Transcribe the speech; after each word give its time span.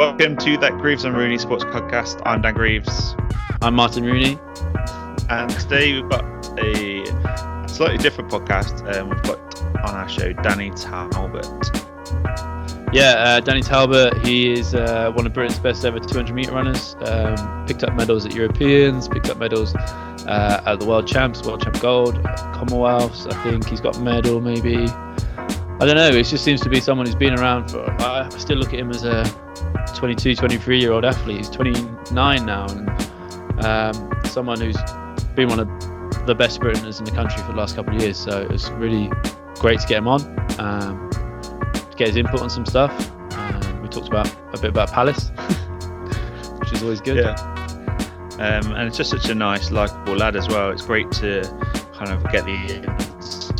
Welcome 0.00 0.38
to 0.38 0.56
that 0.56 0.78
Greaves 0.78 1.04
and 1.04 1.14
Rooney 1.14 1.36
Sports 1.36 1.64
Podcast. 1.64 2.22
I'm 2.24 2.40
Dan 2.40 2.54
Greaves. 2.54 3.14
I'm 3.60 3.74
Martin 3.74 4.02
Rooney. 4.02 4.38
And 5.28 5.50
today 5.50 5.92
we've 5.92 6.08
got 6.08 6.24
a 6.58 7.68
slightly 7.68 7.98
different 7.98 8.30
podcast. 8.30 8.80
Um, 8.96 9.10
we've 9.10 9.22
got 9.24 9.62
on 9.62 9.94
our 9.94 10.08
show 10.08 10.32
Danny 10.32 10.70
Talbot. 10.70 11.46
Yeah, 12.94 13.12
uh, 13.18 13.40
Danny 13.40 13.60
Talbot, 13.60 14.16
he 14.24 14.50
is 14.50 14.74
uh, 14.74 15.12
one 15.14 15.26
of 15.26 15.34
Britain's 15.34 15.58
best 15.58 15.84
ever 15.84 16.00
200 16.00 16.34
metre 16.34 16.52
runners. 16.52 16.96
Um, 17.02 17.66
picked 17.66 17.84
up 17.84 17.92
medals 17.94 18.24
at 18.24 18.34
Europeans, 18.34 19.06
picked 19.06 19.28
up 19.28 19.36
medals 19.36 19.74
uh, 19.74 20.62
at 20.64 20.80
the 20.80 20.86
World 20.86 21.08
Champs, 21.08 21.44
World 21.44 21.62
Champ 21.62 21.78
Gold, 21.78 22.14
Commonwealths. 22.54 23.30
I 23.30 23.42
think 23.42 23.68
he's 23.68 23.82
got 23.82 23.98
a 23.98 24.00
medal 24.00 24.40
maybe. 24.40 24.76
I 24.78 25.84
don't 25.84 25.96
know, 25.96 26.08
it 26.08 26.22
just 26.22 26.42
seems 26.42 26.62
to 26.62 26.70
be 26.70 26.80
someone 26.80 27.04
who's 27.04 27.14
been 27.14 27.38
around 27.38 27.70
for. 27.70 27.84
I 28.00 28.30
still 28.38 28.56
look 28.56 28.72
at 28.72 28.80
him 28.80 28.88
as 28.88 29.04
a 29.04 29.24
22, 29.94 30.36
23 30.36 30.80
year 30.80 30.92
old 30.92 31.04
athlete. 31.04 31.38
He's 31.38 31.50
29 31.50 32.46
now, 32.46 32.66
and 32.66 33.64
um, 33.64 34.20
someone 34.24 34.60
who's 34.60 34.76
been 35.34 35.48
one 35.48 35.60
of 35.60 36.26
the 36.26 36.34
best 36.34 36.54
sprinters 36.56 36.98
in 36.98 37.04
the 37.04 37.10
country 37.10 37.42
for 37.42 37.52
the 37.52 37.58
last 37.58 37.76
couple 37.76 37.94
of 37.94 38.02
years. 38.02 38.16
So 38.16 38.46
it's 38.50 38.68
really 38.70 39.10
great 39.56 39.80
to 39.80 39.86
get 39.86 39.98
him 39.98 40.08
on, 40.08 40.22
um, 40.60 41.10
to 41.10 41.96
get 41.96 42.08
his 42.08 42.16
input 42.16 42.40
on 42.40 42.50
some 42.50 42.66
stuff. 42.66 42.92
Um, 43.32 43.82
we 43.82 43.88
talked 43.88 44.08
about 44.08 44.28
a 44.54 44.58
bit 44.60 44.70
about 44.70 44.90
Palace, 44.92 45.30
which 46.58 46.72
is 46.72 46.82
always 46.82 47.00
good. 47.00 47.16
Yeah. 47.16 47.56
Um, 48.34 48.72
and 48.72 48.88
it's 48.88 48.96
just 48.96 49.10
such 49.10 49.28
a 49.28 49.34
nice, 49.34 49.70
likable 49.70 50.16
lad 50.16 50.34
as 50.34 50.48
well. 50.48 50.70
It's 50.70 50.82
great 50.82 51.10
to 51.12 51.42
kind 51.92 52.10
of 52.10 52.22
get 52.32 52.46
the 52.46 52.82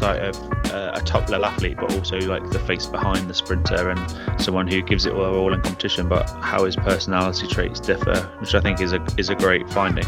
insight 0.01 0.23
of 0.23 0.60
uh, 0.71 0.93
a 0.95 1.01
top 1.01 1.29
level 1.29 1.47
athlete, 1.47 1.77
but 1.79 1.93
also 1.95 2.19
like 2.21 2.49
the 2.51 2.59
face 2.61 2.87
behind 2.87 3.29
the 3.29 3.35
sprinter 3.35 3.91
and 3.91 4.41
someone 4.41 4.67
who 4.67 4.83
gives 4.83 5.07
it 5.07 5.13
all, 5.13 5.35
all 5.35 5.53
in 5.53 5.61
competition, 5.61 6.09
but 6.09 6.29
how 6.41 6.65
his 6.65 6.77
personality 6.77 7.47
traits 7.47 7.81
differ, 7.81 8.21
which 8.41 8.55
I 8.55 8.61
think 8.61 8.81
is 8.81 8.93
a 8.93 9.05
is 9.17 9.29
a 9.29 9.35
great 9.35 9.69
finding. 9.71 10.07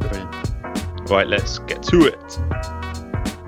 Brilliant. 0.00 0.34
Right, 1.08 1.26
let's 1.26 1.58
get 1.60 1.82
to 1.84 2.06
it. 2.06 2.38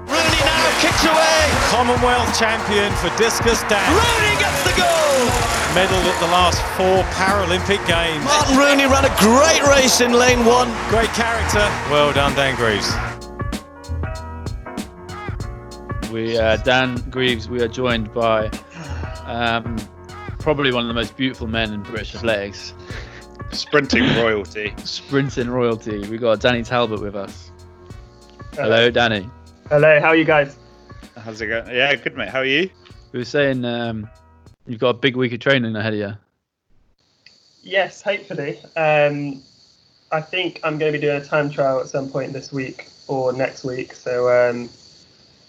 Rooney 0.06 0.41
now 0.47 0.80
kicks 0.80 1.05
away. 1.05 1.38
Commonwealth 1.70 2.38
champion 2.38 2.92
for 2.97 3.10
discus 3.19 3.62
dash. 3.69 3.91
Rooney 3.91 4.41
gets 4.41 4.62
the 4.64 4.75
goal. 4.80 4.88
Medalled 5.75 6.06
at 6.06 6.19
the 6.20 6.30
last 6.32 6.62
four 6.78 7.04
Paralympic 7.12 7.84
Games. 7.86 8.25
Martin 8.25 8.56
Rooney 8.56 8.86
ran 8.86 9.04
a 9.04 9.14
great 9.19 9.62
race 9.69 10.00
in 10.00 10.12
lane 10.12 10.44
one. 10.44 10.69
Great 10.88 11.10
character. 11.10 11.69
Well 11.91 12.12
done, 12.12 12.34
Dan 12.34 12.56
Greaves. 12.56 12.88
We 16.10 16.38
uh, 16.38 16.56
Dan 16.58 16.96
Greaves. 17.10 17.48
We 17.48 17.60
are 17.62 17.68
joined 17.68 18.12
by 18.14 18.46
um, 19.26 19.76
probably 20.38 20.72
one 20.72 20.82
of 20.84 20.88
the 20.88 20.94
most 20.94 21.16
beautiful 21.16 21.46
men 21.46 21.72
in 21.72 21.82
British 21.82 22.14
athletics, 22.14 22.72
Sprinting 23.52 24.04
royalty. 24.16 24.74
sprinting 24.84 25.50
royalty. 25.50 26.06
We 26.08 26.16
got 26.18 26.40
Danny 26.40 26.62
Talbot 26.62 27.00
with 27.00 27.14
us. 27.14 27.50
Hello, 28.54 28.90
Danny. 28.90 29.28
Hello, 29.68 30.00
how 30.00 30.08
are 30.08 30.16
you 30.16 30.24
guys? 30.24 30.56
How's 31.16 31.40
it 31.40 31.46
going? 31.48 31.68
Yeah, 31.74 31.94
good 31.94 32.16
mate. 32.16 32.28
How 32.28 32.38
are 32.38 32.44
you? 32.44 32.70
We 33.12 33.18
were 33.20 33.24
saying 33.24 33.64
um, 33.64 34.08
you've 34.66 34.80
got 34.80 34.90
a 34.90 34.98
big 34.98 35.16
week 35.16 35.32
of 35.32 35.40
training 35.40 35.76
ahead 35.76 35.92
of 35.94 35.98
you. 35.98 36.14
Yes, 37.62 38.00
hopefully. 38.02 38.58
Um, 38.76 39.42
I 40.10 40.22
think 40.22 40.60
I'm 40.64 40.78
going 40.78 40.92
to 40.92 40.98
be 40.98 41.02
doing 41.06 41.20
a 41.20 41.24
time 41.24 41.50
trial 41.50 41.80
at 41.80 41.88
some 41.88 42.08
point 42.08 42.32
this 42.32 42.50
week 42.50 42.88
or 43.08 43.32
next 43.34 43.62
week. 43.64 43.92
So, 43.94 44.28
um, 44.30 44.70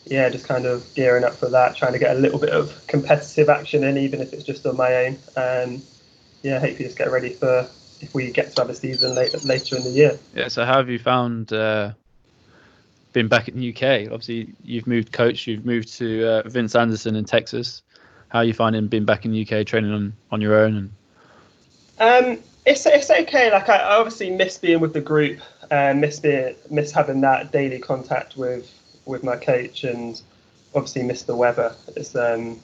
yeah, 0.05 0.29
just 0.29 0.47
kind 0.47 0.65
of 0.65 0.85
gearing 0.95 1.23
up 1.23 1.33
for 1.33 1.49
that, 1.49 1.75
trying 1.75 1.93
to 1.93 1.99
get 1.99 2.15
a 2.15 2.19
little 2.19 2.39
bit 2.39 2.49
of 2.49 2.85
competitive 2.87 3.49
action 3.49 3.83
in, 3.83 3.97
even 3.97 4.21
if 4.21 4.33
it's 4.33 4.43
just 4.43 4.65
on 4.65 4.77
my 4.77 5.05
own. 5.05 5.17
Um, 5.35 5.81
yeah, 6.41 6.59
hopefully 6.59 6.85
just 6.85 6.97
get 6.97 7.11
ready 7.11 7.33
for 7.33 7.67
if 8.01 8.13
we 8.13 8.31
get 8.31 8.55
to 8.55 8.61
have 8.61 8.69
a 8.69 8.75
season 8.75 9.13
later, 9.13 9.37
later 9.39 9.75
in 9.75 9.83
the 9.83 9.89
year. 9.89 10.19
Yeah. 10.33 10.47
So 10.47 10.65
how 10.65 10.77
have 10.77 10.89
you 10.89 10.99
found 10.99 11.51
uh, 11.51 11.91
being 13.13 13.27
back 13.27 13.49
in 13.49 13.59
the 13.59 13.69
UK? 13.69 14.11
Obviously, 14.11 14.53
you've 14.63 14.87
moved 14.87 15.11
coach. 15.11 15.47
You've 15.47 15.65
moved 15.65 15.93
to 15.97 16.27
uh, 16.27 16.49
Vince 16.49 16.75
Anderson 16.75 17.15
in 17.15 17.25
Texas. 17.25 17.81
How 18.29 18.39
are 18.39 18.45
you 18.45 18.53
finding 18.53 18.87
being 18.87 19.05
back 19.05 19.25
in 19.25 19.31
the 19.31 19.41
UK, 19.41 19.65
training 19.65 19.91
on, 19.91 20.13
on 20.31 20.39
your 20.39 20.59
own? 20.59 20.91
And 21.99 22.37
Um, 22.37 22.43
it's 22.65 22.85
it's 22.85 23.09
okay. 23.09 23.51
Like 23.51 23.67
I, 23.67 23.77
I 23.77 23.95
obviously 23.97 24.29
miss 24.29 24.57
being 24.57 24.79
with 24.79 24.93
the 24.93 25.01
group, 25.01 25.39
uh, 25.71 25.93
miss 25.93 26.19
being 26.19 26.55
miss 26.69 26.91
having 26.91 27.21
that 27.21 27.51
daily 27.51 27.79
contact 27.79 28.37
with 28.37 28.71
with 29.09 29.23
my 29.23 29.35
coach, 29.35 29.83
and 29.83 30.21
obviously 30.73 31.01
the 31.23 31.35
weather. 31.35 31.75
It's 31.95 32.15
um, 32.15 32.59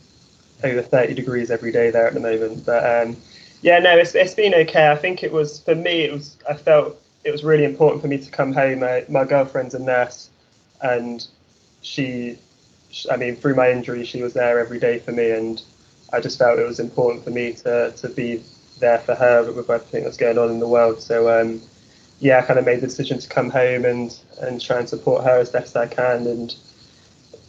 over 0.64 0.82
thirty 0.82 1.14
degrees 1.14 1.52
every 1.52 1.72
day 1.72 1.90
there 1.92 2.08
at 2.08 2.14
the 2.14 2.20
moment. 2.20 2.66
But 2.66 2.84
um, 2.86 3.18
yeah, 3.62 3.80
no, 3.80 3.98
it's 3.98 4.16
it's 4.16 4.34
been 4.34 4.54
okay. 4.54 4.92
I 4.92 4.96
think 4.96 5.24
it 5.24 5.32
was 5.32 5.60
for 5.60 5.76
me. 5.76 6.02
It 6.02 6.14
was 6.14 6.38
I 6.50 6.54
felt 6.54 7.02
it 7.24 7.32
was 7.32 7.44
really 7.44 7.66
important 7.66 8.02
for 8.02 8.08
me 8.08 8.18
to 8.18 8.32
come 8.32 8.54
home. 8.54 8.80
My 8.80 9.06
my 9.10 9.26
girlfriend's 9.26 9.74
a 9.74 9.80
nurse, 9.80 10.30
and 10.82 11.26
she, 11.82 12.38
I 13.12 13.18
mean, 13.18 13.36
through 13.36 13.56
my 13.56 13.72
injury, 13.72 14.06
she 14.06 14.22
was 14.22 14.34
there 14.34 14.60
every 14.60 14.80
day 14.80 15.00
for 15.00 15.12
me, 15.12 15.32
and 15.32 15.62
I 16.14 16.20
just 16.20 16.38
felt 16.38 16.60
it 16.60 16.68
was 16.68 16.80
important 16.80 17.24
for 17.24 17.32
me 17.32 17.54
to 17.54 17.92
to 17.92 18.10
be 18.10 18.44
there 18.80 19.00
for 19.00 19.16
her 19.16 19.52
with 19.52 19.70
everything 19.70 20.04
that's 20.04 20.18
going 20.18 20.38
on 20.38 20.50
in 20.50 20.60
the 20.60 20.68
world. 20.68 21.02
So 21.02 21.30
um, 21.30 21.62
yeah, 22.20 22.40
I 22.40 22.42
kind 22.42 22.60
of 22.60 22.66
made 22.66 22.82
the 22.82 22.88
decision 22.88 23.20
to 23.20 23.28
come 23.28 23.50
home 23.50 23.86
and 23.86 24.18
and 24.42 24.62
try 24.62 24.80
and 24.80 24.88
support 24.88 25.24
her 25.24 25.40
as 25.40 25.50
best 25.50 25.76
I 25.76 25.88
can. 25.88 26.28
And 26.28 26.56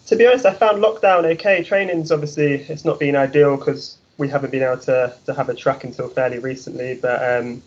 to 0.06 0.16
be 0.16 0.27
honest, 0.27 0.47
I 0.47 0.54
found 0.54 0.82
lockdown 0.82 1.25
okay. 1.34 1.62
Training's 1.62 2.10
obviously 2.10 2.54
it's 2.54 2.84
not 2.84 2.99
been 2.99 3.16
ideal 3.16 3.56
because 3.56 3.99
we 4.19 4.28
haven't 4.28 4.50
been 4.50 4.62
able 4.62 4.78
to 4.82 5.15
to 5.27 5.34
have 5.34 5.49
a 5.49 5.54
track 5.54 5.84
until 5.84 6.09
fairly 6.09 6.38
recently. 6.38 6.99
But 7.00 7.22
um, 7.22 7.62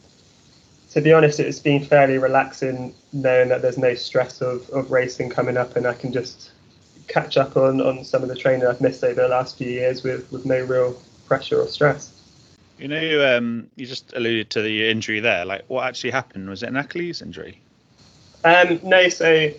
to 0.92 1.02
be 1.02 1.14
honest, 1.14 1.40
it's 1.40 1.60
been 1.60 1.84
fairly 1.84 2.18
relaxing 2.18 2.94
knowing 3.14 3.50
that 3.50 3.62
there's 3.62 3.78
no 3.78 3.94
stress 3.94 4.42
of, 4.42 4.70
of 4.72 4.92
racing 4.92 5.30
coming 5.30 5.56
up 5.56 5.76
and 5.76 5.86
I 5.86 5.94
can 5.94 6.12
just 6.12 6.52
catch 7.08 7.38
up 7.38 7.58
on, 7.58 7.80
on 7.82 8.04
some 8.04 8.24
of 8.24 8.30
the 8.30 8.36
training 8.36 8.66
I've 8.66 8.82
missed 8.82 9.04
over 9.04 9.22
the 9.22 9.28
last 9.28 9.58
few 9.58 9.70
years 9.70 10.04
with, 10.04 10.32
with 10.32 10.46
no 10.46 10.64
real 10.64 11.00
pressure 11.28 11.62
or 11.62 11.68
stress. 11.68 12.19
You 12.80 12.88
know, 12.88 13.38
um, 13.38 13.70
you 13.76 13.86
just 13.86 14.14
alluded 14.14 14.50
to 14.52 14.62
the 14.62 14.90
injury 14.90 15.20
there. 15.20 15.46
Like, 15.46 15.66
what 15.68 15.86
actually 15.86 16.12
happened? 16.12 16.50
Was 16.50 16.64
it 16.64 16.70
an 16.70 16.78
Achilles 16.78 17.22
injury? 17.22 17.60
Um, 18.46 18.80
no, 18.84 19.10
so 19.10 19.52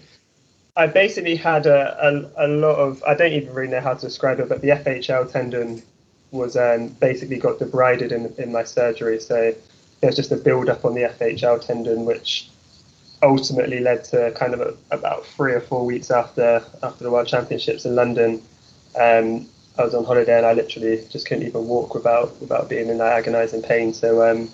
I 0.77 0.87
basically 0.87 1.37
had 1.37 1.67
a, 1.67 2.31
a, 2.37 2.47
a 2.47 2.49
lot 2.49 2.77
of, 2.77 3.03
I 3.05 3.15
don't 3.15 3.33
even 3.33 3.53
really 3.53 3.71
know 3.71 3.81
how 3.81 3.93
to 3.93 4.01
describe 4.01 4.41
it, 4.41 4.49
but 4.49 4.63
the 4.63 4.69
FHL 4.69 5.31
tendon 5.31 5.83
was 6.31 6.57
um, 6.57 6.89
basically 6.89 7.39
got 7.39 7.59
debrided 7.59 8.13
in, 8.13 8.33
in 8.43 8.53
my 8.53 8.65
surgery. 8.65 9.21
So 9.21 9.55
there's 10.01 10.17
just 10.17 10.33
a 10.33 10.37
build 10.37 10.69
up 10.71 10.85
on 10.85 10.95
the 10.95 11.03
FHL 11.03 11.65
tendon, 11.65 12.07
which 12.07 12.49
ultimately 13.23 13.81
led 13.81 14.05
to 14.05 14.33
kind 14.33 14.55
of 14.55 14.61
a, 14.61 14.75
about 14.91 15.27
three 15.27 15.53
or 15.53 15.61
four 15.61 15.85
weeks 15.85 16.11
after 16.11 16.65
after 16.83 17.05
the 17.05 17.11
World 17.11 17.29
Championships 17.29 17.85
in 17.85 17.95
London. 17.95 18.43
Um, 18.99 19.47
I 19.81 19.85
was 19.85 19.95
on 19.95 20.05
holiday 20.05 20.37
and 20.37 20.45
I 20.45 20.53
literally 20.53 21.03
just 21.11 21.27
couldn't 21.27 21.47
even 21.47 21.67
walk 21.67 21.95
without 21.95 22.39
without 22.39 22.69
being 22.69 22.89
in 22.89 22.99
that 22.99 23.19
agonising 23.19 23.63
pain. 23.63 23.95
So 23.95 24.23
um, 24.31 24.51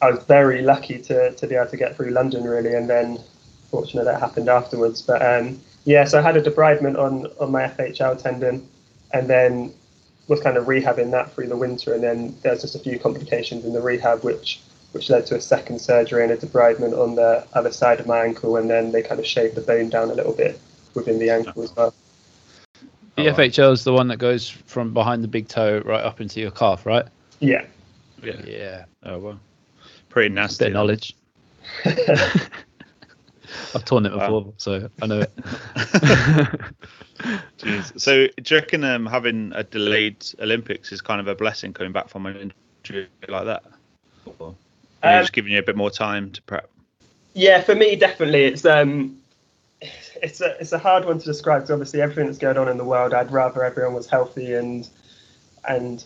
I 0.00 0.10
was 0.10 0.24
very 0.24 0.62
lucky 0.62 0.98
to, 1.02 1.32
to 1.32 1.46
be 1.46 1.54
able 1.54 1.70
to 1.70 1.76
get 1.76 1.94
through 1.94 2.10
London 2.10 2.44
really, 2.44 2.74
and 2.74 2.88
then 2.88 3.18
fortunately 3.70 4.10
that 4.10 4.18
happened 4.18 4.48
afterwards. 4.48 5.02
But 5.02 5.20
um, 5.20 5.60
yeah, 5.84 6.04
so 6.04 6.18
I 6.18 6.22
had 6.22 6.38
a 6.38 6.42
debridement 6.42 6.98
on 6.98 7.26
on 7.38 7.52
my 7.52 7.64
FHL 7.64 8.22
tendon, 8.22 8.66
and 9.12 9.28
then 9.28 9.74
was 10.28 10.40
kind 10.40 10.56
of 10.56 10.66
rehabbing 10.66 11.10
that 11.10 11.32
through 11.32 11.48
the 11.48 11.56
winter, 11.56 11.92
and 11.92 12.02
then 12.02 12.34
there's 12.42 12.62
just 12.62 12.74
a 12.74 12.78
few 12.78 12.98
complications 12.98 13.66
in 13.66 13.74
the 13.74 13.82
rehab, 13.82 14.24
which 14.24 14.62
which 14.92 15.10
led 15.10 15.26
to 15.26 15.34
a 15.36 15.40
second 15.40 15.78
surgery 15.80 16.22
and 16.22 16.32
a 16.32 16.36
debridement 16.38 16.98
on 16.98 17.14
the 17.14 17.46
other 17.52 17.70
side 17.70 18.00
of 18.00 18.06
my 18.06 18.24
ankle, 18.24 18.56
and 18.56 18.70
then 18.70 18.90
they 18.90 19.02
kind 19.02 19.20
of 19.20 19.26
shaved 19.26 19.54
the 19.54 19.60
bone 19.60 19.90
down 19.90 20.10
a 20.10 20.14
little 20.14 20.32
bit 20.32 20.58
within 20.94 21.18
the 21.18 21.28
ankle 21.28 21.62
as 21.62 21.76
well. 21.76 21.92
The 23.16 23.24
FHL 23.24 23.72
is 23.72 23.84
the 23.84 23.92
one 23.92 24.08
that 24.08 24.18
goes 24.18 24.48
from 24.48 24.92
behind 24.92 25.24
the 25.24 25.28
big 25.28 25.48
toe 25.48 25.80
right 25.84 26.02
up 26.04 26.20
into 26.20 26.40
your 26.40 26.50
calf, 26.50 26.84
right? 26.86 27.06
Yeah. 27.40 27.64
Yeah. 28.22 28.40
Yeah. 28.46 28.84
Oh 29.04 29.18
well, 29.18 29.40
pretty 30.08 30.28
Bit 30.30 30.34
nasty. 30.34 30.66
of 30.66 30.72
knowledge. 30.72 31.14
I've 33.74 33.84
torn 33.84 34.06
it 34.06 34.12
Wow. 34.12 34.18
before, 34.40 34.52
so 34.56 34.88
I 35.02 35.06
know 35.06 35.20
it. 35.20 35.30
Jeez. 37.58 37.98
So, 38.00 38.26
do 38.42 38.54
you 38.54 38.60
reckon 38.60 38.84
um, 38.84 39.06
having 39.06 39.52
a 39.54 39.62
delayed 39.62 40.24
Olympics 40.40 40.92
is 40.92 41.00
kind 41.00 41.20
of 41.20 41.28
a 41.28 41.34
blessing 41.34 41.72
coming 41.72 41.92
back 41.92 42.08
from 42.08 42.26
an 42.26 42.52
injury 42.84 43.08
like 43.28 43.44
that? 43.46 43.64
Or 44.38 44.54
Um, 45.02 45.22
just 45.22 45.32
giving 45.32 45.52
you 45.52 45.58
a 45.58 45.62
bit 45.62 45.76
more 45.76 45.90
time 45.90 46.30
to 46.32 46.42
prep? 46.42 46.68
Yeah, 47.34 47.60
for 47.62 47.74
me, 47.74 47.96
definitely. 47.96 48.44
It's 48.44 48.64
um, 48.64 49.16
it's 50.22 50.40
a 50.40 50.58
it's 50.60 50.72
a 50.72 50.78
hard 50.78 51.04
one 51.04 51.18
to 51.18 51.24
describe 51.24 51.62
because 51.62 51.70
obviously 51.70 52.00
everything 52.00 52.26
that's 52.26 52.38
going 52.38 52.58
on 52.58 52.68
in 52.68 52.76
the 52.76 52.84
world, 52.84 53.14
I'd 53.14 53.30
rather 53.30 53.64
everyone 53.64 53.94
was 53.94 54.06
healthy 54.06 54.54
and 54.54 54.88
and 55.68 56.04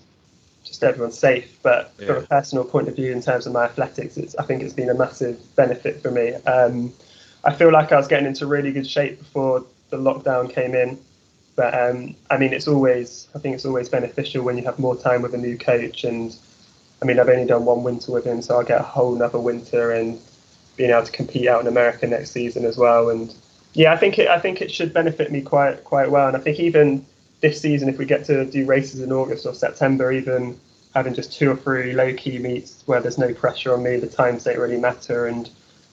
just 0.64 0.82
everyone 0.84 1.12
safe. 1.12 1.58
But 1.62 1.92
from 1.96 2.16
a 2.16 2.22
personal 2.22 2.64
point 2.64 2.88
of 2.88 2.96
view, 2.96 3.12
in 3.12 3.22
terms 3.22 3.46
of 3.46 3.52
my 3.52 3.64
athletics, 3.64 4.16
it's 4.16 4.34
I 4.36 4.44
think 4.44 4.62
it's 4.62 4.74
been 4.74 4.90
a 4.90 4.94
massive 4.94 5.38
benefit 5.56 6.02
for 6.02 6.10
me. 6.10 6.34
Um, 6.34 6.92
I 7.44 7.54
feel 7.54 7.72
like 7.72 7.92
I 7.92 7.96
was 7.96 8.08
getting 8.08 8.26
into 8.26 8.46
really 8.46 8.72
good 8.72 8.86
shape 8.86 9.18
before 9.18 9.64
the 9.90 9.96
lockdown 9.96 10.52
came 10.52 10.74
in. 10.74 10.98
But 11.56 11.74
um, 11.74 12.14
I 12.30 12.38
mean, 12.38 12.52
it's 12.52 12.68
always 12.68 13.28
I 13.34 13.38
think 13.38 13.54
it's 13.54 13.64
always 13.64 13.88
beneficial 13.88 14.44
when 14.44 14.56
you 14.56 14.64
have 14.64 14.78
more 14.78 14.96
time 14.96 15.22
with 15.22 15.34
a 15.34 15.38
new 15.38 15.56
coach 15.58 16.04
and 16.04 16.36
I 17.02 17.06
mean, 17.06 17.18
I've 17.18 17.28
only 17.28 17.46
done 17.46 17.64
one 17.64 17.82
winter 17.82 18.12
with 18.12 18.24
him, 18.24 18.42
so 18.42 18.56
I'll 18.56 18.64
get 18.64 18.80
a 18.80 18.84
whole 18.84 19.14
another 19.14 19.38
winter 19.38 19.92
and 19.92 20.20
being 20.76 20.90
able 20.90 21.04
to 21.04 21.12
compete 21.12 21.48
out 21.48 21.60
in 21.60 21.66
America 21.66 22.06
next 22.06 22.30
season 22.30 22.64
as 22.64 22.76
well. 22.76 23.08
And 23.10 23.34
yeah, 23.74 23.92
I 23.92 23.96
think 23.96 24.18
it 24.18 24.28
I 24.28 24.38
think 24.38 24.60
it 24.60 24.70
should 24.70 24.92
benefit 24.92 25.30
me 25.30 25.40
quite 25.42 25.84
quite 25.84 26.10
well. 26.10 26.28
And 26.28 26.36
I 26.36 26.40
think 26.40 26.58
even 26.58 27.04
this 27.40 27.60
season, 27.60 27.88
if 27.88 27.98
we 27.98 28.04
get 28.04 28.24
to 28.26 28.44
do 28.44 28.66
races 28.66 29.00
in 29.00 29.12
August 29.12 29.46
or 29.46 29.54
September, 29.54 30.12
even 30.12 30.58
having 30.94 31.14
just 31.14 31.32
two 31.32 31.50
or 31.50 31.56
three 31.56 31.92
low 31.92 32.12
key 32.14 32.38
meets 32.38 32.82
where 32.86 33.00
there's 33.00 33.18
no 33.18 33.32
pressure 33.32 33.72
on 33.74 33.82
me, 33.82 33.96
the 33.96 34.08
times 34.08 34.44
don't 34.44 34.58
really 34.58 34.76
matter, 34.78 35.26
and 35.26 35.50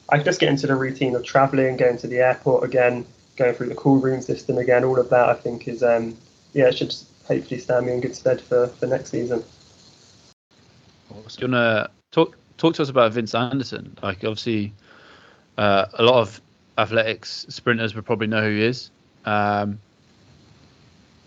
I 0.09 0.19
just 0.19 0.39
get 0.39 0.49
into 0.49 0.67
the 0.67 0.75
routine 0.75 1.15
of 1.15 1.23
travelling, 1.23 1.77
going 1.77 1.97
to 1.99 2.07
the 2.07 2.19
airport 2.19 2.63
again, 2.63 3.05
going 3.35 3.53
through 3.53 3.69
the 3.69 3.75
call 3.75 3.97
room 3.97 4.21
system 4.21 4.57
again. 4.57 4.83
All 4.83 4.99
of 4.99 5.09
that, 5.09 5.29
I 5.29 5.33
think, 5.35 5.67
is 5.67 5.83
um, 5.83 6.17
yeah, 6.53 6.67
it 6.67 6.77
should 6.77 6.95
hopefully 7.27 7.59
stand 7.59 7.85
me 7.85 7.93
in 7.93 8.01
good 8.01 8.15
stead 8.15 8.41
for, 8.41 8.67
for 8.67 8.87
next 8.87 9.11
season. 9.11 9.43
Do 11.09 11.15
you 11.15 11.51
want 11.51 11.53
to 11.53 11.89
talk 12.11 12.37
talk 12.57 12.73
to 12.75 12.81
us 12.81 12.89
about 12.89 13.11
Vince 13.11 13.35
Anderson? 13.35 13.97
Like, 14.01 14.17
obviously, 14.23 14.73
uh, 15.57 15.85
a 15.93 16.03
lot 16.03 16.21
of 16.21 16.41
athletics 16.77 17.45
sprinters 17.49 17.95
would 17.95 18.05
probably 18.05 18.27
know 18.27 18.41
who 18.41 18.55
he 18.55 18.63
is. 18.63 18.91
Um, 19.25 19.79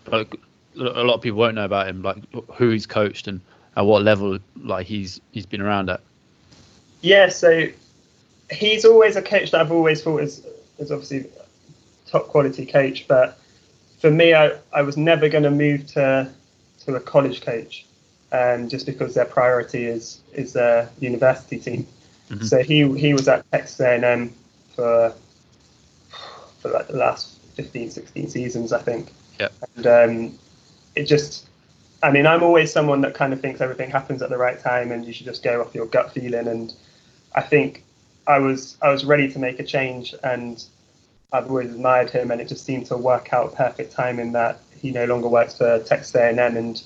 but 0.05 0.27
a 0.75 1.03
lot 1.03 1.15
of 1.15 1.21
people 1.21 1.37
won't 1.39 1.55
know 1.55 1.65
about 1.65 1.87
him, 1.87 2.01
like 2.01 2.17
who 2.53 2.69
he's 2.69 2.85
coached 2.85 3.27
and 3.27 3.41
at 3.75 3.85
what 3.85 4.03
level, 4.03 4.39
like 4.63 4.87
he's 4.87 5.21
he's 5.31 5.45
been 5.45 5.61
around 5.61 5.89
at. 5.89 6.01
Yeah, 7.01 7.29
so 7.29 7.67
he's 8.51 8.85
always 8.85 9.15
a 9.15 9.21
coach 9.21 9.51
that 9.51 9.61
I've 9.61 9.71
always 9.71 10.03
thought 10.03 10.21
is 10.21 10.45
is 10.79 10.91
obviously 10.91 11.25
top 12.07 12.27
quality 12.27 12.65
coach, 12.65 13.07
but 13.07 13.37
for 13.99 14.11
me, 14.11 14.33
I, 14.33 14.53
I 14.73 14.81
was 14.81 14.97
never 14.97 15.29
going 15.29 15.43
to 15.43 15.51
move 15.51 15.87
to 15.87 16.29
to 16.85 16.95
a 16.95 16.99
college 16.99 17.41
coach, 17.41 17.85
um, 18.31 18.67
just 18.67 18.85
because 18.85 19.13
their 19.13 19.25
priority 19.25 19.85
is 19.85 20.19
is 20.33 20.53
their 20.53 20.89
university 20.99 21.59
team. 21.59 21.87
Mm-hmm. 22.29 22.45
So 22.45 22.63
he 22.63 22.97
he 22.97 23.13
was 23.13 23.27
at 23.27 23.49
Texas 23.51 23.79
A&M 23.79 24.33
for 24.75 25.13
for 26.61 26.69
like 26.71 26.87
the 26.87 26.97
last 26.97 27.39
15, 27.55 27.91
16 27.91 28.29
seasons, 28.29 28.73
I 28.73 28.79
think. 28.79 29.11
Yeah. 29.39 29.49
And 29.75 29.87
um, 29.87 30.39
it 30.95 31.05
just, 31.05 31.47
I 32.03 32.11
mean, 32.11 32.25
I'm 32.25 32.43
always 32.43 32.71
someone 32.71 33.01
that 33.01 33.13
kind 33.13 33.33
of 33.33 33.41
thinks 33.41 33.61
everything 33.61 33.89
happens 33.89 34.21
at 34.21 34.29
the 34.29 34.37
right 34.37 34.59
time, 34.59 34.91
and 34.91 35.05
you 35.05 35.13
should 35.13 35.25
just 35.25 35.43
go 35.43 35.61
off 35.61 35.75
your 35.75 35.85
gut 35.87 36.13
feeling. 36.13 36.47
And 36.47 36.73
I 37.35 37.41
think 37.41 37.83
I 38.27 38.39
was 38.39 38.77
I 38.81 38.91
was 38.91 39.05
ready 39.05 39.31
to 39.31 39.39
make 39.39 39.59
a 39.59 39.63
change, 39.63 40.13
and 40.23 40.63
I've 41.33 41.47
always 41.47 41.71
admired 41.71 42.09
him, 42.09 42.31
and 42.31 42.39
it 42.39 42.47
just 42.47 42.65
seemed 42.65 42.85
to 42.87 42.97
work 42.97 43.33
out 43.33 43.55
perfect 43.55 43.93
timing 43.93 44.31
that 44.33 44.59
he 44.79 44.91
no 44.91 45.05
longer 45.05 45.27
works 45.27 45.57
for 45.57 45.79
Texas 45.83 46.15
A&M, 46.15 46.57
and 46.57 46.81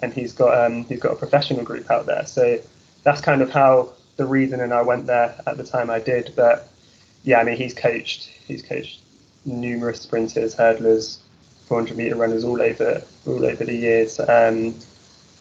and 0.00 0.12
he's 0.12 0.32
got 0.32 0.64
um, 0.64 0.84
he's 0.84 1.00
got 1.00 1.12
a 1.12 1.16
professional 1.16 1.64
group 1.64 1.90
out 1.90 2.06
there. 2.06 2.26
So 2.26 2.58
that's 3.02 3.20
kind 3.20 3.42
of 3.42 3.50
how 3.50 3.92
the 4.16 4.26
reason, 4.26 4.60
and 4.60 4.72
I 4.72 4.82
went 4.82 5.06
there 5.06 5.34
at 5.46 5.56
the 5.56 5.64
time 5.64 5.90
I 5.90 5.98
did. 5.98 6.32
But 6.36 6.68
yeah, 7.24 7.40
I 7.40 7.44
mean, 7.44 7.56
he's 7.56 7.74
coached 7.74 8.30
he's 8.46 8.62
coached 8.62 9.00
numerous 9.48 10.00
sprinters, 10.00 10.54
hurdlers, 10.54 11.18
400 11.66 11.96
meter 11.96 12.16
runners 12.16 12.44
all 12.44 12.60
over 12.60 13.02
all 13.26 13.44
over 13.44 13.64
the 13.64 13.74
years. 13.74 14.20
Um, 14.20 14.74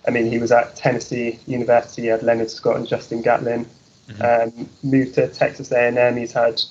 I 0.08 0.12
mean, 0.12 0.32
he 0.32 0.38
was 0.38 0.52
at 0.52 0.76
Tennessee 0.76 1.40
University. 1.48 2.04
He 2.04 2.08
had 2.08 2.24
Leonard 2.24 2.50
Scott 2.50 2.78
and 2.78 2.88
Justin 2.88 3.22
Gatlin. 3.22 3.66
Mm-hmm. 4.10 4.60
Um, 4.60 4.70
moved 4.84 5.16
to 5.16 5.28
Texas 5.28 5.72
A&M. 5.72 6.16
He's 6.16 6.32
had 6.32 6.62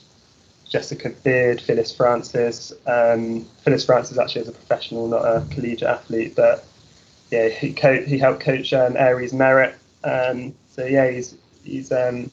Jessica 0.69 1.11
Beard, 1.11 1.61
Phyllis 1.61 1.95
Francis. 1.95 2.73
Um, 2.87 3.45
Phyllis 3.63 3.85
Francis 3.85 4.19
actually 4.19 4.43
is 4.43 4.49
a 4.49 4.53
professional, 4.53 5.07
not 5.09 5.25
a 5.25 5.45
collegiate 5.51 5.89
athlete, 5.89 6.35
but 6.35 6.65
yeah, 7.31 7.49
he 7.49 7.73
co- 7.73 8.05
he 8.05 8.19
helped 8.19 8.41
coach 8.41 8.73
um, 8.73 8.97
Aries 8.97 9.33
Merritt. 9.33 9.75
Um, 10.05 10.55
so 10.71 10.85
yeah, 10.85 11.11
he's 11.11 11.37
he's 11.63 11.93
um, 11.93 12.31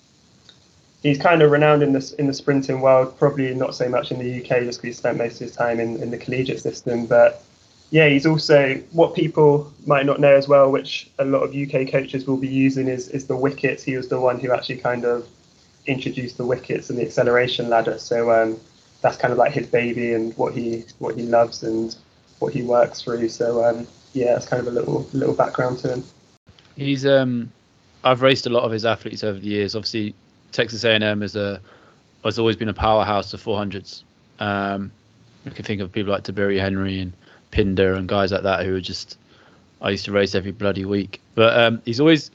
he's 1.04 1.20
kind 1.20 1.42
of 1.42 1.52
renowned 1.52 1.84
in 1.84 1.94
the 1.94 2.16
in 2.18 2.28
the 2.28 2.34
sprinting 2.34 2.82
world. 2.82 3.18
Probably 3.20 3.54
not 3.54 3.76
so 3.76 3.88
much 3.88 4.12
in 4.12 4.20
the 4.20 4.42
UK, 4.42 4.64
just 4.64 4.82
because 4.82 4.96
he 4.96 5.00
spent 5.00 5.18
most 5.18 5.34
of 5.34 5.40
his 5.48 5.56
time 5.56 5.80
in, 5.80 6.02
in 6.02 6.10
the 6.10 6.18
collegiate 6.18 6.62
system. 6.62 7.06
But 7.06 7.44
yeah, 7.92 8.08
he's 8.08 8.26
also 8.26 8.76
what 8.92 9.14
people 9.14 9.72
might 9.86 10.06
not 10.06 10.20
know 10.20 10.34
as 10.34 10.48
well, 10.48 10.72
which 10.72 11.12
a 11.20 11.26
lot 11.26 11.44
of 11.44 11.56
UK 11.56 11.92
coaches 11.92 12.26
will 12.26 12.38
be 12.38 12.48
using 12.48 12.88
is 12.88 13.10
is 13.10 13.28
the 13.28 13.36
wickets. 13.36 13.84
He 13.84 13.96
was 13.96 14.08
the 14.08 14.20
one 14.20 14.40
who 14.40 14.52
actually 14.52 14.78
kind 14.78 15.06
of 15.06 15.28
introduced 15.86 16.38
the 16.38 16.46
wickets 16.46 16.90
and 16.90 16.98
the 16.98 17.06
acceleration 17.06 17.70
ladder. 17.70 17.98
So 18.00 18.32
um, 18.32 18.58
that's 19.02 19.18
kind 19.18 19.34
of 19.34 19.38
like 19.38 19.52
his 19.52 19.68
baby 19.68 20.14
and 20.14 20.36
what 20.38 20.54
he 20.54 20.86
what 21.00 21.16
he 21.16 21.24
loves 21.24 21.64
and 21.64 21.96
what 22.40 22.54
he 22.54 22.64
works 22.64 23.02
through. 23.02 23.30
So 23.30 23.64
um, 23.64 23.86
yeah, 24.14 24.36
it's 24.38 24.48
kind 24.48 24.62
of 24.62 24.68
a 24.68 24.72
little 24.72 25.08
little 25.14 25.36
background 25.36 25.80
to 25.80 25.94
him. 25.94 26.04
He's 26.78 27.06
um, 27.06 27.52
I've 28.06 28.22
raced 28.22 28.48
a 28.48 28.50
lot 28.50 28.64
of 28.64 28.72
his 28.72 28.86
athletes 28.86 29.24
over 29.24 29.38
the 29.38 29.48
years. 29.48 29.76
Obviously, 29.76 30.16
Texas 30.54 30.84
A&M 30.84 31.24
is 31.24 31.36
a 31.36 31.60
has 32.24 32.40
always 32.40 32.56
been 32.56 32.70
a 32.70 32.74
powerhouse 32.74 33.34
of 33.34 33.44
400s. 33.44 34.04
Um, 34.40 34.92
you 35.44 35.52
can 35.52 35.66
think 35.66 35.82
of 35.82 35.92
people 35.92 36.14
like 36.14 36.24
Tabarie 36.24 36.60
Henry 36.60 37.00
and 37.00 37.12
Pinder 37.52 37.96
and 37.96 38.08
guys 38.08 38.32
like 38.32 38.44
that 38.44 38.66
who 38.66 38.76
are 38.76 38.82
just 38.82 39.18
I 39.82 39.90
used 39.90 40.06
to 40.06 40.12
race 40.14 40.34
every 40.34 40.52
bloody 40.52 40.86
week. 40.86 41.20
But 41.36 41.60
um, 41.60 41.82
he's 41.84 42.00
always, 42.00 42.32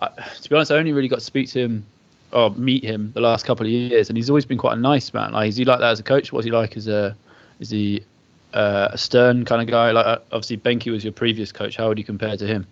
uh, 0.00 0.08
to 0.08 0.48
be 0.48 0.56
honest, 0.56 0.72
I 0.72 0.76
only 0.76 0.92
really 0.92 1.08
got 1.08 1.20
to 1.20 1.24
speak 1.24 1.48
to 1.50 1.60
him 1.60 1.86
or 2.32 2.50
meet 2.50 2.84
him 2.84 3.12
the 3.14 3.20
last 3.20 3.46
couple 3.46 3.64
of 3.64 3.70
years, 3.70 4.10
and 4.10 4.16
he's 4.16 4.28
always 4.28 4.44
been 4.44 4.58
quite 4.58 4.76
a 4.76 4.80
nice 4.80 5.14
man. 5.14 5.32
Like, 5.32 5.48
is 5.48 5.56
he 5.56 5.64
like 5.64 5.78
that 5.78 5.92
as 5.92 6.00
a 6.00 6.02
coach? 6.02 6.32
What's 6.32 6.44
he 6.44 6.50
like 6.50 6.76
as 6.76 6.88
a? 6.88 7.16
Is 7.60 7.70
he 7.70 8.04
uh, 8.52 8.88
a 8.90 8.98
stern 8.98 9.44
kind 9.44 9.62
of 9.62 9.68
guy? 9.68 9.92
Like, 9.92 10.06
uh, 10.06 10.18
obviously, 10.32 10.56
Benke 10.56 10.90
was 10.90 11.04
your 11.04 11.12
previous 11.12 11.52
coach. 11.52 11.76
How 11.76 11.88
would 11.88 11.98
you 11.98 12.04
compare 12.04 12.36
to 12.36 12.46
him? 12.46 12.66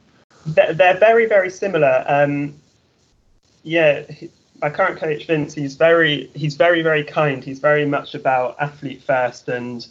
They're, 0.45 0.75
they're 0.75 0.99
very, 0.99 1.27
very 1.27 1.51
similar. 1.51 2.05
Um, 2.07 2.55
yeah, 3.63 4.05
my 4.63 4.71
current 4.71 4.99
coach 4.99 5.27
Vince, 5.27 5.55
he's 5.55 5.77
very, 5.77 6.31
he's 6.35 6.55
very, 6.55 6.83
very 6.83 7.05
kind. 7.05 7.43
He's 7.43 7.59
very 7.59 7.85
much 7.85 8.15
about 8.15 8.57
athlete 8.61 9.03
first 9.03 9.49
and 9.49 9.87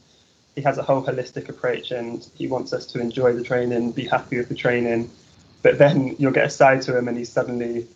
he 0.55 0.61
has 0.61 0.77
a 0.77 0.83
whole 0.83 1.03
holistic 1.03 1.49
approach 1.49 1.91
and 1.91 2.27
he 2.35 2.47
wants 2.47 2.73
us 2.73 2.85
to 2.87 2.99
enjoy 2.99 3.33
the 3.33 3.43
training, 3.43 3.91
be 3.91 4.05
happy 4.05 4.37
with 4.37 4.49
the 4.49 4.55
training. 4.55 5.09
But 5.61 5.77
then 5.77 6.15
you'll 6.17 6.31
get 6.31 6.45
a 6.45 6.49
side 6.49 6.81
to 6.83 6.97
him 6.97 7.07
and 7.07 7.17
he's 7.17 7.31
suddenly 7.31 7.87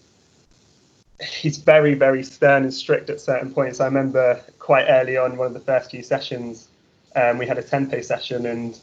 he's 1.21 1.57
very, 1.57 1.93
very 1.93 2.23
stern 2.23 2.63
and 2.63 2.73
strict 2.73 3.09
at 3.09 3.19
certain 3.19 3.53
points. 3.53 3.79
I 3.79 3.85
remember 3.85 4.41
quite 4.59 4.85
early 4.89 5.17
on 5.17 5.37
one 5.37 5.47
of 5.47 5.53
the 5.53 5.59
first 5.59 5.91
few 5.91 6.03
sessions, 6.03 6.67
um, 7.15 7.37
we 7.37 7.45
had 7.45 7.57
a 7.57 7.63
tempo 7.63 8.01
session 8.01 8.45
and 8.45 8.79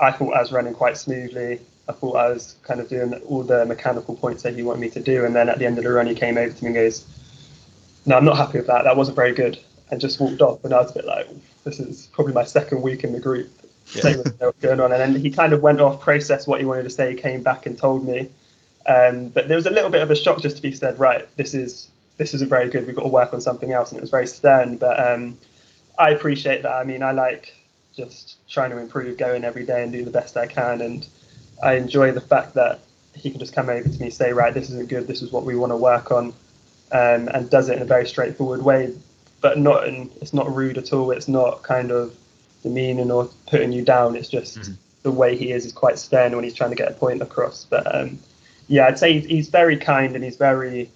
I 0.00 0.12
thought 0.12 0.34
I 0.34 0.40
was 0.40 0.52
running 0.52 0.74
quite 0.74 0.96
smoothly. 0.96 1.60
I 1.88 1.92
thought 1.92 2.16
I 2.16 2.28
was 2.28 2.56
kind 2.62 2.80
of 2.80 2.88
doing 2.88 3.14
all 3.26 3.42
the 3.42 3.64
mechanical 3.64 4.14
points 4.14 4.42
that 4.42 4.54
he 4.54 4.62
wanted 4.62 4.80
me 4.80 4.90
to 4.90 5.00
do. 5.00 5.24
And 5.24 5.34
then 5.34 5.48
at 5.48 5.58
the 5.58 5.66
end 5.66 5.78
of 5.78 5.84
the 5.84 5.90
run, 5.90 6.06
he 6.06 6.14
came 6.14 6.36
over 6.36 6.52
to 6.52 6.64
me 6.64 6.68
and 6.68 6.74
goes, 6.74 7.06
No, 8.08 8.16
I'm 8.16 8.24
not 8.24 8.38
happy 8.38 8.56
with 8.56 8.66
that. 8.68 8.84
That 8.84 8.96
wasn't 8.96 9.16
very 9.16 9.32
good. 9.32 9.58
And 9.90 10.00
just 10.00 10.18
walked 10.18 10.40
off. 10.40 10.64
And 10.64 10.72
I 10.72 10.80
was 10.80 10.90
a 10.90 10.94
bit 10.94 11.04
like, 11.04 11.28
this 11.64 11.78
is 11.78 12.08
probably 12.12 12.32
my 12.32 12.44
second 12.44 12.80
week 12.80 13.04
in 13.04 13.12
the 13.12 13.20
group. 13.20 13.50
Yeah. 13.94 14.14
going 14.60 14.80
on. 14.80 14.92
And 14.92 15.00
then 15.00 15.14
he 15.20 15.30
kind 15.30 15.52
of 15.52 15.60
went 15.60 15.80
off, 15.80 16.00
processed 16.00 16.48
what 16.48 16.58
he 16.58 16.66
wanted 16.66 16.84
to 16.84 16.90
say, 16.90 17.14
came 17.14 17.42
back 17.42 17.66
and 17.66 17.76
told 17.76 18.06
me. 18.06 18.30
Um, 18.86 19.28
but 19.28 19.48
there 19.48 19.56
was 19.56 19.66
a 19.66 19.70
little 19.70 19.90
bit 19.90 20.00
of 20.00 20.10
a 20.10 20.16
shock 20.16 20.40
just 20.40 20.56
to 20.56 20.62
be 20.62 20.72
said, 20.72 20.98
right, 20.98 21.28
this 21.36 21.52
is 21.52 21.90
this 22.16 22.34
isn't 22.34 22.48
very 22.48 22.68
good. 22.68 22.86
We've 22.86 22.96
got 22.96 23.02
to 23.02 23.08
work 23.08 23.32
on 23.32 23.40
something 23.40 23.72
else. 23.72 23.90
And 23.90 23.98
it 23.98 24.00
was 24.00 24.10
very 24.10 24.26
stern. 24.26 24.78
But 24.78 24.98
um, 25.06 25.38
I 25.98 26.10
appreciate 26.10 26.62
that. 26.62 26.72
I 26.72 26.84
mean, 26.84 27.02
I 27.02 27.12
like 27.12 27.54
just 27.94 28.38
trying 28.48 28.70
to 28.70 28.78
improve, 28.78 29.18
going 29.18 29.44
every 29.44 29.66
day 29.66 29.82
and 29.82 29.92
do 29.92 30.02
the 30.04 30.10
best 30.10 30.36
I 30.36 30.46
can. 30.46 30.80
And 30.80 31.06
I 31.62 31.74
enjoy 31.74 32.12
the 32.12 32.20
fact 32.22 32.54
that 32.54 32.80
he 33.14 33.30
can 33.30 33.38
just 33.38 33.52
come 33.52 33.68
over 33.68 33.88
to 33.88 34.00
me, 34.00 34.10
say, 34.10 34.32
right, 34.32 34.54
this 34.54 34.70
isn't 34.70 34.88
good. 34.88 35.06
This 35.06 35.22
is 35.22 35.30
what 35.30 35.44
we 35.44 35.56
want 35.56 35.72
to 35.72 35.76
work 35.76 36.10
on, 36.10 36.32
um, 36.92 37.28
and 37.28 37.50
does 37.50 37.68
it 37.68 37.76
in 37.76 37.82
a 37.82 37.86
very 37.86 38.06
straightforward 38.06 38.62
way 38.62 38.94
but 39.40 39.58
not 39.58 39.86
in, 39.86 40.10
it's 40.20 40.34
not 40.34 40.54
rude 40.54 40.78
at 40.78 40.92
all. 40.92 41.10
It's 41.10 41.28
not 41.28 41.62
kind 41.62 41.90
of 41.90 42.14
demeaning 42.62 43.10
or 43.10 43.30
putting 43.46 43.72
you 43.72 43.84
down. 43.84 44.16
It's 44.16 44.28
just 44.28 44.58
mm-hmm. 44.58 44.72
the 45.02 45.12
way 45.12 45.36
he 45.36 45.52
is 45.52 45.64
is 45.64 45.72
quite 45.72 45.98
stern 45.98 46.34
when 46.34 46.44
he's 46.44 46.54
trying 46.54 46.70
to 46.70 46.76
get 46.76 46.90
a 46.90 46.94
point 46.94 47.22
across. 47.22 47.64
But 47.64 47.94
um, 47.94 48.18
yeah, 48.66 48.86
I'd 48.86 48.98
say 48.98 49.12
he's, 49.14 49.26
he's, 49.26 49.48
very 49.48 49.76
kind 49.76 50.14
and 50.14 50.24
he's 50.24 50.36
very 50.36 50.90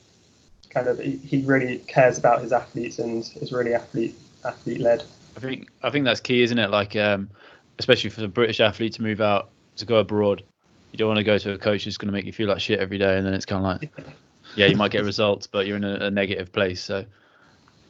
kind 0.71 0.89
of 0.89 0.99
he, 0.99 1.17
he 1.19 1.43
really 1.43 1.79
cares 1.79 2.19
about 2.19 2.43
his 2.43 2.53
athletes 2.53 2.99
and 2.99 3.19
is 3.41 3.53
really 3.53 3.75
athlete 3.75 4.19
athlete 4.45 4.81
led. 4.81 5.05
I 5.37 5.41
think 5.41 5.71
I 5.83 5.91
think 5.91 6.05
that's 6.05 6.21
key, 6.21 6.43
isn't 6.43 6.59
it? 6.59 6.71
Like 6.71 6.97
um, 6.97 7.31
especially 7.79 8.11
for 8.11 8.21
the 8.21 8.29
British 8.29 8.61
athlete 8.61 8.95
to 8.95 9.03
move 9.03 9.21
out 9.21 9.51
to 9.77 9.87
go 9.87 9.97
abroad. 9.97 10.43
You 10.91 10.99
don't 10.99 11.09
want 11.09 11.19
to 11.19 11.25
go 11.25 11.39
to 11.39 11.53
a 11.53 11.59
coach 11.59 11.85
who's 11.85 11.97
going 11.97 12.09
to 12.09 12.13
make 12.13 12.27
you 12.27 12.33
feel 12.33 12.49
like 12.49 12.61
shit 12.61 12.79
every 12.79 12.99
day, 12.99 13.17
and 13.17 13.27
then 13.27 13.33
it's 13.33 13.47
kind 13.47 13.65
of 13.65 13.81
like, 13.81 14.15
yeah, 14.57 14.67
you 14.67 14.77
might 14.77 14.91
get 14.91 15.05
results, 15.05 15.47
but 15.47 15.67
you're 15.67 15.77
in 15.77 15.85
a, 15.85 16.07
a 16.07 16.11
negative 16.11 16.53
place. 16.53 16.83
So 16.83 17.05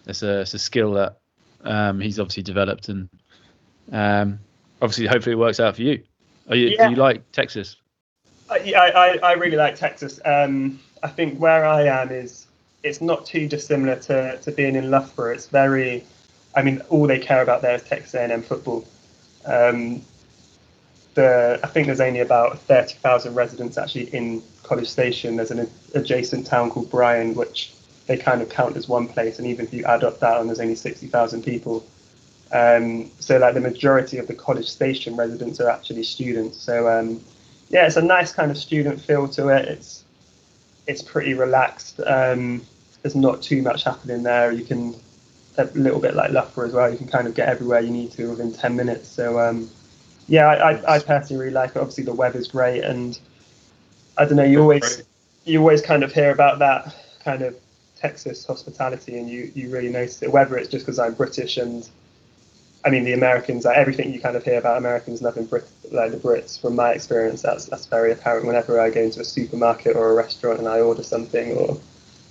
it's 0.06 0.22
a 0.22 0.40
it's 0.40 0.54
a 0.54 0.58
skill 0.58 0.92
that 0.94 1.18
um, 1.64 2.00
he's 2.00 2.18
obviously 2.18 2.42
developed, 2.42 2.88
and 2.88 3.08
um, 3.92 4.38
obviously 4.80 5.06
hopefully 5.06 5.34
it 5.34 5.38
works 5.38 5.60
out 5.60 5.76
for 5.76 5.82
you. 5.82 6.02
Are 6.48 6.56
you 6.56 6.68
yeah. 6.68 6.86
do 6.86 6.94
you 6.94 6.96
like 6.96 7.30
Texas? 7.32 7.76
Uh, 8.50 8.58
yeah, 8.64 8.80
I, 8.80 9.18
I 9.22 9.32
really 9.34 9.56
like 9.56 9.76
Texas. 9.76 10.20
Um, 10.24 10.80
I 11.02 11.08
think 11.08 11.38
where 11.38 11.64
I 11.64 11.84
am 11.84 12.10
is 12.10 12.46
it's 12.82 13.00
not 13.00 13.24
too 13.24 13.48
dissimilar 13.48 13.96
to, 13.96 14.38
to 14.38 14.52
being 14.52 14.76
in 14.76 14.90
Loughborough. 14.90 15.32
It's 15.32 15.46
very, 15.46 16.04
I 16.54 16.62
mean, 16.62 16.80
all 16.88 17.06
they 17.06 17.18
care 17.18 17.42
about 17.42 17.62
there 17.62 17.74
is 17.74 17.82
Texas 17.82 18.14
A&M 18.14 18.42
football. 18.42 18.86
Um, 19.46 20.02
the 21.14 21.60
I 21.62 21.66
think 21.66 21.86
there's 21.86 22.00
only 22.00 22.20
about 22.20 22.58
thirty 22.60 22.94
thousand 22.94 23.34
residents 23.34 23.78
actually 23.78 24.04
in 24.14 24.42
College 24.62 24.88
Station. 24.88 25.36
There's 25.36 25.50
an 25.50 25.68
adjacent 25.94 26.46
town 26.46 26.70
called 26.70 26.90
Bryan, 26.90 27.34
which 27.34 27.72
they 28.06 28.16
kind 28.16 28.42
of 28.42 28.48
count 28.48 28.76
as 28.76 28.88
one 28.88 29.08
place, 29.08 29.38
and 29.38 29.46
even 29.46 29.66
if 29.66 29.72
you 29.72 29.84
add 29.84 30.04
up 30.04 30.20
that, 30.20 30.40
and 30.40 30.48
there's 30.48 30.60
only 30.60 30.74
sixty 30.74 31.06
thousand 31.06 31.42
people. 31.42 31.84
Um, 32.52 33.10
so 33.18 33.38
like 33.38 33.54
the 33.54 33.60
majority 33.60 34.18
of 34.18 34.26
the 34.26 34.34
College 34.34 34.68
Station 34.68 35.16
residents 35.16 35.60
are 35.60 35.68
actually 35.68 36.02
students. 36.02 36.58
So 36.58 36.88
um, 36.88 37.20
yeah, 37.70 37.86
it's 37.86 37.96
a 37.96 38.02
nice 38.02 38.32
kind 38.32 38.50
of 38.50 38.58
student 38.58 39.00
feel 39.00 39.28
to 39.28 39.48
it. 39.48 39.68
It's 39.68 40.04
it's 40.86 41.02
pretty 41.02 41.34
relaxed. 41.34 42.00
Um, 42.04 42.62
there's 43.02 43.16
not 43.16 43.42
too 43.42 43.62
much 43.62 43.84
happening 43.84 44.22
there. 44.22 44.52
You 44.52 44.64
can 44.64 44.94
a 45.58 45.64
little 45.74 46.00
bit 46.00 46.14
like 46.14 46.30
Loughborough 46.30 46.66
as 46.66 46.72
well. 46.72 46.90
You 46.90 46.96
can 46.96 47.08
kind 47.08 47.26
of 47.26 47.34
get 47.34 47.48
everywhere 47.48 47.80
you 47.80 47.90
need 47.90 48.12
to 48.12 48.30
within 48.30 48.52
ten 48.52 48.76
minutes. 48.76 49.08
So 49.08 49.38
um, 49.38 49.68
yeah, 50.28 50.46
I, 50.46 50.72
I, 50.72 50.94
I 50.94 50.98
personally 51.00 51.40
really 51.40 51.54
like 51.54 51.70
it. 51.70 51.78
Obviously, 51.78 52.04
the 52.04 52.14
weather's 52.14 52.48
great, 52.48 52.82
and 52.82 53.18
I 54.18 54.24
don't 54.24 54.36
know. 54.36 54.44
You 54.44 54.60
always 54.60 55.02
you 55.44 55.58
always 55.58 55.82
kind 55.82 56.02
of 56.02 56.12
hear 56.12 56.30
about 56.30 56.58
that 56.60 56.94
kind 57.24 57.42
of 57.42 57.56
Texas 57.98 58.46
hospitality, 58.46 59.18
and 59.18 59.28
you 59.28 59.50
you 59.54 59.70
really 59.70 59.88
notice 59.90 60.22
it. 60.22 60.32
Whether 60.32 60.56
it's 60.56 60.68
just 60.68 60.86
because 60.86 60.98
I'm 60.98 61.14
British 61.14 61.56
and 61.56 61.88
I 62.84 62.90
mean, 62.90 63.04
the 63.04 63.12
Americans, 63.12 63.64
like 63.64 63.76
everything 63.76 64.12
you 64.12 64.20
kind 64.20 64.36
of 64.36 64.42
hear 64.42 64.58
about 64.58 64.76
Americans 64.76 65.22
loving 65.22 65.46
Brit, 65.46 65.64
like 65.92 66.10
the 66.10 66.16
Brits, 66.16 66.60
from 66.60 66.74
my 66.74 66.92
experience, 66.92 67.42
that's 67.42 67.66
that's 67.66 67.86
very 67.86 68.12
apparent. 68.12 68.46
Whenever 68.46 68.80
I 68.80 68.90
go 68.90 69.00
into 69.02 69.20
a 69.20 69.24
supermarket 69.24 69.94
or 69.94 70.10
a 70.10 70.14
restaurant 70.14 70.58
and 70.58 70.66
I 70.66 70.80
order 70.80 71.02
something, 71.02 71.52
or 71.52 71.80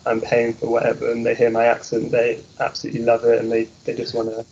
I'm 0.05 0.19
paying 0.19 0.53
for 0.53 0.69
whatever, 0.69 1.09
and 1.09 1.25
they 1.25 1.35
hear 1.35 1.51
my 1.51 1.65
accent, 1.65 2.11
they 2.11 2.43
absolutely 2.59 3.03
love 3.03 3.23
it, 3.23 3.39
and 3.39 3.51
they, 3.51 3.65
they 3.85 3.95
just 3.95 4.13
want 4.13 4.29
to 4.29 4.45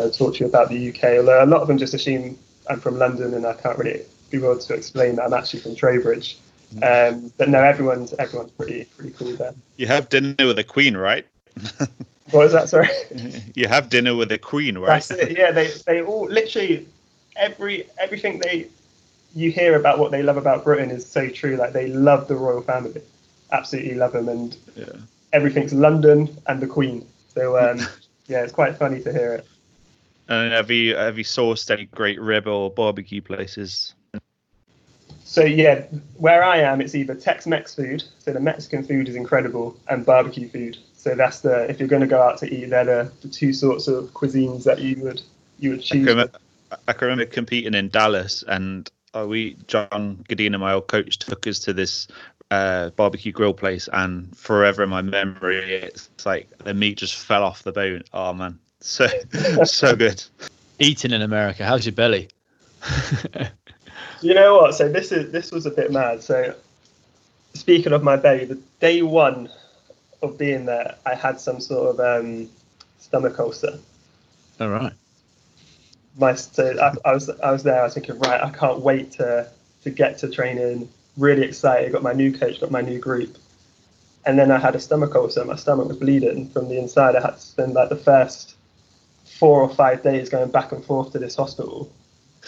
uh, 0.00 0.04
of 0.04 0.16
talk 0.16 0.34
to 0.34 0.40
you 0.40 0.46
about 0.46 0.70
the 0.70 0.88
UK. 0.88 1.18
Although 1.18 1.44
a 1.44 1.46
lot 1.46 1.60
of 1.60 1.68
them 1.68 1.76
just 1.76 1.92
assume 1.92 2.38
I'm 2.68 2.80
from 2.80 2.98
London, 2.98 3.34
and 3.34 3.46
I 3.46 3.54
can't 3.54 3.78
really 3.78 4.02
be 4.30 4.38
able 4.38 4.58
to 4.58 4.74
explain 4.74 5.16
that 5.16 5.24
I'm 5.24 5.34
actually 5.34 5.60
from 5.60 5.74
Trowbridge. 5.76 6.38
Um, 6.82 7.32
but 7.38 7.48
no, 7.48 7.62
everyone's 7.62 8.12
everyone's 8.14 8.50
pretty 8.52 8.84
pretty 8.96 9.12
cool 9.12 9.32
there. 9.36 9.54
You 9.76 9.86
have 9.86 10.08
dinner 10.08 10.34
with 10.38 10.56
the 10.56 10.64
Queen, 10.64 10.96
right? 10.96 11.26
What 12.32 12.42
was 12.42 12.52
that? 12.52 12.68
Sorry. 12.68 12.88
you 13.54 13.68
have 13.68 13.88
dinner 13.88 14.16
with 14.16 14.30
the 14.30 14.38
Queen, 14.38 14.78
right? 14.78 15.08
Yeah, 15.30 15.52
they 15.52 15.70
they 15.86 16.02
all 16.02 16.26
literally 16.26 16.86
every 17.36 17.86
everything 17.98 18.40
they 18.40 18.66
you 19.34 19.50
hear 19.52 19.76
about 19.76 19.98
what 19.98 20.10
they 20.10 20.22
love 20.22 20.36
about 20.36 20.64
Britain 20.64 20.90
is 20.90 21.06
so 21.08 21.28
true. 21.28 21.56
Like 21.56 21.72
they 21.72 21.86
love 21.88 22.26
the 22.26 22.34
royal 22.34 22.62
family, 22.62 23.00
absolutely 23.52 23.94
love 23.94 24.12
them, 24.12 24.28
and 24.28 24.56
Yeah. 24.74 24.86
everything's 25.32 25.72
London 25.72 26.36
and 26.48 26.60
the 26.60 26.66
Queen. 26.66 27.06
So 27.34 27.56
um, 27.58 27.78
yeah, 28.26 28.42
it's 28.42 28.52
quite 28.52 28.76
funny 28.76 29.00
to 29.02 29.12
hear 29.12 29.34
it. 29.34 29.46
And 30.28 30.52
have 30.52 30.70
you 30.70 30.96
have 30.96 31.18
you 31.18 31.24
sourced 31.24 31.70
any 31.70 31.86
great 31.86 32.20
rib 32.20 32.46
or 32.46 32.70
barbecue 32.70 33.22
places? 33.22 33.94
So 35.24 35.42
yeah, 35.42 35.84
where 36.16 36.44
I 36.44 36.58
am, 36.58 36.80
it's 36.80 36.94
either 36.94 37.14
Tex-Mex 37.14 37.74
food, 37.74 38.04
so 38.20 38.32
the 38.32 38.40
Mexican 38.40 38.84
food 38.84 39.08
is 39.08 39.16
incredible, 39.16 39.76
and 39.88 40.06
barbecue 40.06 40.48
food. 40.48 40.78
So 40.94 41.14
that's 41.14 41.40
the 41.40 41.68
if 41.70 41.78
you're 41.78 41.88
going 41.88 42.02
to 42.02 42.08
go 42.08 42.22
out 42.22 42.38
to 42.38 42.52
eat, 42.52 42.70
they're 42.70 42.84
the, 42.84 43.12
the 43.22 43.28
two 43.28 43.52
sorts 43.52 43.86
of 43.88 44.06
cuisines 44.12 44.64
that 44.64 44.80
you 44.80 45.02
would 45.02 45.22
you 45.58 45.70
would 45.70 45.80
I 45.80 45.82
choose. 45.82 46.06
can, 46.06 46.06
remember, 46.06 46.38
I 46.88 46.92
can 46.92 47.08
remember 47.08 47.26
competing 47.26 47.74
in 47.74 47.88
Dallas, 47.88 48.42
and 48.46 48.90
uh, 49.14 49.26
we 49.28 49.56
John 49.66 50.24
Godina, 50.28 50.58
my 50.58 50.72
old 50.72 50.88
coach, 50.88 51.18
took 51.18 51.46
us 51.46 51.58
to 51.60 51.72
this 51.72 52.08
uh, 52.50 52.90
barbecue 52.90 53.32
grill 53.32 53.54
place, 53.54 53.88
and 53.92 54.36
forever 54.36 54.82
in 54.82 54.88
my 54.88 55.02
memory, 55.02 55.74
it's 55.74 56.08
like 56.24 56.48
the 56.58 56.74
meat 56.74 56.98
just 56.98 57.16
fell 57.16 57.44
off 57.44 57.62
the 57.62 57.72
bone. 57.72 58.02
Oh 58.12 58.32
man, 58.32 58.58
so 58.80 59.08
so 59.64 59.96
good. 59.96 60.22
Eating 60.78 61.12
in 61.12 61.22
America, 61.22 61.64
how's 61.64 61.86
your 61.86 61.94
belly? 61.94 62.28
You 64.22 64.34
know 64.34 64.56
what? 64.56 64.74
So 64.74 64.88
this 64.88 65.12
is 65.12 65.30
this 65.30 65.52
was 65.52 65.66
a 65.66 65.70
bit 65.70 65.92
mad. 65.92 66.22
So 66.22 66.54
speaking 67.54 67.92
of 67.92 68.02
my 68.02 68.16
belly, 68.16 68.44
the 68.44 68.60
day 68.80 69.02
one 69.02 69.48
of 70.22 70.38
being 70.38 70.64
there, 70.64 70.96
I 71.04 71.14
had 71.14 71.40
some 71.40 71.60
sort 71.60 71.94
of 71.98 72.00
um, 72.00 72.48
stomach 72.98 73.38
ulcer. 73.38 73.78
All 74.60 74.68
right. 74.68 74.92
My 76.18 76.34
so 76.34 76.74
I, 76.80 77.08
I 77.08 77.12
was 77.12 77.28
I 77.28 77.50
was 77.50 77.62
there. 77.62 77.80
I 77.80 77.84
was 77.84 77.94
thinking, 77.94 78.18
right, 78.20 78.42
I 78.42 78.50
can't 78.50 78.80
wait 78.80 79.12
to 79.12 79.50
to 79.82 79.90
get 79.90 80.18
to 80.18 80.30
training. 80.30 80.88
Really 81.16 81.42
excited. 81.42 81.92
Got 81.92 82.02
my 82.02 82.12
new 82.12 82.36
coach. 82.36 82.60
Got 82.60 82.70
my 82.70 82.80
new 82.80 82.98
group. 82.98 83.36
And 84.24 84.38
then 84.38 84.50
I 84.50 84.58
had 84.58 84.74
a 84.74 84.80
stomach 84.80 85.14
ulcer. 85.14 85.44
My 85.44 85.54
stomach 85.54 85.86
was 85.88 85.98
bleeding 85.98 86.48
from 86.50 86.68
the 86.68 86.78
inside. 86.78 87.14
I 87.14 87.20
had 87.20 87.34
to 87.34 87.40
spend 87.40 87.74
like 87.74 87.90
the 87.90 87.96
first 87.96 88.55
four 89.38 89.60
or 89.60 89.68
five 89.74 90.02
days 90.02 90.28
going 90.28 90.50
back 90.50 90.72
and 90.72 90.84
forth 90.84 91.12
to 91.12 91.18
this 91.18 91.34
hospital, 91.36 91.92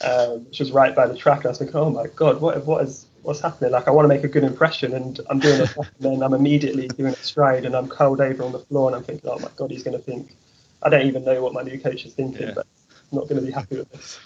um, 0.05 0.45
which 0.47 0.61
was 0.61 0.73
right 0.73 0.95
by 0.95 1.07
the 1.07 1.17
track. 1.17 1.39
And 1.39 1.47
I 1.47 1.49
was 1.51 1.59
thinking, 1.59 1.77
oh 1.77 1.91
my 1.91 2.07
god, 2.17 2.41
what 2.41 2.65
what 2.67 2.85
is 2.85 3.07
what's 3.23 3.41
happening? 3.41 3.73
Like 3.73 3.89
I 3.89 3.91
want 3.91 4.05
to 4.05 4.09
make 4.09 4.25
a 4.25 4.29
good 4.29 4.45
impression, 4.45 4.95
and 4.95 5.21
I'm 5.29 5.39
doing 5.39 5.61
it, 5.61 5.77
and 5.77 5.87
then 5.99 6.23
I'm 6.23 6.35
immediately 6.35 6.89
doing 6.89 7.13
a 7.13 7.17
stride, 7.17 7.65
and 7.65 7.75
I'm 7.75 7.89
curled 7.89 8.21
over 8.21 8.43
on 8.43 8.53
the 8.53 8.61
floor, 8.61 8.89
and 8.89 8.97
I'm 8.97 9.05
thinking, 9.05 9.29
oh 9.31 9.39
my 9.39 9.51
god, 9.57 9.71
he's 9.71 9.83
going 9.83 9.97
to 9.97 10.03
think. 10.03 10.35
I 10.83 10.89
don't 10.89 11.07
even 11.07 11.25
know 11.25 11.43
what 11.43 11.53
my 11.53 11.63
new 11.63 11.79
coach 11.79 12.05
is 12.07 12.15
thinking, 12.15 12.49
Yeah. 12.49 12.53
but 12.55 12.67
I'm 13.11 13.19
not 13.19 13.29
going 13.29 13.41
to 13.41 13.47
be 13.47 13.53
happy 13.53 13.79
with 13.79 13.91
this. 13.91 14.21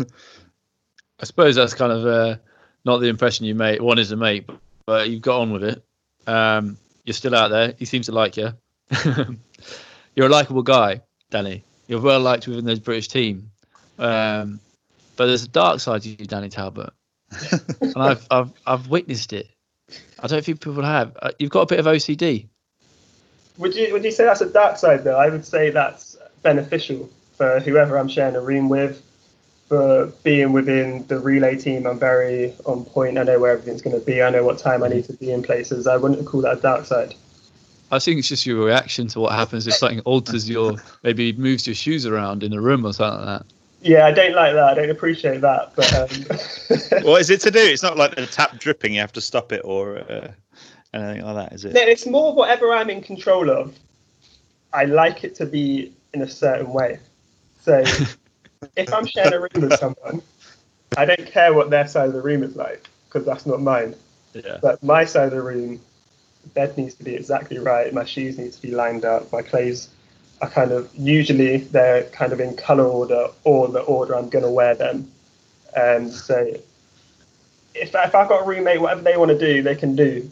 I 1.20 1.24
suppose 1.24 1.54
that's 1.54 1.74
kind 1.74 1.92
of 1.92 2.06
uh, 2.06 2.36
not 2.86 2.98
the 2.98 3.08
impression 3.08 3.44
you 3.44 3.54
make 3.54 3.82
wanted 3.82 4.08
to 4.08 4.16
make, 4.16 4.48
but 4.86 5.10
you've 5.10 5.20
got 5.20 5.40
on 5.40 5.52
with 5.52 5.64
it. 5.64 5.84
Um, 6.26 6.78
you're 7.04 7.12
still 7.14 7.34
out 7.34 7.48
there. 7.48 7.74
He 7.78 7.84
seems 7.84 8.06
to 8.06 8.12
like 8.12 8.38
you. 8.38 8.54
you're 10.16 10.26
a 10.26 10.30
likable 10.30 10.62
guy, 10.62 11.02
Danny. 11.30 11.62
You're 11.86 12.00
well 12.00 12.20
liked 12.20 12.46
within 12.46 12.64
the 12.64 12.76
British 12.76 13.08
team. 13.08 13.50
Um, 13.98 14.60
but 15.16 15.26
there's 15.26 15.44
a 15.44 15.48
dark 15.48 15.80
side 15.80 16.02
to 16.02 16.08
you, 16.08 16.16
Danny 16.16 16.48
Talbot, 16.48 16.92
and 17.80 17.96
I've, 17.96 18.26
I've 18.30 18.52
I've 18.66 18.86
witnessed 18.88 19.32
it. 19.32 19.48
I 20.18 20.26
don't 20.26 20.44
think 20.44 20.60
people 20.60 20.82
have. 20.82 21.16
Uh, 21.20 21.30
you've 21.38 21.50
got 21.50 21.62
a 21.62 21.66
bit 21.66 21.78
of 21.78 21.86
OCD. 21.86 22.46
Would 23.58 23.74
you 23.74 23.92
would 23.92 24.04
you 24.04 24.10
say 24.10 24.24
that's 24.24 24.40
a 24.40 24.48
dark 24.48 24.78
side 24.78 25.04
though? 25.04 25.18
I 25.18 25.28
would 25.28 25.44
say 25.44 25.70
that's 25.70 26.16
beneficial 26.42 27.10
for 27.36 27.60
whoever 27.60 27.98
I'm 27.98 28.08
sharing 28.08 28.36
a 28.36 28.40
room 28.40 28.68
with. 28.68 29.02
For 29.68 30.06
being 30.24 30.52
within 30.52 31.06
the 31.06 31.20
relay 31.20 31.56
team, 31.56 31.86
I'm 31.86 31.98
very 31.98 32.54
on 32.66 32.84
point. 32.84 33.18
I 33.18 33.22
know 33.22 33.38
where 33.38 33.52
everything's 33.52 33.82
going 33.82 33.98
to 33.98 34.04
be. 34.04 34.20
I 34.20 34.30
know 34.30 34.42
what 34.42 34.58
time 34.58 34.82
I 34.82 34.88
need 34.88 35.04
to 35.04 35.12
be 35.12 35.30
in 35.30 35.44
places. 35.44 35.86
I 35.86 35.96
wouldn't 35.96 36.26
call 36.26 36.40
that 36.40 36.58
a 36.58 36.60
dark 36.60 36.86
side. 36.86 37.14
I 37.90 37.98
think 37.98 38.18
it's 38.18 38.28
just 38.28 38.46
your 38.46 38.64
reaction 38.64 39.08
to 39.08 39.20
what 39.20 39.32
happens 39.32 39.66
if 39.66 39.74
something 39.74 40.00
alters 40.00 40.48
your 40.48 40.76
maybe 41.02 41.32
moves 41.32 41.66
your 41.66 41.74
shoes 41.74 42.06
around 42.06 42.42
in 42.42 42.52
a 42.52 42.60
room 42.60 42.86
or 42.86 42.92
something 42.92 43.26
like 43.26 43.40
that. 43.40 43.46
Yeah, 43.82 44.06
I 44.06 44.12
don't 44.12 44.34
like 44.34 44.54
that. 44.54 44.64
I 44.64 44.74
don't 44.74 44.90
appreciate 44.90 45.40
that. 45.40 45.74
But 45.74 45.94
um, 45.94 47.02
What 47.04 47.20
is 47.20 47.30
it 47.30 47.40
to 47.42 47.50
do? 47.50 47.58
It's 47.58 47.82
not 47.82 47.96
like 47.96 48.14
the 48.14 48.26
tap 48.26 48.58
dripping. 48.58 48.94
You 48.94 49.00
have 49.00 49.12
to 49.12 49.20
stop 49.20 49.52
it 49.52 49.62
or 49.64 49.98
uh, 49.98 50.32
anything 50.92 51.24
like 51.24 51.36
that, 51.36 51.52
is 51.52 51.64
it? 51.64 51.72
No, 51.72 51.80
it's 51.80 52.06
more 52.06 52.34
whatever 52.34 52.72
I'm 52.72 52.90
in 52.90 53.02
control 53.02 53.50
of. 53.50 53.74
I 54.72 54.84
like 54.84 55.24
it 55.24 55.34
to 55.36 55.46
be 55.46 55.92
in 56.14 56.22
a 56.22 56.28
certain 56.28 56.72
way. 56.72 57.00
So 57.60 57.82
if 58.76 58.92
I'm 58.92 59.06
sharing 59.06 59.32
a 59.32 59.40
room 59.40 59.68
with 59.68 59.78
someone, 59.78 60.22
I 60.96 61.04
don't 61.04 61.26
care 61.26 61.52
what 61.54 61.70
their 61.70 61.86
side 61.86 62.08
of 62.08 62.12
the 62.12 62.22
room 62.22 62.42
is 62.42 62.56
like 62.56 62.88
because 63.08 63.26
that's 63.26 63.46
not 63.46 63.60
mine. 63.60 63.94
Yeah. 64.34 64.58
But 64.62 64.82
my 64.82 65.04
side 65.04 65.24
of 65.24 65.32
the 65.32 65.42
room, 65.42 65.80
the 66.42 66.48
bed 66.50 66.76
needs 66.76 66.94
to 66.94 67.04
be 67.04 67.14
exactly 67.14 67.58
right. 67.58 67.92
My 67.92 68.04
shoes 68.04 68.38
need 68.38 68.52
to 68.52 68.62
be 68.62 68.70
lined 68.70 69.04
up. 69.04 69.32
My 69.32 69.42
clothes 69.42 69.88
are 70.40 70.48
kind 70.48 70.72
of 70.72 70.90
usually 70.94 71.58
they're 71.58 72.04
kind 72.04 72.32
of 72.32 72.40
in 72.40 72.56
color 72.56 72.86
order 72.86 73.28
or 73.44 73.68
the 73.68 73.80
order 73.80 74.16
I'm 74.16 74.28
going 74.28 74.44
to 74.44 74.50
wear 74.50 74.74
them. 74.74 75.10
Um, 75.76 76.10
so 76.10 76.36
if 77.74 77.94
if 77.94 77.94
I've 77.94 78.28
got 78.28 78.42
a 78.42 78.44
roommate, 78.44 78.80
whatever 78.80 79.02
they 79.02 79.16
want 79.16 79.30
to 79.30 79.38
do, 79.38 79.62
they 79.62 79.76
can 79.76 79.94
do. 79.94 80.30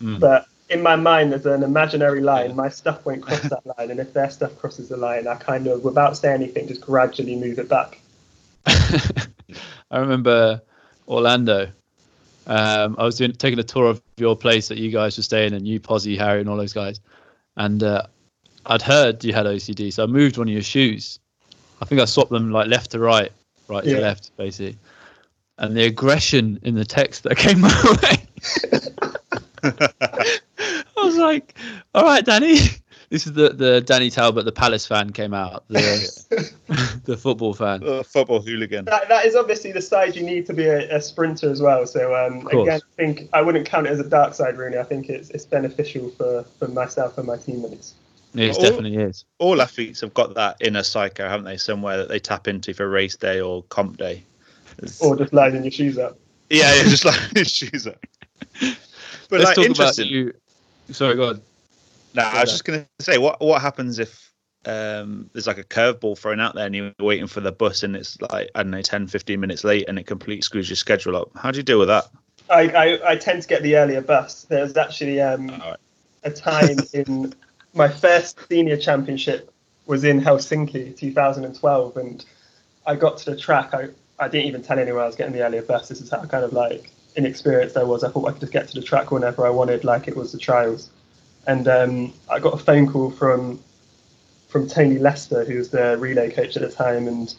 Mm. 0.00 0.18
But 0.18 0.46
in 0.68 0.82
my 0.82 0.96
mind, 0.96 1.32
there's 1.32 1.46
an 1.46 1.62
imaginary 1.62 2.20
line. 2.20 2.54
My 2.56 2.68
stuff 2.68 3.04
won't 3.04 3.22
cross 3.22 3.42
that 3.42 3.66
line, 3.78 3.90
and 3.90 4.00
if 4.00 4.12
their 4.12 4.30
stuff 4.30 4.56
crosses 4.58 4.88
the 4.88 4.96
line, 4.96 5.26
I 5.26 5.34
kind 5.36 5.66
of, 5.66 5.84
without 5.84 6.16
saying 6.16 6.42
anything, 6.42 6.68
just 6.68 6.80
gradually 6.80 7.36
move 7.36 7.58
it 7.58 7.68
back. 7.68 8.00
I 8.66 9.98
remember 9.98 10.62
Orlando. 11.08 11.70
Um, 12.46 12.96
I 12.98 13.04
was 13.04 13.16
doing, 13.16 13.32
taking 13.32 13.58
a 13.58 13.64
tour 13.64 13.86
of 13.86 14.02
your 14.16 14.36
place 14.36 14.68
that 14.68 14.78
you 14.78 14.90
guys 14.90 15.16
were 15.16 15.22
staying 15.22 15.54
in, 15.54 15.64
you, 15.64 15.78
Posy, 15.78 16.16
Harry, 16.16 16.40
and 16.40 16.48
all 16.48 16.56
those 16.56 16.72
guys. 16.72 17.00
And 17.56 17.82
uh, 17.82 18.04
I'd 18.66 18.82
heard 18.82 19.22
you 19.24 19.32
had 19.32 19.46
OCD, 19.46 19.92
so 19.92 20.04
I 20.04 20.06
moved 20.06 20.38
one 20.38 20.48
of 20.48 20.52
your 20.52 20.62
shoes. 20.62 21.20
I 21.80 21.84
think 21.84 22.00
I 22.00 22.04
swapped 22.04 22.30
them 22.30 22.50
like 22.50 22.68
left 22.68 22.90
to 22.92 22.98
right, 22.98 23.30
right 23.68 23.84
Yeah. 23.84 23.96
to 23.96 24.00
left, 24.00 24.36
basically. 24.36 24.78
And 25.58 25.76
the 25.76 25.84
aggression 25.84 26.58
in 26.62 26.74
the 26.74 26.84
text 26.84 27.22
that 27.24 27.36
came 27.38 27.60
my 27.60 27.96
way, 28.02 28.26
I 30.96 31.04
was 31.04 31.16
like, 31.16 31.58
"All 31.94 32.04
right, 32.04 32.24
Danny." 32.24 32.58
This 33.10 33.26
is 33.26 33.32
the 33.32 33.50
the 33.50 33.80
Danny 33.80 34.08
Talbot, 34.08 34.44
the 34.44 34.52
Palace 34.52 34.86
fan, 34.86 35.10
came 35.10 35.34
out, 35.34 35.64
the 35.66 36.52
the 37.04 37.16
football 37.16 37.52
fan. 37.54 37.82
Uh, 37.86 38.04
football 38.04 38.40
hooligan. 38.40 38.84
That, 38.84 39.08
that 39.08 39.26
is 39.26 39.34
obviously 39.34 39.72
the 39.72 39.82
side 39.82 40.14
you 40.14 40.22
need 40.22 40.46
to 40.46 40.54
be 40.54 40.66
a, 40.66 40.96
a 40.96 41.02
sprinter 41.02 41.50
as 41.50 41.60
well. 41.60 41.86
So 41.86 42.14
um, 42.14 42.46
again, 42.46 42.80
I 42.80 42.96
think 42.96 43.28
I 43.32 43.42
wouldn't 43.42 43.66
count 43.66 43.88
it 43.88 43.90
as 43.90 43.98
a 43.98 44.08
dark 44.08 44.34
side, 44.34 44.56
really. 44.56 44.78
I 44.78 44.84
think 44.84 45.08
it's 45.08 45.28
it's 45.30 45.44
beneficial 45.44 46.10
for, 46.10 46.44
for 46.60 46.68
myself 46.68 47.18
and 47.18 47.26
my 47.26 47.36
teammates. 47.36 47.94
It 48.34 48.52
Well, 48.52 48.60
definitely 48.60 48.96
is. 48.96 49.24
All 49.40 49.60
athletes 49.60 50.02
have 50.02 50.14
got 50.14 50.34
that 50.34 50.58
inner 50.60 50.84
psycho, 50.84 51.28
haven't 51.28 51.46
they? 51.46 51.56
Somewhere 51.56 51.96
that 51.96 52.08
they 52.08 52.20
tap 52.20 52.46
into 52.46 52.72
for 52.74 52.88
race 52.88 53.16
day 53.16 53.40
or 53.40 53.64
comp 53.64 53.96
day. 53.96 54.22
or 55.00 55.16
just 55.16 55.32
lining 55.32 55.64
your 55.64 55.72
shoes 55.72 55.98
up. 55.98 56.16
Yeah, 56.48 56.72
yeah, 56.76 56.82
just 56.84 57.04
like 57.04 57.18
your 57.34 57.44
shoes 57.44 57.88
up. 57.88 57.98
But 59.28 59.38
Let's 59.38 59.50
like 59.50 59.54
talk 59.54 59.64
about 59.64 59.98
interesting. 59.98 60.08
you. 60.08 60.34
Sorry, 60.90 61.14
go 61.14 61.28
on. 61.28 61.42
No, 62.14 62.22
I 62.22 62.40
was 62.40 62.50
just 62.50 62.64
gonna 62.64 62.86
say 63.00 63.18
what 63.18 63.40
what 63.40 63.62
happens 63.62 63.98
if 63.98 64.30
um, 64.66 65.30
there's 65.32 65.46
like 65.46 65.58
a 65.58 65.64
curveball 65.64 66.18
thrown 66.18 66.40
out 66.40 66.54
there 66.54 66.66
and 66.66 66.74
you're 66.74 66.92
waiting 66.98 67.26
for 67.26 67.40
the 67.40 67.52
bus 67.52 67.82
and 67.82 67.96
it's 67.96 68.20
like 68.20 68.50
I 68.54 68.62
don't 68.62 68.70
know 68.70 68.82
10, 68.82 69.06
15 69.06 69.40
minutes 69.40 69.64
late 69.64 69.88
and 69.88 69.98
it 69.98 70.06
completely 70.06 70.42
screws 70.42 70.68
your 70.68 70.76
schedule 70.76 71.16
up. 71.16 71.30
How 71.36 71.50
do 71.50 71.56
you 71.56 71.62
deal 71.62 71.78
with 71.78 71.88
that? 71.88 72.06
I, 72.50 72.68
I, 72.68 73.12
I 73.12 73.16
tend 73.16 73.42
to 73.42 73.48
get 73.48 73.62
the 73.62 73.76
earlier 73.76 74.00
bus. 74.02 74.44
There's 74.44 74.76
actually 74.76 75.20
um, 75.20 75.50
Alright. 75.50 75.78
a 76.24 76.30
time 76.30 76.78
in 76.92 77.32
my 77.74 77.88
first 77.88 78.38
senior 78.48 78.76
championship 78.76 79.52
was 79.86 80.04
in 80.04 80.20
Helsinki 80.20 80.96
2012 80.96 81.96
and 81.96 82.24
I 82.86 82.96
got 82.96 83.18
to 83.18 83.30
the 83.30 83.36
track. 83.36 83.72
I, 83.72 83.88
I 84.18 84.28
didn't 84.28 84.46
even 84.46 84.62
tell 84.62 84.78
anyone 84.78 85.02
I 85.02 85.06
was 85.06 85.16
getting 85.16 85.32
the 85.32 85.42
earlier 85.42 85.62
bus. 85.62 85.88
This 85.88 86.00
is 86.00 86.10
how 86.10 86.22
kind 86.26 86.44
of 86.44 86.52
like 86.52 86.90
inexperienced 87.16 87.76
I 87.76 87.82
was. 87.82 88.04
I 88.04 88.10
thought 88.10 88.28
I 88.28 88.32
could 88.32 88.40
just 88.40 88.52
get 88.52 88.68
to 88.68 88.74
the 88.74 88.82
track 88.82 89.10
whenever 89.10 89.46
I 89.46 89.50
wanted, 89.50 89.84
like 89.84 90.06
it 90.06 90.16
was 90.16 90.32
the 90.32 90.38
trials. 90.38 90.90
And 91.46 91.66
um, 91.68 92.12
I 92.30 92.38
got 92.38 92.54
a 92.54 92.58
phone 92.58 92.86
call 92.90 93.10
from 93.10 93.60
from 94.48 94.68
Tony 94.68 94.98
Lester, 94.98 95.44
who 95.44 95.56
was 95.56 95.70
the 95.70 95.96
relay 95.98 96.30
coach 96.30 96.56
at 96.56 96.62
the 96.62 96.70
time, 96.70 97.06
and 97.06 97.32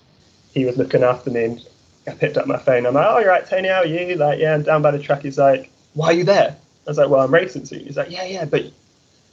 he 0.53 0.65
was 0.65 0.77
looking 0.77 1.03
after 1.03 1.29
me. 1.29 1.43
And 1.43 1.61
I 2.07 2.11
picked 2.13 2.37
up 2.37 2.47
my 2.47 2.57
phone. 2.57 2.85
I'm 2.85 2.93
like, 2.93 3.05
"Oh, 3.07 3.19
you're 3.19 3.29
right, 3.29 3.45
Tony. 3.45 3.67
How 3.67 3.81
are 3.81 3.85
you?" 3.85 4.15
Like, 4.15 4.39
yeah, 4.39 4.53
I'm 4.55 4.63
down 4.63 4.81
by 4.81 4.91
the 4.91 4.99
track. 4.99 5.21
He's 5.21 5.37
like, 5.37 5.69
"Why 5.93 6.07
are 6.07 6.13
you 6.13 6.23
there?" 6.23 6.55
I 6.87 6.89
was 6.89 6.97
like, 6.97 7.09
"Well, 7.09 7.21
I'm 7.21 7.33
racing 7.33 7.65
soon." 7.65 7.81
He's 7.81 7.97
like, 7.97 8.11
"Yeah, 8.11 8.25
yeah, 8.25 8.45
but 8.45 8.65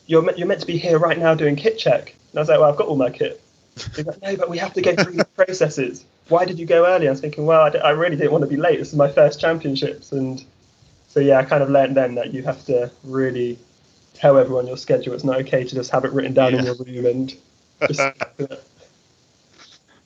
you're 0.06 0.22
me- 0.22 0.34
you're 0.36 0.46
meant 0.48 0.60
to 0.60 0.66
be 0.66 0.76
here 0.78 0.98
right 0.98 1.18
now 1.18 1.34
doing 1.34 1.56
kit 1.56 1.78
check." 1.78 2.14
And 2.32 2.38
I 2.38 2.42
was 2.42 2.48
like, 2.48 2.60
"Well, 2.60 2.70
I've 2.70 2.76
got 2.76 2.88
all 2.88 2.96
my 2.96 3.10
kit." 3.10 3.40
He's 3.96 4.06
like, 4.06 4.20
"No, 4.22 4.36
but 4.36 4.50
we 4.50 4.58
have 4.58 4.74
to 4.74 4.82
go 4.82 4.94
through 4.94 5.14
the 5.14 5.24
processes. 5.24 6.04
Why 6.28 6.44
did 6.44 6.58
you 6.58 6.66
go 6.66 6.84
early?" 6.86 7.06
I 7.08 7.10
was 7.10 7.20
thinking, 7.20 7.46
"Well, 7.46 7.62
I, 7.62 7.70
d- 7.70 7.78
I 7.78 7.90
really 7.90 8.16
didn't 8.16 8.32
want 8.32 8.42
to 8.42 8.48
be 8.50 8.56
late. 8.56 8.78
This 8.78 8.88
is 8.88 8.96
my 8.96 9.10
first 9.10 9.40
championships." 9.40 10.12
And 10.12 10.44
so 11.08 11.20
yeah, 11.20 11.38
I 11.38 11.44
kind 11.44 11.62
of 11.62 11.70
learned 11.70 11.96
then 11.96 12.14
that 12.16 12.34
you 12.34 12.42
have 12.42 12.64
to 12.66 12.90
really 13.04 13.58
tell 14.18 14.36
everyone 14.36 14.66
your 14.66 14.76
schedule. 14.76 15.14
It's 15.14 15.24
not 15.24 15.36
okay 15.40 15.64
to 15.64 15.74
just 15.74 15.90
have 15.90 16.04
it 16.04 16.12
written 16.12 16.34
down 16.34 16.54
in 16.54 16.64
your 16.64 16.74
room 16.74 17.06
and 17.06 17.34
just. 17.86 18.00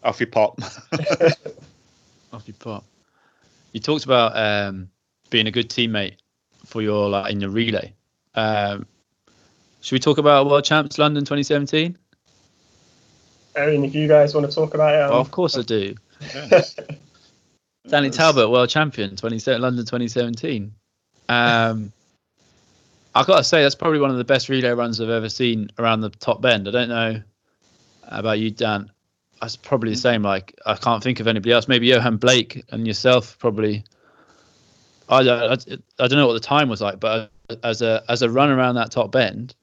Off 0.04 0.21
you 0.21 0.26
pop. 0.26 0.61
Off 2.33 2.47
you 2.47 2.54
pop. 2.54 2.85
You 3.73 3.81
talked 3.81 4.04
about 4.04 4.37
um, 4.37 4.90
being 5.31 5.47
a 5.47 5.50
good 5.50 5.71
teammate 5.71 6.16
for 6.66 6.83
your 6.83 7.09
like 7.09 7.33
in 7.33 7.40
your 7.40 7.50
relay. 7.50 7.92
Um, 8.35 8.87
should 9.81 9.95
we 9.95 10.00
talk 10.00 10.19
about 10.19 10.47
World 10.47 10.64
Champs 10.64 10.99
London 10.99 11.25
2017? 11.25 11.97
I 13.57 13.66
mean, 13.66 13.85
if 13.85 13.95
you 13.95 14.09
guys 14.09 14.35
want 14.35 14.49
to 14.49 14.54
talk 14.54 14.75
about 14.75 14.95
it, 14.95 15.02
um, 15.02 15.11
Well, 15.11 15.21
of 15.21 15.31
course 15.31 15.57
I 15.57 15.62
do. 15.62 15.95
Danny 17.88 18.11
Talbot, 18.11 18.49
world 18.50 18.69
champion, 18.69 19.16
20, 19.16 19.59
London 19.59 19.85
2017. 19.85 20.73
Um, 21.28 21.92
I've 23.14 23.26
got 23.26 23.38
to 23.38 23.45
say, 23.45 23.62
that's 23.62 23.75
probably 23.75 24.00
one 24.00 24.11
of 24.11 24.16
the 24.16 24.25
best 24.25 24.49
relay 24.49 24.71
runs 24.71 25.00
I've 25.00 25.11
ever 25.11 25.28
seen 25.28 25.69
around 25.78 26.00
the 26.00 26.11
top 26.11 26.40
bend. 26.40 26.66
I 26.66 26.71
don't 26.71 26.88
know 26.88 27.23
about 28.04 28.38
you, 28.38 28.50
Dan. 28.50 28.90
That's 29.40 29.57
probably 29.57 29.90
the 29.90 29.99
same. 29.99 30.23
Like, 30.23 30.59
I 30.64 30.76
can't 30.76 31.02
think 31.02 31.21
of 31.21 31.26
anybody 31.26 31.52
else. 31.52 31.69
Maybe 31.69 31.88
Yohan 31.88 32.19
Blake 32.19 32.64
and 32.71 32.87
yourself 32.87 33.38
probably. 33.38 33.85
I, 35.09 35.21
I, 35.21 35.52
I 35.52 36.09
don't 36.09 36.12
know 36.12 36.26
what 36.26 36.35
the 36.35 36.40
time 36.40 36.69
was 36.69 36.81
like, 36.81 37.00
but 37.00 37.31
as 37.62 37.83
a 37.83 38.02
as 38.09 38.23
a 38.23 38.31
run 38.31 38.50
around 38.50 38.76
that 38.76 38.90
top 38.90 39.12
bend, 39.12 39.54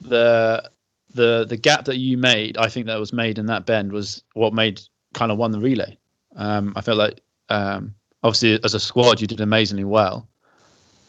the 0.00 0.68
the 1.14 1.44
the 1.48 1.56
gap 1.56 1.84
that 1.84 1.98
you 1.98 2.16
made, 2.16 2.56
I 2.56 2.68
think 2.68 2.86
that 2.86 2.98
was 2.98 3.12
made 3.12 3.38
in 3.38 3.46
that 3.46 3.66
bend 3.66 3.92
was 3.92 4.22
what 4.34 4.52
made 4.52 4.80
kind 5.14 5.30
of 5.30 5.38
won 5.38 5.52
the 5.52 5.60
relay. 5.60 5.96
Um, 6.34 6.72
I 6.76 6.80
felt 6.80 6.98
like 6.98 7.20
um, 7.50 7.94
obviously 8.22 8.58
as 8.64 8.74
a 8.74 8.80
squad 8.80 9.20
you 9.20 9.26
did 9.26 9.40
amazingly 9.40 9.84
well, 9.84 10.26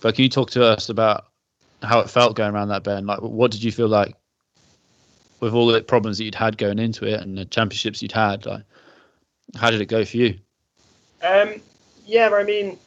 but 0.01 0.15
can 0.15 0.23
you 0.23 0.29
talk 0.29 0.51
to 0.51 0.63
us 0.63 0.89
about 0.89 1.25
how 1.81 1.99
it 1.99 2.09
felt 2.09 2.35
going 2.35 2.53
around 2.53 2.69
that 2.69 2.83
bend? 2.83 3.07
Like, 3.07 3.21
what 3.21 3.51
did 3.51 3.63
you 3.63 3.71
feel 3.71 3.87
like 3.87 4.15
with 5.39 5.53
all 5.53 5.67
the 5.67 5.81
problems 5.81 6.17
that 6.17 6.23
you'd 6.23 6.35
had 6.35 6.57
going 6.57 6.79
into 6.79 7.05
it 7.05 7.21
and 7.21 7.37
the 7.37 7.45
championships 7.45 8.01
you'd 8.01 8.11
had? 8.11 8.45
Like, 8.45 8.63
how 9.55 9.69
did 9.69 9.81
it 9.81 9.85
go 9.87 10.03
for 10.05 10.17
you? 10.17 10.39
Um, 11.21 11.61
yeah, 12.05 12.29
I 12.33 12.43
mean, 12.43 12.77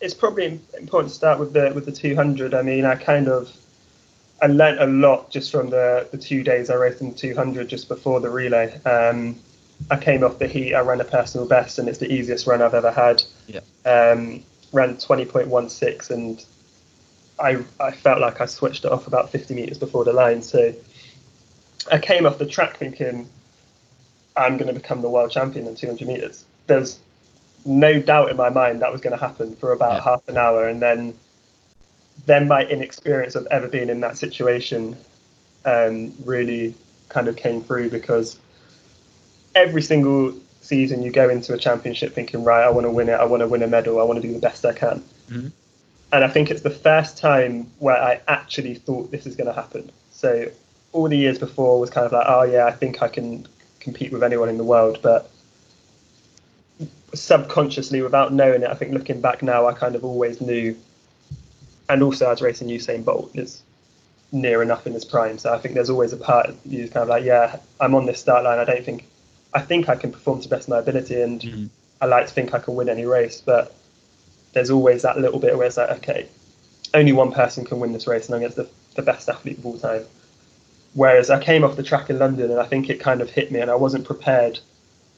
it's 0.00 0.14
probably 0.14 0.60
important 0.78 1.10
to 1.10 1.16
start 1.16 1.38
with 1.38 1.52
the 1.52 1.72
with 1.74 1.86
the 1.86 1.92
200. 1.92 2.54
I 2.54 2.62
mean, 2.62 2.84
I 2.84 2.94
kind 2.94 3.28
of 3.28 3.54
I 4.42 4.46
learnt 4.46 4.80
a 4.80 4.86
lot 4.86 5.30
just 5.30 5.50
from 5.50 5.70
the 5.70 6.08
the 6.10 6.18
two 6.18 6.42
days 6.42 6.70
I 6.70 6.74
raced 6.74 7.00
in 7.00 7.10
the 7.10 7.16
200 7.16 7.68
just 7.68 7.88
before 7.88 8.20
the 8.20 8.30
relay. 8.30 8.80
Um, 8.82 9.36
I 9.90 9.96
came 9.96 10.22
off 10.22 10.38
the 10.38 10.46
heat. 10.46 10.74
I 10.74 10.80
ran 10.80 11.00
a 11.00 11.04
personal 11.04 11.46
best, 11.46 11.78
and 11.78 11.88
it's 11.88 11.98
the 11.98 12.12
easiest 12.12 12.46
run 12.46 12.62
I've 12.62 12.74
ever 12.74 12.90
had. 12.90 13.22
Yeah. 13.46 13.60
Um, 13.84 14.42
ran 14.72 14.96
20.16, 14.96 16.10
and 16.10 16.44
I 17.38 17.58
I 17.80 17.90
felt 17.90 18.20
like 18.20 18.40
I 18.40 18.46
switched 18.46 18.84
it 18.84 18.92
off 18.92 19.06
about 19.06 19.30
50 19.30 19.54
meters 19.54 19.78
before 19.78 20.04
the 20.04 20.12
line. 20.12 20.42
So 20.42 20.72
I 21.90 21.98
came 21.98 22.26
off 22.26 22.38
the 22.38 22.46
track 22.46 22.76
thinking 22.76 23.28
I'm 24.36 24.56
going 24.56 24.68
to 24.68 24.78
become 24.78 25.02
the 25.02 25.08
world 25.08 25.30
champion 25.30 25.66
in 25.66 25.74
200 25.74 26.06
meters. 26.08 26.44
There's 26.66 26.98
no 27.64 28.00
doubt 28.00 28.30
in 28.30 28.36
my 28.36 28.50
mind 28.50 28.82
that 28.82 28.90
was 28.92 29.00
going 29.00 29.16
to 29.16 29.24
happen 29.24 29.56
for 29.56 29.72
about 29.72 29.94
Yeah. 29.94 30.02
half 30.02 30.28
an 30.28 30.36
hour, 30.36 30.68
and 30.68 30.80
then 30.80 31.14
then 32.26 32.48
my 32.48 32.64
inexperience 32.64 33.34
of 33.34 33.46
ever 33.50 33.68
being 33.68 33.88
in 33.90 34.00
that 34.00 34.16
situation 34.16 34.96
um, 35.64 36.12
really 36.24 36.74
kind 37.08 37.28
of 37.28 37.36
came 37.36 37.60
through 37.62 37.90
because 37.90 38.38
every 39.54 39.82
single 39.82 40.32
season 40.60 41.02
you 41.02 41.10
go 41.10 41.28
into 41.28 41.52
a 41.52 41.58
championship 41.58 42.14
thinking, 42.14 42.42
right, 42.44 42.64
I 42.64 42.70
want 42.70 42.86
to 42.86 42.90
win 42.90 43.08
it, 43.08 43.12
I 43.12 43.24
want 43.24 43.40
to 43.40 43.48
win 43.48 43.62
a 43.62 43.66
medal, 43.66 44.00
I 44.00 44.04
want 44.04 44.20
to 44.22 44.26
do 44.26 44.32
the 44.32 44.40
best 44.40 44.64
I 44.64 44.72
can. 44.72 45.02
Mhm. 45.30 45.52
And 46.14 46.22
I 46.22 46.28
think 46.28 46.52
it's 46.52 46.62
the 46.62 46.70
first 46.70 47.18
time 47.18 47.68
where 47.80 48.00
I 48.00 48.20
actually 48.28 48.76
thought 48.76 49.10
this 49.10 49.26
is 49.26 49.34
going 49.34 49.48
to 49.48 49.52
happen. 49.52 49.90
So 50.12 50.48
all 50.92 51.08
the 51.08 51.18
years 51.18 51.40
before 51.40 51.80
was 51.80 51.90
kind 51.90 52.06
of 52.06 52.12
like, 52.12 52.24
oh 52.28 52.44
yeah, 52.44 52.66
I 52.66 52.70
think 52.70 53.02
I 53.02 53.08
can 53.08 53.48
compete 53.80 54.12
with 54.12 54.22
anyone 54.22 54.48
in 54.48 54.56
the 54.56 54.62
world, 54.62 55.00
but 55.02 55.28
subconsciously, 57.14 58.00
without 58.00 58.32
knowing 58.32 58.62
it, 58.62 58.70
I 58.70 58.74
think 58.74 58.92
looking 58.92 59.20
back 59.20 59.42
now, 59.42 59.66
I 59.66 59.72
kind 59.72 59.96
of 59.96 60.04
always 60.04 60.40
knew. 60.40 60.76
And 61.88 62.00
also, 62.00 62.26
I 62.26 62.30
was 62.30 62.40
racing 62.40 62.68
Usain 62.68 63.04
Bolt 63.04 63.32
is 63.34 63.64
near 64.30 64.62
enough 64.62 64.86
in 64.86 64.92
his 64.92 65.04
prime, 65.04 65.36
so 65.36 65.52
I 65.52 65.58
think 65.58 65.74
there's 65.74 65.90
always 65.90 66.12
a 66.12 66.16
part 66.16 66.46
of 66.46 66.56
you 66.64 66.86
kind 66.86 67.02
of 67.02 67.08
like, 67.08 67.24
yeah, 67.24 67.56
I'm 67.80 67.96
on 67.96 68.06
this 68.06 68.20
start 68.20 68.44
line. 68.44 68.60
I 68.60 68.64
don't 68.64 68.84
think, 68.84 69.04
I 69.52 69.60
think 69.60 69.88
I 69.88 69.96
can 69.96 70.12
perform 70.12 70.40
to 70.42 70.48
the 70.48 70.54
best 70.54 70.68
of 70.68 70.70
my 70.70 70.78
ability, 70.78 71.20
and 71.20 71.40
Mhm. 71.40 71.68
I 72.00 72.06
like 72.06 72.28
to 72.28 72.32
think 72.32 72.54
I 72.54 72.60
can 72.60 72.76
win 72.76 72.88
any 72.88 73.04
race, 73.04 73.42
but 73.44 73.74
there's 74.54 74.70
always 74.70 75.02
that 75.02 75.18
little 75.18 75.38
bit 75.38 75.56
where 75.56 75.66
it's 75.66 75.76
like, 75.76 75.90
okay, 75.90 76.28
only 76.94 77.12
one 77.12 77.32
person 77.32 77.64
can 77.64 77.80
win 77.80 77.92
this 77.92 78.06
race, 78.06 78.26
and 78.26 78.34
I'm 78.34 78.40
against 78.40 78.56
the, 78.56 78.68
the 78.94 79.02
best 79.02 79.28
athlete 79.28 79.58
of 79.58 79.66
all 79.66 79.78
time. 79.78 80.04
Whereas 80.94 81.28
I 81.28 81.42
came 81.42 81.64
off 81.64 81.76
the 81.76 81.82
track 81.82 82.08
in 82.08 82.18
London, 82.18 82.50
and 82.50 82.60
I 82.60 82.64
think 82.64 82.88
it 82.88 83.00
kind 83.00 83.20
of 83.20 83.28
hit 83.28 83.50
me, 83.50 83.60
and 83.60 83.70
I 83.70 83.74
wasn't 83.74 84.04
prepared 84.04 84.60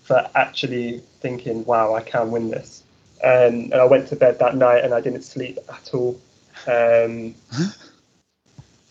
for 0.03 0.29
actually 0.35 1.03
thinking, 1.20 1.64
wow, 1.64 1.94
I 1.94 2.01
can 2.01 2.31
win 2.31 2.51
this. 2.51 2.83
Um, 3.22 3.70
and 3.72 3.75
I 3.75 3.85
went 3.85 4.09
to 4.09 4.16
bed 4.16 4.38
that 4.38 4.57
night, 4.57 4.85
and 4.85 4.94
I 4.94 5.01
didn't 5.01 5.22
sleep 5.22 5.59
at 5.68 5.90
all. 5.92 6.20
Um, 6.66 7.35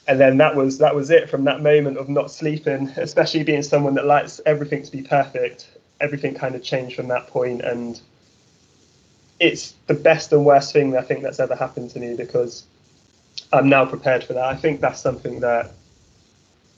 and 0.08 0.19
then 0.19 0.38
that 0.38 0.55
was 0.55 0.77
that 0.77 0.93
was 0.93 1.10
it 1.10 1.29
from 1.29 1.43
that 1.45 1.62
moment 1.62 1.97
of 1.97 2.10
not 2.10 2.29
sleeping, 2.29 2.89
especially 2.97 3.43
being 3.43 3.63
someone 3.63 3.95
that 3.95 4.05
likes 4.05 4.39
everything 4.45 4.84
to 4.84 4.91
be 4.91 5.01
perfect. 5.01 5.69
Everything 6.01 6.36
kind 6.36 6.53
of 6.53 6.62
changed 6.62 6.95
from 6.95 7.08
that 7.08 7.27
point, 7.27 7.62
and 7.62 8.01
it's 9.39 9.74
the 9.88 9.93
best 9.93 10.32
and 10.32 10.45
worst 10.45 10.74
thing 10.74 10.95
I 10.98 11.02
think 11.02 11.24
that's 11.24 11.39
ever 11.39 11.56
happened 11.56 11.89
to 11.91 12.00
me 12.00 12.15
because 12.15 12.65
I'm 13.52 13.69
now 13.69 13.86
prepared 13.86 14.24
for 14.24 14.34
that. 14.34 14.45
I 14.45 14.56
think 14.56 14.82
that's 14.82 15.02
something 15.02 15.39
that 15.41 15.71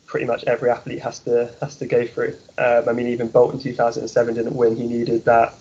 pretty 0.06 0.26
much 0.26 0.43
every 0.46 0.70
athlete 0.70 1.00
has 1.02 1.20
to 1.20 1.54
has 1.62 1.76
to 1.78 1.86
go 1.86 2.06
through. 2.08 2.36
Um, 2.58 2.89
I 2.89 2.93
mean, 2.93 3.08
even 3.08 3.28
Bolt 3.28 3.54
in 3.54 3.60
2007 3.60 4.34
didn't 4.34 4.56
win. 4.56 4.76
He 4.76 4.88
needed 4.88 5.26
that 5.26 5.54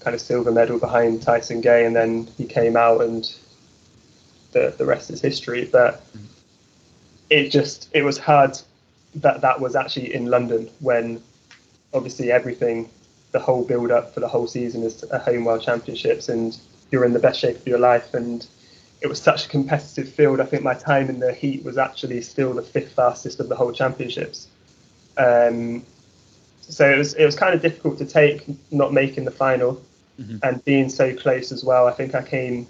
kind 0.00 0.14
of 0.14 0.20
silver 0.20 0.50
medal 0.50 0.78
behind 0.78 1.22
Tyson 1.22 1.60
Gay, 1.60 1.84
and 1.86 1.94
then 1.94 2.26
he 2.36 2.44
came 2.46 2.76
out, 2.76 3.02
and 3.02 3.32
the 4.52 4.74
the 4.76 4.84
rest 4.84 5.10
is 5.10 5.20
history. 5.20 5.68
But 5.70 6.04
it 7.30 7.50
just 7.50 7.88
it 7.92 8.02
was 8.02 8.18
hard 8.18 8.58
that 9.16 9.42
that 9.42 9.60
was 9.60 9.76
actually 9.76 10.14
in 10.14 10.26
London 10.26 10.70
when 10.80 11.22
obviously 11.94 12.32
everything, 12.32 12.88
the 13.32 13.38
whole 13.40 13.64
build 13.64 13.90
up 13.90 14.14
for 14.14 14.20
the 14.20 14.28
whole 14.28 14.46
season 14.46 14.82
is 14.82 15.04
a 15.10 15.18
home 15.18 15.44
world 15.44 15.62
championships, 15.62 16.28
and 16.28 16.56
you're 16.90 17.04
in 17.04 17.12
the 17.12 17.18
best 17.18 17.40
shape 17.40 17.56
of 17.56 17.66
your 17.66 17.78
life, 17.78 18.14
and 18.14 18.46
it 19.00 19.08
was 19.08 19.20
such 19.20 19.46
a 19.46 19.48
competitive 19.48 20.08
field. 20.08 20.40
I 20.40 20.44
think 20.44 20.62
my 20.62 20.74
time 20.74 21.08
in 21.08 21.18
the 21.18 21.32
heat 21.32 21.64
was 21.64 21.76
actually 21.78 22.20
still 22.22 22.52
the 22.54 22.62
fifth 22.62 22.92
fastest 22.92 23.40
of 23.40 23.48
the 23.48 23.56
whole 23.56 23.72
championships. 23.72 24.48
Um, 25.16 25.84
so 26.60 26.88
it 26.88 26.96
was 26.96 27.14
it 27.14 27.24
was 27.24 27.34
kind 27.34 27.54
of 27.54 27.60
difficult 27.62 27.98
to 27.98 28.06
take 28.06 28.44
not 28.70 28.92
making 28.92 29.24
the 29.24 29.30
final 29.30 29.82
Mhm. 30.20 30.38
and 30.42 30.64
being 30.64 30.88
so 30.88 31.14
close 31.16 31.50
as 31.52 31.64
well. 31.64 31.86
I 31.86 31.92
think 31.92 32.14
I 32.14 32.22
came 32.22 32.66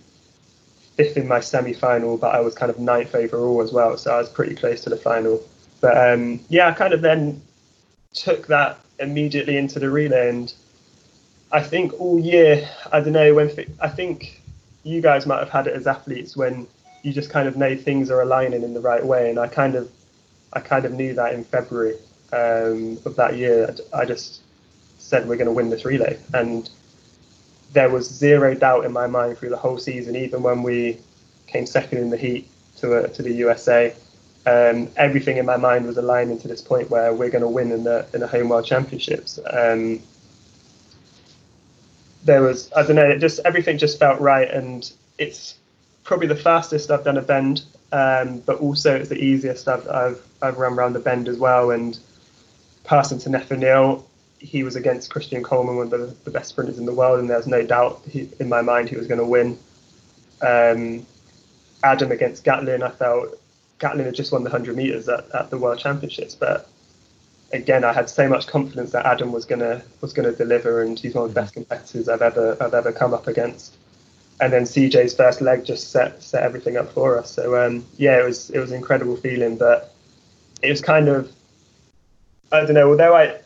fifth 0.96 1.16
in 1.16 1.26
my 1.26 1.40
semi 1.40 1.72
final, 1.72 2.16
but 2.16 2.34
I 2.34 2.40
was 2.40 2.54
kind 2.54 2.70
of 2.70 2.78
ninth 2.78 3.14
overall 3.14 3.60
as 3.60 3.72
well, 3.72 3.96
so 3.96 4.14
I 4.14 4.18
was 4.18 4.28
pretty 4.28 4.54
close 4.54 4.80
to 4.82 4.90
the 4.90 4.96
final. 4.96 5.42
But 5.80 5.96
um, 6.12 6.40
yeah, 6.48 6.68
I 6.68 6.72
kind 6.72 6.94
of 6.94 7.02
then 7.02 7.42
took 8.14 8.46
that 8.48 8.78
immediately 8.98 9.56
into 9.56 9.78
the 9.78 9.90
relay, 9.90 10.28
and 10.28 10.52
I 11.50 11.62
think 11.62 11.98
all 12.00 12.18
year, 12.18 12.68
I 12.92 13.00
don't 13.00 13.12
know 13.12 13.34
when. 13.34 13.50
I 13.80 13.88
think 13.88 14.40
you 14.84 15.00
guys 15.00 15.26
might 15.26 15.38
have 15.38 15.50
had 15.50 15.66
it 15.66 15.74
as 15.74 15.86
athletes 15.86 16.36
when 16.36 16.66
you 17.02 17.12
just 17.12 17.30
kind 17.30 17.48
of 17.48 17.56
know 17.56 17.76
things 17.76 18.10
are 18.10 18.22
aligning 18.22 18.62
in 18.62 18.74
the 18.74 18.80
right 18.80 19.04
way, 19.04 19.30
and 19.30 19.38
I 19.38 19.48
kind 19.48 19.74
of, 19.74 19.90
I 20.52 20.60
kind 20.60 20.84
of 20.84 20.92
knew 20.92 21.14
that 21.14 21.34
in 21.34 21.44
February 21.44 21.96
um, 22.32 22.98
of 23.04 23.16
that 23.16 23.36
year. 23.36 23.74
I 23.92 24.04
just 24.04 24.42
said 24.98 25.28
we're 25.28 25.36
going 25.36 25.46
to 25.46 25.52
win 25.52 25.70
this 25.70 25.84
relay, 25.84 26.18
and 26.32 26.68
there 27.72 27.90
was 27.90 28.08
zero 28.08 28.54
doubt 28.54 28.84
in 28.84 28.92
my 28.92 29.06
mind 29.06 29.38
through 29.38 29.50
the 29.50 29.56
whole 29.56 29.78
season, 29.78 30.16
even 30.16 30.42
when 30.42 30.62
we 30.62 30.98
came 31.46 31.66
second 31.66 31.98
in 31.98 32.10
the 32.10 32.16
heat 32.16 32.48
to 32.76 32.94
uh, 32.94 33.06
to 33.08 33.22
the 33.22 33.32
USA. 33.32 33.94
Um, 34.44 34.88
everything 34.96 35.36
in 35.36 35.46
my 35.46 35.56
mind 35.56 35.86
was 35.86 35.96
aligning 35.96 36.38
to 36.40 36.48
this 36.48 36.60
point 36.60 36.90
where 36.90 37.14
we're 37.14 37.30
going 37.30 37.42
to 37.42 37.48
win 37.48 37.70
in 37.70 37.84
the 37.84 38.06
in 38.12 38.20
the 38.20 38.26
home 38.26 38.48
world 38.48 38.64
championships. 38.64 39.38
Um, 39.46 40.00
there 42.24 42.42
was 42.42 42.70
I 42.74 42.82
don't 42.82 42.96
know, 42.96 43.08
it 43.08 43.18
just 43.18 43.40
everything 43.44 43.78
just 43.78 43.98
felt 43.98 44.20
right, 44.20 44.50
and 44.50 44.90
it's 45.18 45.56
probably 46.02 46.26
the 46.26 46.36
fastest 46.36 46.90
I've 46.90 47.04
done 47.04 47.18
a 47.18 47.22
bend, 47.22 47.62
um, 47.92 48.40
but 48.40 48.58
also 48.58 48.96
it's 48.96 49.08
the 49.08 49.22
easiest 49.22 49.68
I've, 49.68 49.86
I've 49.88 50.22
I've 50.40 50.58
run 50.58 50.72
around 50.72 50.94
the 50.94 51.00
bend 51.00 51.28
as 51.28 51.38
well. 51.38 51.70
And 51.70 51.98
passing 52.84 53.20
to 53.20 53.30
Nathaniel, 53.30 54.08
he 54.40 54.64
was 54.64 54.74
against 54.74 55.10
Christian 55.10 55.44
Coleman, 55.44 55.76
one 55.76 55.84
of 55.86 55.90
the, 55.92 56.16
the 56.24 56.30
best 56.30 56.48
sprinters 56.48 56.78
in 56.78 56.86
the 56.86 56.94
world, 56.94 57.20
and 57.20 57.30
there's 57.30 57.46
no 57.46 57.62
doubt 57.64 58.02
he, 58.10 58.28
in 58.40 58.48
my 58.48 58.60
mind 58.60 58.88
he 58.88 58.96
was 58.96 59.06
going 59.06 59.20
to 59.20 59.26
win. 59.26 59.56
Um, 60.40 61.06
Adam 61.84 62.10
against 62.10 62.44
Gatlin, 62.44 62.82
I 62.82 62.90
felt 62.90 63.38
Gatlin 63.82 64.06
had 64.06 64.14
just 64.14 64.30
won 64.30 64.44
the 64.44 64.50
100 64.50 64.76
meters 64.76 65.08
at, 65.08 65.28
at 65.34 65.50
the 65.50 65.58
World 65.58 65.78
Championships, 65.78 66.36
but 66.36 66.68
again, 67.52 67.84
I 67.84 67.92
had 67.92 68.08
so 68.08 68.28
much 68.28 68.46
confidence 68.46 68.92
that 68.92 69.04
Adam 69.04 69.32
was 69.32 69.44
gonna 69.44 69.82
was 70.00 70.12
gonna 70.12 70.32
deliver, 70.32 70.82
and 70.82 70.96
he's 70.98 71.14
one 71.14 71.24
of 71.24 71.34
the 71.34 71.40
best 71.40 71.54
competitors 71.54 72.08
I've 72.08 72.22
ever 72.22 72.56
I've 72.60 72.74
ever 72.74 72.92
come 72.92 73.12
up 73.12 73.26
against. 73.26 73.76
And 74.40 74.52
then 74.52 74.62
CJ's 74.62 75.14
first 75.14 75.40
leg 75.40 75.64
just 75.64 75.90
set 75.90 76.22
set 76.22 76.44
everything 76.44 76.76
up 76.76 76.92
for 76.92 77.18
us. 77.18 77.32
So 77.32 77.60
um, 77.60 77.84
yeah, 77.96 78.20
it 78.20 78.24
was 78.24 78.50
it 78.50 78.60
was 78.60 78.70
an 78.70 78.76
incredible 78.76 79.16
feeling, 79.16 79.56
but 79.56 79.92
it 80.62 80.70
was 80.70 80.80
kind 80.80 81.08
of 81.08 81.32
I 82.52 82.60
don't 82.60 82.74
know. 82.74 82.90
Although 82.90 83.16
I 83.16 83.40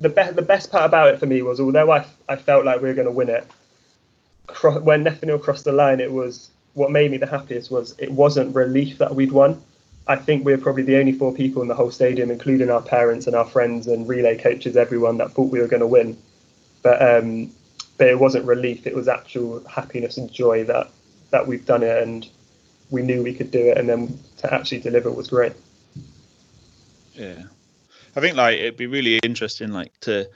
the 0.00 0.10
best 0.10 0.36
the 0.36 0.42
best 0.42 0.70
part 0.70 0.84
about 0.84 1.08
it 1.08 1.18
for 1.18 1.26
me 1.26 1.40
was 1.40 1.60
although 1.60 1.90
I, 1.90 2.06
I 2.28 2.36
felt 2.36 2.64
like 2.66 2.80
we 2.80 2.88
were 2.88 2.94
going 2.94 3.06
to 3.06 3.12
win 3.12 3.30
it 3.30 3.46
when 4.82 5.02
Nathaniel 5.04 5.38
crossed 5.38 5.64
the 5.64 5.72
line 5.72 6.00
it 6.00 6.12
was 6.12 6.50
what 6.74 6.90
made 6.90 7.10
me 7.10 7.16
the 7.16 7.26
happiest 7.26 7.70
was 7.70 7.94
it 7.98 8.10
wasn't 8.10 8.54
relief 8.54 8.98
that 8.98 9.14
we'd 9.14 9.32
won. 9.32 9.60
I 10.06 10.16
think 10.16 10.44
we 10.44 10.52
are 10.52 10.58
probably 10.58 10.82
the 10.82 10.96
only 10.96 11.12
four 11.12 11.32
people 11.32 11.62
in 11.62 11.68
the 11.68 11.74
whole 11.74 11.90
stadium 11.90 12.30
including 12.30 12.70
our 12.70 12.82
parents 12.82 13.26
and 13.26 13.36
our 13.36 13.44
friends 13.44 13.86
and 13.86 14.08
relay 14.08 14.36
coaches 14.36 14.76
everyone 14.76 15.18
that 15.18 15.32
thought 15.32 15.50
we 15.50 15.60
were 15.60 15.68
going 15.68 15.80
to 15.80 15.86
win. 15.86 16.16
But 16.82 17.02
um 17.02 17.50
but 17.98 18.08
it 18.08 18.18
wasn't 18.18 18.46
relief 18.46 18.86
it 18.86 18.94
was 18.94 19.08
actual 19.08 19.62
happiness 19.68 20.16
and 20.16 20.32
joy 20.32 20.64
that 20.64 20.90
that 21.30 21.46
we've 21.46 21.66
done 21.66 21.82
it 21.82 22.02
and 22.02 22.28
we 22.90 23.02
knew 23.02 23.22
we 23.22 23.34
could 23.34 23.50
do 23.50 23.70
it 23.70 23.78
and 23.78 23.88
then 23.88 24.18
to 24.38 24.52
actually 24.52 24.80
deliver 24.80 25.10
was 25.10 25.28
great. 25.28 25.52
Yeah. 27.14 27.42
I 28.16 28.20
think 28.20 28.36
like 28.36 28.58
it'd 28.58 28.76
be 28.76 28.86
really 28.86 29.18
interesting 29.22 29.72
like 29.72 29.92
to 30.00 30.28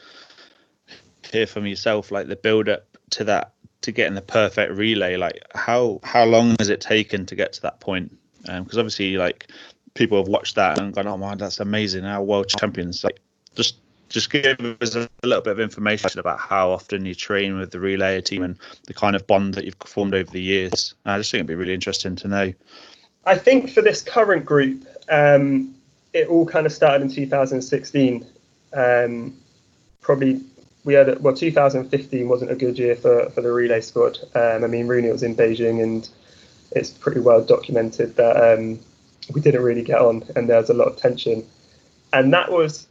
hear 1.32 1.46
from 1.46 1.66
yourself 1.66 2.12
like 2.12 2.28
the 2.28 2.36
build 2.36 2.68
up 2.68 2.86
to 3.10 3.24
that 3.24 3.53
to 3.84 3.92
getting 3.92 4.14
the 4.14 4.22
perfect 4.22 4.72
relay 4.72 5.16
like 5.16 5.40
how 5.54 6.00
how 6.02 6.24
long 6.24 6.56
has 6.58 6.68
it 6.68 6.80
taken 6.80 7.24
to 7.26 7.34
get 7.34 7.52
to 7.52 7.62
that 7.62 7.80
point 7.80 8.16
because 8.42 8.58
um, 8.58 8.80
obviously 8.80 9.16
like 9.16 9.48
people 9.94 10.18
have 10.18 10.28
watched 10.28 10.56
that 10.56 10.78
and 10.78 10.94
gone 10.94 11.06
oh 11.06 11.16
man 11.16 11.38
that's 11.38 11.60
amazing 11.60 12.04
our 12.04 12.22
world 12.22 12.48
champions 12.48 13.04
like 13.04 13.20
just 13.54 13.76
just 14.08 14.30
give 14.30 14.60
us 14.80 14.94
a 14.94 15.08
little 15.22 15.42
bit 15.42 15.52
of 15.52 15.60
information 15.60 16.18
about 16.18 16.38
how 16.38 16.70
often 16.70 17.04
you 17.04 17.14
train 17.14 17.58
with 17.58 17.70
the 17.70 17.80
relay 17.80 18.20
team 18.20 18.42
and 18.42 18.58
the 18.86 18.94
kind 18.94 19.16
of 19.16 19.26
bond 19.26 19.54
that 19.54 19.64
you've 19.64 19.76
formed 19.84 20.14
over 20.14 20.30
the 20.30 20.42
years 20.42 20.94
i 21.04 21.16
just 21.16 21.30
think 21.30 21.40
it'd 21.40 21.46
be 21.46 21.54
really 21.54 21.74
interesting 21.74 22.14
to 22.16 22.28
know 22.28 22.52
i 23.24 23.36
think 23.36 23.70
for 23.70 23.82
this 23.82 24.02
current 24.02 24.44
group 24.44 24.84
um, 25.10 25.74
it 26.14 26.28
all 26.28 26.46
kind 26.46 26.64
of 26.64 26.72
started 26.72 27.02
in 27.02 27.10
2016. 27.10 28.24
Um, 28.72 29.36
probably 30.00 30.40
we 30.84 30.94
had 30.94 31.20
well 31.20 31.34
2015 31.34 32.28
wasn't 32.28 32.50
a 32.50 32.54
good 32.54 32.78
year 32.78 32.94
for, 32.94 33.30
for 33.30 33.40
the 33.40 33.50
relay 33.50 33.80
squad. 33.80 34.18
Um, 34.34 34.64
I 34.64 34.66
mean 34.66 34.86
Rooney 34.86 35.10
was 35.10 35.22
in 35.22 35.34
Beijing 35.34 35.82
and 35.82 36.08
it's 36.72 36.90
pretty 36.90 37.20
well 37.20 37.42
documented 37.42 38.16
that 38.16 38.36
um, 38.36 38.78
we 39.32 39.40
didn't 39.40 39.62
really 39.62 39.82
get 39.82 40.00
on 40.00 40.24
and 40.36 40.48
there 40.48 40.58
was 40.58 40.70
a 40.70 40.74
lot 40.74 40.88
of 40.88 40.96
tension. 40.96 41.46
And 42.12 42.32
that 42.32 42.50
was 42.50 42.86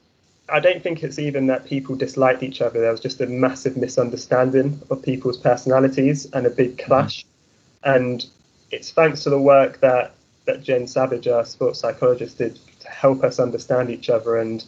I 0.49 0.59
don't 0.59 0.83
think 0.83 1.03
it's 1.03 1.19
even 1.19 1.47
that 1.47 1.65
people 1.65 1.95
disliked 1.95 2.43
each 2.43 2.61
other. 2.61 2.81
There 2.81 2.91
was 2.91 2.99
just 2.99 3.21
a 3.21 3.27
massive 3.27 3.77
misunderstanding 3.77 4.81
of 4.89 5.01
people's 5.01 5.37
personalities 5.37 6.25
and 6.33 6.45
a 6.45 6.49
big 6.49 6.77
clash. 6.77 7.25
And 7.83 8.25
it's 8.71 8.91
thanks 8.91 9.23
to 9.23 9.29
the 9.29 9.39
work 9.39 9.79
that 9.79 10.15
that 10.45 10.61
Jen 10.61 10.87
Savage, 10.87 11.27
our 11.27 11.45
sports 11.45 11.79
psychologist, 11.79 12.39
did 12.39 12.59
to 12.81 12.89
help 12.89 13.23
us 13.23 13.39
understand 13.39 13.89
each 13.89 14.09
other 14.09 14.37
and 14.37 14.65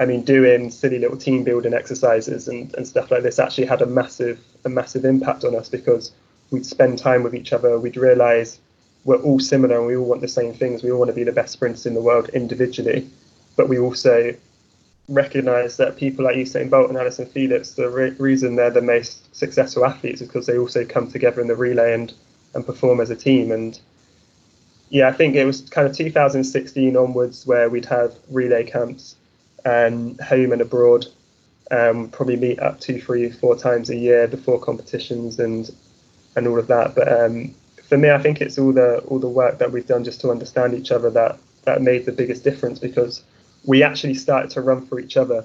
I 0.00 0.06
mean 0.06 0.22
doing 0.22 0.70
silly 0.70 0.98
little 0.98 1.18
team 1.18 1.44
building 1.44 1.74
exercises 1.74 2.48
and, 2.48 2.74
and 2.74 2.88
stuff 2.88 3.10
like 3.10 3.22
this 3.22 3.38
actually 3.38 3.66
had 3.66 3.82
a 3.82 3.86
massive 3.86 4.40
a 4.64 4.68
massive 4.70 5.04
impact 5.04 5.44
on 5.44 5.54
us 5.54 5.68
because 5.68 6.12
we'd 6.50 6.64
spend 6.64 6.98
time 6.98 7.22
with 7.22 7.34
each 7.34 7.52
other. 7.52 7.78
We'd 7.78 7.98
realize 7.98 8.58
we're 9.04 9.22
all 9.22 9.38
similar 9.38 9.76
and 9.76 9.86
we 9.86 9.96
all 9.96 10.06
want 10.06 10.22
the 10.22 10.28
same 10.28 10.54
things. 10.54 10.82
We 10.82 10.90
all 10.90 10.98
want 10.98 11.10
to 11.10 11.14
be 11.14 11.24
the 11.24 11.32
best 11.32 11.52
sprinters 11.52 11.84
in 11.84 11.92
the 11.92 12.00
world 12.00 12.30
individually. 12.30 13.10
But 13.56 13.68
we 13.68 13.78
also 13.78 14.34
recognize 15.08 15.76
that 15.76 15.98
people 15.98 16.24
like 16.24 16.36
Usain 16.36 16.70
Bolt 16.70 16.88
and 16.88 16.96
Allyson 16.96 17.26
Felix 17.26 17.72
the 17.72 17.90
re- 17.90 18.10
reason 18.18 18.56
they're 18.56 18.70
the 18.70 18.80
most 18.80 19.34
successful 19.36 19.84
athletes 19.84 20.22
is 20.22 20.28
because 20.28 20.46
they 20.46 20.56
also 20.56 20.84
come 20.84 21.10
together 21.10 21.42
in 21.42 21.48
the 21.48 21.56
relay 21.56 21.92
and 21.92 22.14
and 22.54 22.64
perform 22.64 23.00
as 23.00 23.10
a 23.10 23.16
team. 23.16 23.52
And 23.52 23.78
yeah, 24.88 25.08
I 25.08 25.12
think 25.12 25.34
it 25.34 25.44
was 25.44 25.60
kind 25.60 25.86
of 25.86 25.94
2016 25.94 26.96
onwards 26.96 27.46
where 27.46 27.68
we'd 27.68 27.84
have 27.84 28.14
relay 28.30 28.64
camps 28.64 29.16
um, 29.64 30.16
home 30.18 30.52
and 30.52 30.60
abroad. 30.60 31.06
Um, 31.70 32.08
probably 32.08 32.36
meet 32.36 32.58
up 32.58 32.80
two, 32.80 33.00
three, 33.00 33.30
four 33.30 33.56
times 33.56 33.90
a 33.90 33.96
year 33.96 34.26
before 34.26 34.58
competitions 34.58 35.38
and 35.38 35.70
and 36.36 36.46
all 36.48 36.58
of 36.58 36.66
that. 36.66 36.94
But 36.94 37.12
um, 37.12 37.54
for 37.88 37.96
me, 37.96 38.10
I 38.10 38.18
think 38.18 38.40
it's 38.40 38.58
all 38.58 38.72
the 38.72 38.98
all 39.06 39.18
the 39.18 39.28
work 39.28 39.58
that 39.58 39.70
we've 39.70 39.86
done 39.86 40.04
just 40.04 40.20
to 40.22 40.30
understand 40.30 40.74
each 40.74 40.90
other 40.90 41.10
that 41.10 41.38
that 41.64 41.82
made 41.82 42.06
the 42.06 42.12
biggest 42.12 42.42
difference 42.44 42.78
because 42.78 43.22
we 43.66 43.82
actually 43.82 44.14
started 44.14 44.50
to 44.52 44.60
run 44.60 44.86
for 44.86 44.98
each 44.98 45.16
other. 45.16 45.44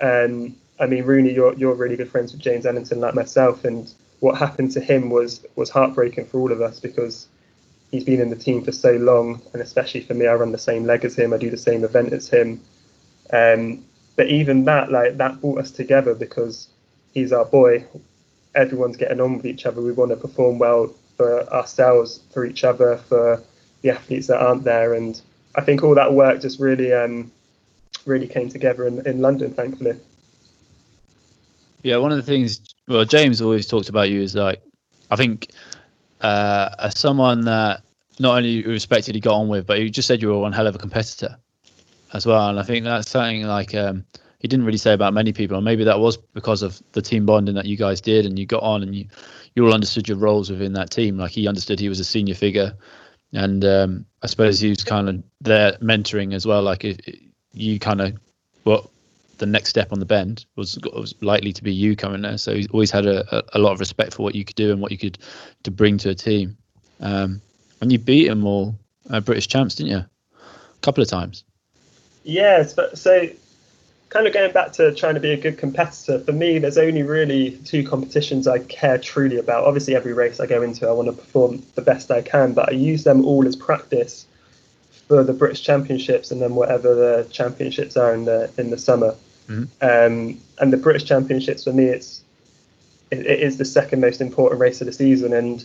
And 0.00 0.56
I 0.78 0.86
mean, 0.86 1.04
Rooney, 1.04 1.32
you're 1.32 1.54
you're 1.54 1.74
really 1.74 1.96
good 1.96 2.10
friends 2.10 2.32
with 2.32 2.40
James 2.40 2.66
Ellington, 2.66 3.00
like 3.00 3.14
myself, 3.14 3.64
and 3.64 3.92
what 4.20 4.38
happened 4.38 4.72
to 4.72 4.80
him 4.80 5.10
was 5.10 5.44
was 5.56 5.70
heartbreaking 5.70 6.26
for 6.26 6.38
all 6.38 6.52
of 6.52 6.60
us 6.60 6.80
because 6.80 7.28
he's 7.90 8.04
been 8.04 8.20
in 8.20 8.30
the 8.30 8.36
team 8.36 8.62
for 8.62 8.72
so 8.72 8.92
long, 8.92 9.40
and 9.52 9.62
especially 9.62 10.00
for 10.02 10.14
me, 10.14 10.26
I 10.26 10.34
run 10.34 10.52
the 10.52 10.58
same 10.58 10.84
leg 10.84 11.04
as 11.04 11.16
him, 11.16 11.32
I 11.32 11.38
do 11.38 11.50
the 11.50 11.56
same 11.56 11.84
event 11.84 12.12
as 12.12 12.28
him. 12.28 12.60
Um, 13.32 13.84
but 14.16 14.28
even 14.28 14.64
that, 14.64 14.90
like 14.90 15.16
that, 15.18 15.40
brought 15.40 15.58
us 15.58 15.70
together 15.70 16.14
because 16.14 16.68
he's 17.12 17.32
our 17.32 17.44
boy. 17.44 17.84
Everyone's 18.54 18.96
getting 18.96 19.20
on 19.20 19.36
with 19.36 19.46
each 19.46 19.66
other. 19.66 19.82
We 19.82 19.92
want 19.92 20.10
to 20.10 20.16
perform 20.16 20.58
well 20.58 20.94
for 21.16 21.46
ourselves, 21.52 22.20
for 22.32 22.44
each 22.44 22.64
other, 22.64 22.96
for 22.96 23.42
the 23.82 23.90
athletes 23.90 24.26
that 24.28 24.40
aren't 24.40 24.64
there, 24.64 24.94
and 24.94 25.20
I 25.54 25.62
think 25.62 25.82
all 25.82 25.94
that 25.94 26.12
work 26.12 26.40
just 26.40 26.60
really, 26.60 26.92
um, 26.92 27.30
really 28.04 28.26
came 28.26 28.48
together 28.48 28.86
in, 28.86 29.06
in 29.06 29.20
London, 29.20 29.52
thankfully. 29.54 29.98
Yeah, 31.82 31.96
one 31.98 32.10
of 32.10 32.16
the 32.16 32.22
things, 32.22 32.60
well, 32.88 33.04
James 33.04 33.40
always 33.40 33.66
talked 33.66 33.88
about 33.88 34.10
you 34.10 34.20
is 34.20 34.34
like, 34.34 34.62
I 35.10 35.16
think 35.16 35.50
uh, 36.20 36.70
as 36.78 36.98
someone 36.98 37.42
that 37.42 37.82
not 38.18 38.36
only 38.36 38.62
respected 38.64 39.14
he 39.14 39.20
got 39.20 39.34
on 39.34 39.48
with, 39.48 39.66
but 39.66 39.80
you 39.80 39.88
just 39.88 40.08
said 40.08 40.20
you 40.20 40.28
were 40.28 40.38
one 40.38 40.52
hell 40.52 40.66
of 40.66 40.74
a 40.74 40.78
competitor 40.78 41.38
as 42.16 42.26
well. 42.26 42.48
And 42.48 42.58
I 42.58 42.62
think 42.62 42.84
that's 42.84 43.10
something 43.10 43.42
like 43.42 43.74
um, 43.74 44.04
he 44.38 44.48
didn't 44.48 44.66
really 44.66 44.78
say 44.78 44.92
about 44.92 45.14
many 45.14 45.32
people, 45.32 45.56
and 45.56 45.64
maybe 45.64 45.84
that 45.84 46.00
was 46.00 46.16
because 46.16 46.62
of 46.62 46.80
the 46.92 47.02
team 47.02 47.26
bonding 47.26 47.54
that 47.54 47.66
you 47.66 47.76
guys 47.76 48.00
did, 48.00 48.26
and 48.26 48.38
you 48.38 48.46
got 48.46 48.62
on, 48.62 48.82
and 48.82 48.94
you 48.94 49.06
you 49.54 49.66
all 49.66 49.74
understood 49.74 50.08
your 50.08 50.18
roles 50.18 50.50
within 50.50 50.72
that 50.74 50.90
team. 50.90 51.16
Like 51.16 51.32
he 51.32 51.48
understood 51.48 51.80
he 51.80 51.88
was 51.88 52.00
a 52.00 52.04
senior 52.04 52.34
figure, 52.34 52.74
and 53.32 53.64
um, 53.64 54.06
I 54.22 54.26
suppose 54.26 54.60
he 54.60 54.68
was 54.68 54.84
kind 54.84 55.08
of 55.08 55.22
there 55.40 55.72
mentoring 55.82 56.34
as 56.34 56.46
well. 56.46 56.62
Like 56.62 56.84
you 57.52 57.78
kind 57.78 58.00
of 58.00 58.18
what 58.64 58.88
the 59.38 59.46
next 59.46 59.70
step 59.70 59.92
on 59.92 60.00
the 60.00 60.06
bend 60.06 60.46
was 60.56 60.78
was 60.92 61.14
likely 61.22 61.52
to 61.52 61.62
be 61.62 61.72
you 61.72 61.96
coming 61.96 62.22
there. 62.22 62.38
So 62.38 62.54
he's 62.54 62.68
always 62.68 62.90
had 62.90 63.06
a, 63.06 63.36
a, 63.36 63.42
a 63.54 63.58
lot 63.58 63.72
of 63.72 63.80
respect 63.80 64.14
for 64.14 64.22
what 64.22 64.34
you 64.34 64.44
could 64.44 64.56
do 64.56 64.72
and 64.72 64.80
what 64.80 64.92
you 64.92 64.98
could 64.98 65.18
to 65.64 65.70
bring 65.70 65.98
to 65.98 66.10
a 66.10 66.14
team. 66.14 66.56
Um, 67.00 67.40
and 67.80 67.92
you 67.92 67.98
beat 67.98 68.28
him 68.28 68.46
all 68.46 68.74
uh, 69.10 69.20
British 69.20 69.48
champs, 69.48 69.74
didn't 69.74 69.92
you? 69.92 69.98
A 69.98 70.80
couple 70.80 71.02
of 71.02 71.08
times. 71.08 71.44
Yes, 72.26 72.74
but 72.74 72.98
so 72.98 73.28
kind 74.08 74.26
of 74.26 74.32
going 74.32 74.52
back 74.52 74.72
to 74.72 74.92
trying 74.94 75.14
to 75.14 75.20
be 75.20 75.30
a 75.30 75.36
good 75.36 75.58
competitor, 75.58 76.18
for 76.18 76.32
me, 76.32 76.58
there's 76.58 76.76
only 76.76 77.04
really 77.04 77.52
two 77.64 77.86
competitions 77.86 78.48
I 78.48 78.58
care 78.58 78.98
truly 78.98 79.38
about. 79.38 79.64
Obviously, 79.64 79.94
every 79.94 80.12
race 80.12 80.40
I 80.40 80.46
go 80.46 80.60
into, 80.62 80.88
I 80.88 80.92
want 80.92 81.06
to 81.06 81.12
perform 81.12 81.62
the 81.76 81.82
best 81.82 82.10
I 82.10 82.22
can, 82.22 82.52
but 82.52 82.68
I 82.68 82.72
use 82.72 83.04
them 83.04 83.24
all 83.24 83.46
as 83.46 83.54
practice 83.54 84.26
for 85.06 85.22
the 85.22 85.32
British 85.32 85.62
Championships 85.62 86.32
and 86.32 86.42
then 86.42 86.56
whatever 86.56 86.96
the 86.96 87.28
championships 87.30 87.96
are 87.96 88.12
in 88.12 88.24
the 88.24 88.50
in 88.58 88.70
the 88.70 88.78
summer. 88.78 89.14
Mhm. 89.48 89.68
Um, 89.80 90.40
and 90.58 90.72
the 90.72 90.76
British 90.76 91.04
Championships 91.04 91.62
for 91.62 91.72
me, 91.72 91.84
it's 91.84 92.22
it, 93.12 93.20
it 93.20 93.40
is 93.40 93.56
the 93.56 93.64
second 93.64 94.00
most 94.00 94.20
important 94.20 94.60
race 94.60 94.80
of 94.80 94.88
the 94.88 94.92
season, 94.92 95.32
and 95.32 95.64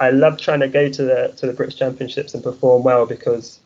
I 0.00 0.10
love 0.10 0.36
trying 0.36 0.60
to 0.60 0.68
go 0.68 0.88
to 0.88 1.02
the 1.04 1.32
to 1.36 1.46
the 1.46 1.52
British 1.52 1.76
Championships 1.76 2.34
and 2.34 2.42
perform 2.42 2.82
well 2.82 3.06
because 3.06 3.60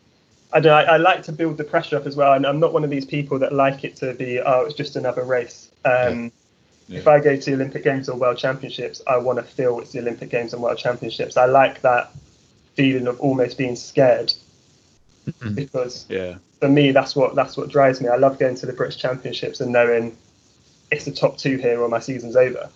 I 0.53 0.61
don't. 0.61 0.71
know, 0.71 0.93
I, 0.93 0.95
I 0.95 0.97
like 0.97 1.23
to 1.25 1.33
build 1.33 1.59
the 1.59 1.65
pressure 1.65 1.97
up 1.97 2.07
as 2.07 2.17
well, 2.17 2.33
and 2.33 2.47
I'm 2.47 2.59
not 2.59 2.73
one 2.73 2.85
of 2.85 2.91
these 2.91 3.05
people 3.05 3.39
that 3.41 3.53
like 3.53 3.85
it 3.85 3.97
to 3.97 4.15
be 4.15 4.41
oh 4.41 4.63
it's 4.63 4.75
just 4.75 4.97
another 4.97 5.25
race. 5.25 5.71
Um, 5.85 6.33
Yeah. 6.89 7.01
If 7.01 7.07
I 7.07 7.21
go 7.21 7.37
to 7.37 7.53
Olympic 7.53 7.85
Games 7.85 8.09
or 8.09 8.17
World 8.17 8.39
Championships, 8.39 9.03
I 9.07 9.19
want 9.19 9.39
to 9.39 9.43
feel 9.43 9.79
it's 9.81 9.93
the 9.93 9.99
Olympic 9.99 10.31
Games 10.31 10.55
and 10.55 10.63
World 10.63 10.79
Championships. 10.79 11.37
I 11.37 11.45
like 11.45 11.83
that 11.83 12.13
feeling 12.77 13.07
of 13.07 13.21
almost 13.21 13.59
being 13.59 13.77
scared 13.77 14.33
Mhm. 15.27 15.55
because 15.55 16.07
Yeah. 16.09 16.37
for 16.61 16.69
me 16.71 16.93
that's 16.93 17.15
what 17.15 17.35
that's 17.35 17.59
what 17.59 17.69
drives 17.69 18.01
me. 18.01 18.09
I 18.09 18.17
love 18.17 18.39
going 18.39 18.55
to 18.57 18.65
the 18.65 18.73
British 18.73 18.97
Championships 18.97 19.61
and 19.61 19.71
knowing 19.71 20.17
it's 20.91 21.05
the 21.05 21.11
top 21.13 21.37
two 21.37 21.59
here 21.59 21.79
or 21.83 21.89
my 21.91 22.01
season's 22.01 22.37
over. 22.37 22.71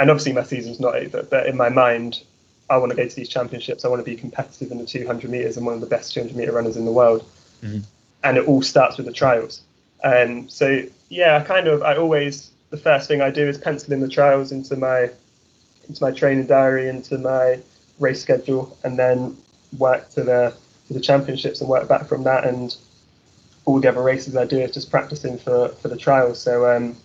And 0.00 0.10
obviously 0.10 0.32
my 0.32 0.42
season's 0.42 0.80
not 0.80 0.96
over, 0.96 1.22
but 1.22 1.46
in 1.46 1.56
my 1.56 1.68
mind, 1.68 2.20
I 2.70 2.76
want 2.78 2.90
to 2.90 2.96
go 2.96 3.06
to 3.06 3.16
these 3.16 3.28
championships. 3.28 3.84
I 3.84 3.88
want 3.88 4.00
to 4.00 4.10
be 4.10 4.16
competitive 4.16 4.70
in 4.70 4.78
the 4.78 4.86
200 4.86 5.30
meters 5.30 5.56
and 5.56 5.66
one 5.66 5.74
of 5.74 5.80
the 5.80 5.86
best 5.86 6.14
200 6.14 6.36
meter 6.36 6.52
runners 6.52 6.76
in 6.76 6.84
the 6.84 6.92
world. 6.92 7.24
Mhm. 7.62 7.82
And 8.22 8.38
it 8.38 8.46
all 8.48 8.62
starts 8.62 8.96
with 8.96 9.06
the 9.06 9.12
trials. 9.12 9.60
Um, 10.02 10.48
so 10.48 10.82
yeah, 11.08 11.38
I 11.38 11.40
kind 11.44 11.68
of 11.68 11.82
I 11.82 11.96
always 11.96 12.50
the 12.70 12.76
first 12.76 13.08
thing 13.08 13.20
I 13.20 13.30
do 13.30 13.46
is 13.46 13.58
pencil 13.58 13.92
in 13.92 14.00
the 14.00 14.08
trials 14.08 14.52
into 14.52 14.76
my 14.76 15.10
into 15.88 16.02
my 16.02 16.10
training 16.10 16.46
diary, 16.46 16.88
into 16.88 17.18
my 17.18 17.58
race 17.98 18.20
schedule, 18.20 18.76
and 18.84 18.98
then 18.98 19.36
work 19.78 20.10
to 20.10 20.22
the 20.22 20.54
to 20.88 20.94
the 20.94 21.00
championships 21.00 21.60
and 21.60 21.68
work 21.68 21.88
back 21.88 22.06
from 22.06 22.24
that. 22.24 22.44
And 22.44 22.74
all 23.66 23.80
the 23.80 23.88
other 23.88 24.02
races 24.02 24.36
I 24.36 24.44
do 24.44 24.58
is 24.58 24.72
just 24.72 24.90
practicing 24.90 25.38
for 25.38 25.68
for 25.68 25.88
the 25.88 25.96
trials. 25.96 26.40
So 26.40 26.74
um, 26.74 26.96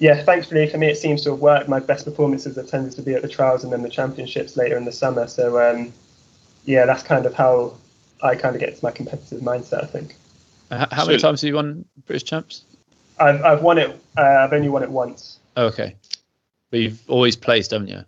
yeah, 0.00 0.22
thankfully 0.22 0.66
for 0.66 0.78
me, 0.78 0.88
it 0.88 0.96
seems 0.96 1.22
to 1.24 1.30
have 1.30 1.40
worked. 1.40 1.68
My 1.68 1.78
best 1.78 2.06
performances 2.06 2.56
have 2.56 2.68
tended 2.68 2.92
to 2.92 3.02
be 3.02 3.14
at 3.14 3.20
the 3.20 3.28
trials 3.28 3.64
and 3.64 3.72
then 3.72 3.82
the 3.82 3.88
championships 3.90 4.56
later 4.56 4.76
in 4.76 4.86
the 4.86 4.92
summer. 4.92 5.26
So 5.28 5.60
um, 5.60 5.92
yeah, 6.64 6.86
that's 6.86 7.02
kind 7.02 7.26
of 7.26 7.34
how 7.34 7.74
I 8.22 8.34
kind 8.34 8.56
of 8.56 8.60
get 8.60 8.76
to 8.76 8.84
my 8.84 8.90
competitive 8.90 9.40
mindset. 9.42 9.84
I 9.84 9.86
think 9.86 10.16
Uh, 10.70 10.86
How 10.90 11.04
many 11.04 11.18
times 11.18 11.42
have 11.42 11.48
you 11.48 11.54
won 11.54 11.84
British 12.06 12.24
champs? 12.24 12.64
I've 13.18 13.42
I've 13.44 13.62
won 13.62 13.76
it. 13.76 13.90
Uh, 14.16 14.22
I've 14.22 14.54
only 14.54 14.70
won 14.70 14.82
it 14.82 14.90
once. 14.90 15.38
Oh, 15.56 15.66
okay. 15.66 15.94
But 16.70 16.80
you've 16.80 17.02
always 17.08 17.36
placed, 17.36 17.72
haven't 17.72 17.88
you? 17.88 18.02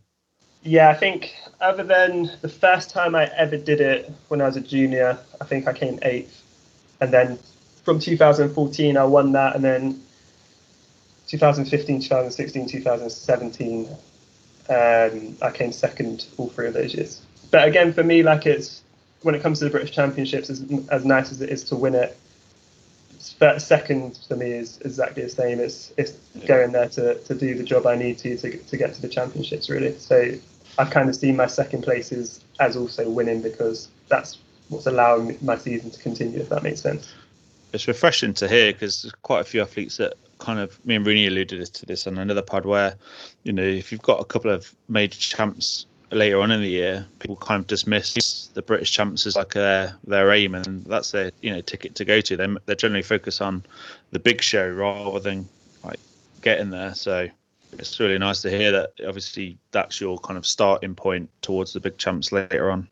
Yeah, 0.62 0.88
I 0.88 0.94
think 0.94 1.34
other 1.60 1.82
than 1.82 2.30
the 2.40 2.48
first 2.48 2.88
time 2.88 3.14
I 3.14 3.24
ever 3.36 3.58
did 3.58 3.80
it 3.82 4.10
when 4.28 4.40
I 4.40 4.46
was 4.46 4.56
a 4.56 4.60
junior, 4.60 5.18
I 5.40 5.44
think 5.44 5.68
I 5.68 5.74
came 5.74 5.98
eighth, 6.02 6.40
and 7.02 7.12
then 7.12 7.38
from 7.84 7.98
2014 7.98 8.96
I 8.96 9.04
won 9.04 9.32
that, 9.32 9.56
and 9.56 9.62
then 9.62 10.00
2015, 11.32 12.02
2016, 12.02 12.68
2017 12.68 13.88
um, 14.68 15.36
I 15.40 15.50
came 15.50 15.72
second 15.72 16.26
all 16.36 16.50
three 16.50 16.68
of 16.68 16.74
those 16.74 16.94
years. 16.94 17.22
But 17.50 17.66
again, 17.66 17.94
for 17.94 18.04
me, 18.04 18.22
like 18.22 18.44
it's 18.44 18.82
when 19.22 19.34
it 19.34 19.42
comes 19.42 19.58
to 19.60 19.64
the 19.64 19.70
British 19.70 19.92
Championships, 19.92 20.50
as, 20.50 20.62
as 20.90 21.06
nice 21.06 21.32
as 21.32 21.40
it 21.40 21.48
is 21.48 21.64
to 21.64 21.76
win 21.76 21.94
it, 21.94 22.18
second 23.58 24.18
for 24.28 24.36
me 24.36 24.52
is 24.52 24.78
exactly 24.82 25.22
the 25.22 25.28
same. 25.30 25.58
It's 25.58 25.92
it's 25.96 26.12
going 26.46 26.72
there 26.72 26.88
to, 26.90 27.14
to 27.14 27.34
do 27.34 27.54
the 27.54 27.64
job 27.64 27.86
I 27.86 27.96
need 27.96 28.18
to, 28.18 28.36
to 28.36 28.58
to 28.58 28.76
get 28.76 28.94
to 28.94 29.00
the 29.00 29.08
championships 29.08 29.70
really. 29.70 29.96
So 29.98 30.32
I've 30.78 30.90
kind 30.90 31.08
of 31.08 31.16
seen 31.16 31.36
my 31.36 31.46
second 31.46 31.82
place 31.82 32.12
as, 32.12 32.44
as 32.60 32.76
also 32.76 33.08
winning 33.08 33.40
because 33.40 33.88
that's 34.08 34.38
what's 34.68 34.86
allowing 34.86 35.38
my 35.40 35.56
season 35.56 35.90
to 35.92 35.98
continue. 35.98 36.40
If 36.40 36.50
that 36.50 36.62
makes 36.62 36.82
sense. 36.82 37.10
It's 37.72 37.88
refreshing 37.88 38.34
to 38.34 38.48
hear 38.48 38.72
because 38.72 39.02
there's 39.02 39.14
quite 39.22 39.40
a 39.40 39.44
few 39.44 39.62
athletes 39.62 39.96
that 39.96 40.14
kind 40.38 40.58
of 40.58 40.84
me 40.84 40.96
and 40.96 41.06
Rooney 41.06 41.26
alluded 41.26 41.64
to 41.66 41.86
this 41.86 42.06
on 42.06 42.18
another 42.18 42.42
pod 42.42 42.66
where 42.66 42.96
you 43.44 43.52
know 43.52 43.62
if 43.62 43.92
you've 43.92 44.02
got 44.02 44.20
a 44.20 44.24
couple 44.24 44.50
of 44.50 44.74
major 44.88 45.18
champs 45.18 45.86
later 46.10 46.40
on 46.40 46.50
in 46.50 46.60
the 46.60 46.68
year 46.68 47.06
people 47.20 47.36
kind 47.36 47.60
of 47.60 47.66
dismiss 47.66 48.50
the 48.54 48.62
British 48.62 48.92
champs 48.92 49.26
as 49.26 49.36
like 49.36 49.54
their 49.54 49.96
their 50.06 50.30
aim 50.32 50.54
and 50.54 50.84
that's 50.84 51.10
their 51.12 51.32
you 51.40 51.50
know 51.50 51.60
ticket 51.60 51.94
to 51.96 52.04
go 52.04 52.20
to. 52.20 52.36
They 52.36 52.48
they 52.66 52.74
generally 52.74 53.02
focus 53.02 53.40
on 53.40 53.64
the 54.10 54.18
big 54.18 54.42
show 54.42 54.68
rather 54.68 55.20
than 55.20 55.48
like 55.84 56.00
getting 56.42 56.70
there. 56.70 56.94
So 56.94 57.28
it's 57.72 57.98
really 57.98 58.18
nice 58.18 58.42
to 58.42 58.50
hear 58.50 58.72
that 58.72 58.92
obviously 59.06 59.58
that's 59.70 60.00
your 60.00 60.18
kind 60.18 60.36
of 60.36 60.46
starting 60.46 60.94
point 60.94 61.30
towards 61.40 61.72
the 61.72 61.80
big 61.80 61.96
champs 61.96 62.32
later 62.32 62.70
on. 62.70 62.88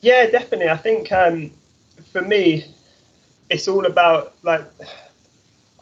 Yeah, 0.00 0.26
definitely. 0.26 0.70
I 0.70 0.76
think 0.76 1.12
um, 1.12 1.50
for 2.10 2.22
me, 2.22 2.64
it's 3.50 3.66
all 3.68 3.84
about 3.84 4.34
like 4.42 4.62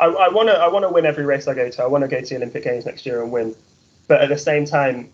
I 0.00 0.28
want 0.28 0.48
to 0.48 0.54
I 0.54 0.68
want 0.68 0.85
to 0.85 0.88
win 0.88 1.07
every 1.07 1.24
race 1.24 1.48
I 1.48 1.54
go 1.54 1.68
to. 1.70 1.83
I 1.83 1.87
want 1.87 2.02
to 2.02 2.09
go 2.09 2.20
to 2.20 2.26
the 2.26 2.37
Olympic 2.37 2.64
Games 2.64 2.87
next 2.87 3.04
year 3.04 3.22
and 3.22 3.33
win, 3.33 3.54
but 4.07 4.20
at 4.20 4.28
the 4.28 4.38
same 4.38 4.64
time, 4.64 5.11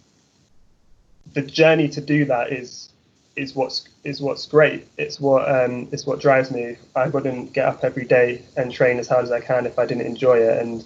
the 1.32 1.42
journey 1.42 1.88
to 1.88 2.00
do 2.00 2.24
that 2.26 2.52
is 2.52 2.90
is 3.36 3.54
what's 3.54 3.88
is 4.04 4.20
what's 4.20 4.46
great. 4.46 4.86
It's 4.98 5.18
what 5.18 5.48
um, 5.48 5.88
it's 5.90 6.06
what 6.06 6.20
drives 6.20 6.50
me. 6.50 6.76
I 6.94 7.08
wouldn't 7.08 7.52
get 7.52 7.66
up 7.66 7.82
every 7.82 8.04
day 8.04 8.42
and 8.56 8.70
train 8.70 8.98
as 8.98 9.08
hard 9.08 9.24
as 9.24 9.32
I 9.32 9.40
can 9.40 9.66
if 9.66 9.78
I 9.78 9.86
didn't 9.86 10.06
enjoy 10.06 10.38
it. 10.38 10.58
And 10.58 10.84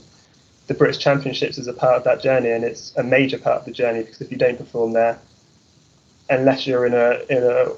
the 0.68 0.74
British 0.74 0.98
Championships 0.98 1.58
is 1.58 1.66
a 1.66 1.72
part 1.72 1.96
of 1.96 2.04
that 2.04 2.22
journey, 2.22 2.50
and 2.50 2.64
it's 2.64 2.94
a 2.96 3.02
major 3.02 3.38
part 3.38 3.60
of 3.60 3.64
the 3.64 3.72
journey 3.72 4.04
because 4.04 4.20
if 4.20 4.30
you 4.30 4.38
don't 4.38 4.56
perform 4.56 4.92
there, 4.92 5.18
unless 6.30 6.66
you're 6.66 6.86
in 6.86 6.94
a 6.94 7.20
in 7.28 7.42
a 7.42 7.72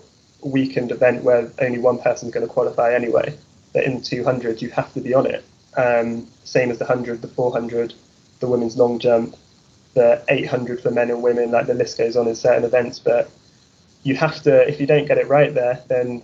weekend 0.47 0.91
event 0.91 1.25
where 1.25 1.51
only 1.61 1.79
one 1.79 1.99
person's 1.99 2.33
going 2.33 2.47
to 2.47 2.53
qualify 2.53 2.95
anyway, 2.95 3.37
that 3.73 3.85
in 3.85 4.03
200 4.03 4.61
you 4.61 4.71
have 4.71 4.93
to 4.95 5.01
be 5.01 5.15
on 5.15 5.27
it. 5.27 5.45
Um, 5.77 6.27
same 6.45 6.71
as 6.71 6.79
the 6.79 6.85
100, 6.85 7.23
the 7.23 7.29
400, 7.29 7.95
the 8.41 8.49
women's 8.49 8.77
long 8.77 8.99
jump, 8.99 9.37
the 9.95 10.23
800 10.29 10.83
for 10.83 10.91
men 10.91 11.11
and 11.11 11.23
women. 11.23 11.51
Like 11.51 11.67
the 11.67 11.75
list 11.75 11.99
goes 11.99 12.17
on 12.17 12.29
in 12.29 12.35
certain 12.35 12.65
events, 12.65 12.99
but 12.99 13.31
you 14.03 14.17
have 14.17 14.43
to. 14.43 14.67
If 14.69 14.81
you 14.81 14.87
don't 14.87 15.07
get 15.07 15.19
it 15.19 15.29
right 15.29 15.55
there, 15.55 15.83
then 15.89 16.23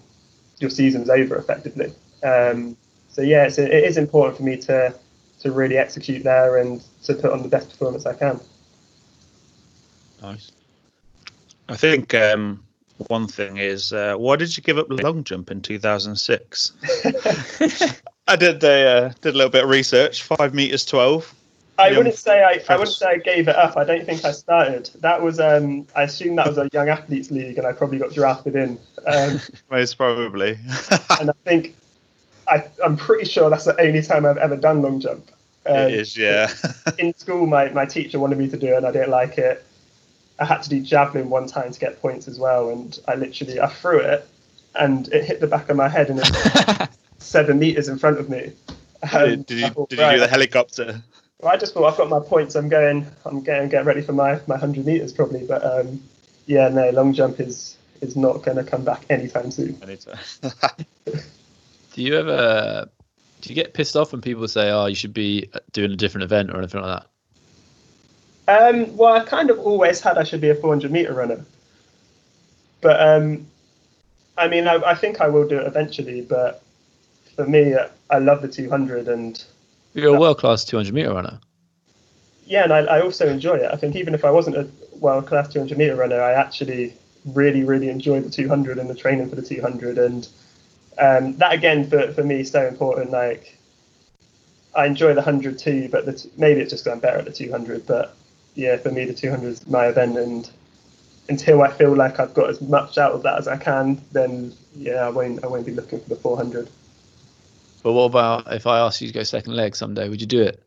your 0.58 0.70
season's 0.70 1.10
over 1.10 1.36
effectively. 1.36 1.92
Um, 2.22 2.76
so 3.08 3.22
yeah, 3.22 3.46
it's, 3.46 3.58
it 3.58 3.72
is 3.72 3.96
important 3.96 4.36
for 4.36 4.42
me 4.42 4.56
to 4.62 4.94
to 5.40 5.52
really 5.52 5.76
execute 5.76 6.24
there 6.24 6.56
and 6.56 6.82
to 7.04 7.14
put 7.14 7.32
on 7.32 7.42
the 7.42 7.48
best 7.48 7.70
performance 7.70 8.06
I 8.06 8.14
can. 8.14 8.40
Nice. 10.22 10.50
I 11.68 11.76
think 11.76 12.14
um, 12.14 12.64
one 13.08 13.26
thing 13.26 13.58
is 13.58 13.92
uh, 13.92 14.14
why 14.16 14.36
did 14.36 14.56
you 14.56 14.62
give 14.62 14.78
up 14.78 14.86
long 14.88 15.24
jump 15.24 15.50
in 15.50 15.60
2006? 15.60 16.72
I 18.28 18.36
did 18.36 18.60
the 18.60 19.12
uh, 19.12 19.12
did 19.20 19.34
a 19.34 19.36
little 19.36 19.50
bit 19.50 19.64
of 19.64 19.70
research. 19.70 20.22
Five 20.22 20.54
meters 20.54 20.84
twelve. 20.84 21.32
I 21.78 21.88
Young 21.88 21.98
wouldn't 21.98 22.16
say 22.16 22.42
I, 22.42 22.62
I 22.72 22.76
wouldn't 22.76 22.96
say 22.96 23.06
I 23.06 23.18
gave 23.18 23.48
it 23.48 23.56
up. 23.56 23.76
I 23.76 23.84
don't 23.84 24.04
think 24.06 24.24
I 24.24 24.32
started. 24.32 24.90
That 25.00 25.22
was 25.22 25.38
um, 25.38 25.86
I 25.94 26.04
assume 26.04 26.36
that 26.36 26.48
was 26.48 26.58
a 26.58 26.68
young 26.72 26.88
athletes 26.88 27.30
league, 27.30 27.58
and 27.58 27.66
I 27.66 27.72
probably 27.72 27.98
got 27.98 28.12
drafted 28.12 28.56
in. 28.56 28.78
Um, 29.06 29.40
Most 29.70 29.94
probably. 29.94 30.52
and 31.20 31.30
I 31.30 31.34
think 31.44 31.76
I, 32.48 32.64
I'm 32.84 32.96
pretty 32.96 33.26
sure 33.26 33.50
that's 33.50 33.64
the 33.64 33.78
only 33.80 34.02
time 34.02 34.24
I've 34.24 34.38
ever 34.38 34.56
done 34.56 34.82
long 34.82 35.00
jump. 35.00 35.30
Um, 35.66 35.76
it 35.76 35.94
is, 35.94 36.16
yeah. 36.16 36.48
in 36.98 37.12
school, 37.14 37.46
my, 37.46 37.68
my 37.70 37.84
teacher 37.84 38.20
wanted 38.20 38.38
me 38.38 38.48
to 38.48 38.56
do 38.56 38.68
it, 38.68 38.76
and 38.76 38.86
I 38.86 38.92
didn't 38.92 39.10
like 39.10 39.36
it. 39.36 39.66
I 40.38 40.44
had 40.44 40.62
to 40.62 40.68
do 40.68 40.80
javelin 40.80 41.30
one 41.30 41.46
time 41.46 41.72
to 41.72 41.80
get 41.80 42.00
points 42.00 42.28
as 42.28 42.38
well, 42.38 42.70
and 42.70 42.98
I 43.08 43.14
literally 43.14 43.60
I 43.60 43.68
threw 43.68 44.00
it, 44.00 44.28
and 44.74 45.08
it 45.08 45.24
hit 45.24 45.40
the 45.40 45.46
back 45.46 45.68
of 45.68 45.76
my 45.76 45.88
head, 45.88 46.10
and 46.10 46.20
it's 46.22 46.96
seven 47.18 47.58
meters 47.58 47.88
in 47.88 47.98
front 47.98 48.18
of 48.18 48.28
me. 48.28 48.52
Um, 49.12 49.28
did, 49.28 49.46
did 49.46 49.58
you 49.60 49.70
thought, 49.70 49.88
did 49.90 49.98
you 49.98 50.10
do 50.12 50.18
the 50.20 50.28
helicopter? 50.28 51.02
well, 51.40 51.52
I 51.52 51.56
just 51.56 51.74
thought 51.74 51.84
I've 51.84 51.98
got 51.98 52.08
my 52.08 52.20
points. 52.20 52.54
I'm 52.54 52.68
going. 52.68 53.06
I'm 53.24 53.42
getting 53.42 53.68
get 53.68 53.84
ready 53.84 54.02
for 54.02 54.12
my 54.12 54.40
my 54.46 54.56
hundred 54.56 54.86
meters 54.86 55.12
probably. 55.12 55.44
But 55.44 55.64
um, 55.64 56.02
yeah, 56.46 56.68
no, 56.68 56.90
long 56.90 57.12
jump 57.12 57.40
is 57.40 57.76
is 58.00 58.16
not 58.16 58.42
going 58.42 58.56
to 58.56 58.64
come 58.64 58.84
back 58.84 59.04
anytime 59.10 59.50
soon. 59.50 59.78
Anytime. 59.82 60.18
Do 61.92 62.02
you 62.02 62.14
ever 62.16 62.90
do 63.40 63.48
you 63.48 63.54
get 63.54 63.74
pissed 63.74 63.96
off 63.96 64.12
when 64.12 64.20
people 64.20 64.46
say, 64.48 64.70
"Oh, 64.70 64.86
you 64.86 64.94
should 64.94 65.14
be 65.14 65.50
doing 65.72 65.92
a 65.92 65.96
different 65.96 66.24
event" 66.24 66.50
or 66.50 66.58
anything 66.58 66.82
like 66.82 67.00
that? 67.00 67.10
Um, 68.48 68.96
well, 68.96 69.14
I 69.14 69.24
kind 69.24 69.50
of 69.50 69.58
always 69.58 70.00
had 70.00 70.18
I 70.18 70.22
should 70.24 70.40
be 70.40 70.50
a 70.50 70.54
400 70.54 70.90
meter 70.92 71.12
runner, 71.12 71.44
but 72.80 73.00
um, 73.00 73.46
I 74.38 74.46
mean, 74.48 74.68
I, 74.68 74.74
I 74.76 74.94
think 74.94 75.20
I 75.20 75.28
will 75.28 75.48
do 75.48 75.58
it 75.58 75.66
eventually. 75.66 76.20
But 76.20 76.62
for 77.34 77.46
me, 77.46 77.74
I 78.10 78.18
love 78.18 78.42
the 78.42 78.48
200, 78.48 79.08
and 79.08 79.42
You're 79.94 80.14
a 80.14 80.18
world 80.20 80.38
class 80.38 80.64
200 80.64 80.94
meter 80.94 81.12
runner. 81.12 81.40
yeah, 82.44 82.62
and 82.64 82.72
I, 82.72 82.78
I 82.80 83.00
also 83.00 83.26
enjoy 83.28 83.56
it. 83.56 83.70
I 83.72 83.76
think 83.76 83.96
even 83.96 84.14
if 84.14 84.24
I 84.24 84.30
wasn't 84.30 84.56
a 84.56 84.68
world 84.98 85.26
class 85.26 85.48
200 85.48 85.76
meter 85.76 85.96
runner, 85.96 86.20
I 86.22 86.32
actually 86.32 86.94
really, 87.24 87.64
really 87.64 87.88
enjoy 87.88 88.20
the 88.20 88.30
200 88.30 88.78
and 88.78 88.88
the 88.88 88.94
training 88.94 89.28
for 89.28 89.34
the 89.34 89.42
200. 89.42 89.98
And 89.98 90.28
um, 90.98 91.36
that 91.38 91.52
again, 91.52 91.88
for, 91.90 92.12
for 92.12 92.22
me, 92.22 92.40
is 92.40 92.50
so 92.52 92.64
important. 92.68 93.10
Like, 93.10 93.58
I 94.76 94.86
enjoy 94.86 95.08
the 95.14 95.22
100 95.22 95.58
too, 95.58 95.88
but 95.90 96.06
the 96.06 96.12
t- 96.12 96.30
maybe 96.36 96.60
it's 96.60 96.70
just 96.70 96.84
going 96.84 97.00
better 97.00 97.18
at 97.18 97.24
the 97.24 97.32
200. 97.32 97.84
But 97.86 98.14
yeah, 98.56 98.78
for 98.78 98.90
me, 98.90 99.04
the 99.04 99.14
200 99.14 99.46
is 99.46 99.66
my 99.66 99.86
event. 99.86 100.18
And 100.18 100.50
until 101.28 101.62
I 101.62 101.70
feel 101.70 101.94
like 101.94 102.18
I've 102.18 102.34
got 102.34 102.50
as 102.50 102.60
much 102.60 102.98
out 102.98 103.12
of 103.12 103.22
that 103.22 103.38
as 103.38 103.46
I 103.46 103.56
can, 103.56 104.02
then 104.12 104.52
yeah, 104.74 105.06
I 105.06 105.10
won't, 105.10 105.44
I 105.44 105.46
won't 105.46 105.66
be 105.66 105.72
looking 105.72 106.00
for 106.00 106.08
the 106.08 106.16
400. 106.16 106.68
But 107.82 107.92
what 107.92 108.04
about 108.04 108.52
if 108.52 108.66
I 108.66 108.80
asked 108.80 109.00
you 109.00 109.08
to 109.08 109.14
go 109.14 109.22
second 109.22 109.54
leg 109.54 109.76
someday? 109.76 110.08
Would 110.08 110.20
you 110.20 110.26
do 110.26 110.42
it? 110.42 110.62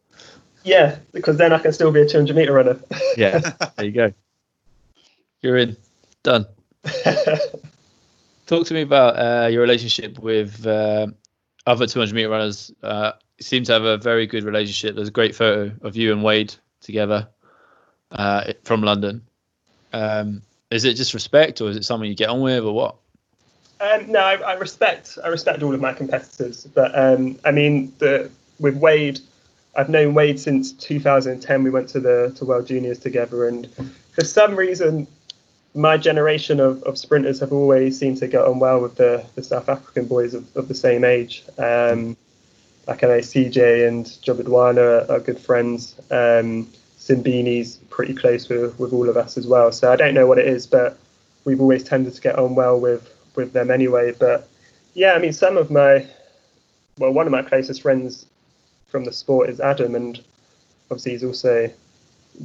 Yeah, 0.63 0.99
because 1.11 1.37
then 1.37 1.51
I 1.51 1.59
can 1.59 1.73
still 1.73 1.91
be 1.91 2.01
a 2.01 2.07
200 2.07 2.35
meter 2.35 2.53
runner. 2.53 2.79
Yeah. 3.17 3.39
there 3.75 3.85
you 3.85 3.91
go. 3.91 4.13
You're 5.41 5.57
in. 5.57 5.75
Done. 6.21 6.45
Talk 8.45 8.67
to 8.67 8.73
me 8.73 8.81
about 8.81 9.17
uh, 9.17 9.47
your 9.47 9.61
relationship 9.61 10.19
with 10.19 10.65
uh, 10.65 11.07
other 11.65 11.87
200 11.87 12.13
meter 12.13 12.29
runners. 12.29 12.71
Uh, 12.83 13.13
you 13.37 13.43
seem 13.43 13.63
to 13.63 13.73
have 13.73 13.83
a 13.83 13.97
very 13.97 14.27
good 14.27 14.43
relationship. 14.43 14.95
There's 14.95 15.07
a 15.07 15.11
great 15.11 15.35
photo 15.35 15.73
of 15.81 15.95
you 15.95 16.11
and 16.11 16.23
Wade 16.23 16.53
together 16.81 17.27
uh, 18.11 18.53
from 18.63 18.81
London. 18.81 19.21
Um, 19.93 20.41
is 20.71 20.85
it 20.85 20.95
just 20.95 21.13
respect, 21.13 21.61
or 21.61 21.69
is 21.69 21.77
it 21.77 21.83
someone 21.83 22.09
you 22.09 22.15
get 22.15 22.29
on 22.29 22.41
with, 22.41 22.63
or 22.63 22.73
what? 22.73 22.95
Um, 23.81 24.11
no, 24.11 24.19
I, 24.19 24.35
I 24.35 24.53
respect 24.53 25.17
I 25.23 25.29
respect 25.29 25.63
all 25.63 25.73
of 25.73 25.79
my 25.79 25.93
competitors, 25.93 26.67
but 26.73 26.97
um, 26.97 27.39
I 27.45 27.51
mean 27.51 27.93
the 27.99 28.29
with 28.59 28.75
Wade, 28.75 29.19
I've 29.75 29.89
known 29.89 30.13
Wade 30.13 30.39
since 30.39 30.73
2010. 30.73 31.63
We 31.63 31.69
went 31.69 31.87
to 31.89 31.99
the 31.99 32.33
to 32.37 32.45
World 32.45 32.67
Juniors 32.67 32.99
together, 32.99 33.47
and 33.47 33.67
for 34.11 34.23
some 34.23 34.55
reason, 34.55 35.07
my 35.73 35.97
generation 35.97 36.59
of, 36.59 36.83
of 36.83 36.97
sprinters 36.97 37.39
have 37.39 37.53
always 37.53 37.97
seemed 37.97 38.17
to 38.17 38.27
get 38.27 38.41
on 38.41 38.59
well 38.59 38.81
with 38.81 38.95
the, 38.95 39.25
the 39.35 39.43
South 39.43 39.69
African 39.69 40.07
boys 40.07 40.33
of, 40.33 40.45
of 40.57 40.67
the 40.67 40.75
same 40.75 41.03
age. 41.03 41.43
Um, 41.57 42.17
like 42.87 43.03
I 43.03 43.07
know 43.07 43.17
CJ 43.19 43.87
and 43.87 44.05
Jobodwana 44.05 45.07
are, 45.07 45.11
are 45.15 45.19
good 45.19 45.39
friends. 45.39 45.95
Um, 46.11 46.67
Simbine's 47.09 47.77
pretty 47.89 48.13
close 48.13 48.47
with, 48.47 48.77
with 48.79 48.93
all 48.93 49.09
of 49.09 49.17
us 49.17 49.37
as 49.37 49.47
well. 49.47 49.71
So 49.71 49.91
I 49.91 49.95
don't 49.95 50.13
know 50.13 50.27
what 50.27 50.37
it 50.37 50.47
is, 50.47 50.67
but 50.67 50.97
we've 51.43 51.59
always 51.59 51.83
tended 51.83 52.13
to 52.13 52.21
get 52.21 52.37
on 52.37 52.53
well 52.53 52.79
with, 52.79 53.11
with 53.35 53.51
them 53.53 53.71
anyway. 53.71 54.13
But 54.17 54.47
yeah, 54.93 55.13
I 55.13 55.19
mean, 55.19 55.33
some 55.33 55.57
of 55.57 55.71
my, 55.71 56.05
well, 56.99 57.11
one 57.11 57.25
of 57.25 57.31
my 57.31 57.41
closest 57.41 57.81
friends 57.81 58.27
from 58.87 59.05
the 59.05 59.11
sport 59.11 59.49
is 59.49 59.59
Adam, 59.59 59.95
and 59.95 60.23
obviously 60.91 61.13
he's 61.13 61.23
also 61.23 61.71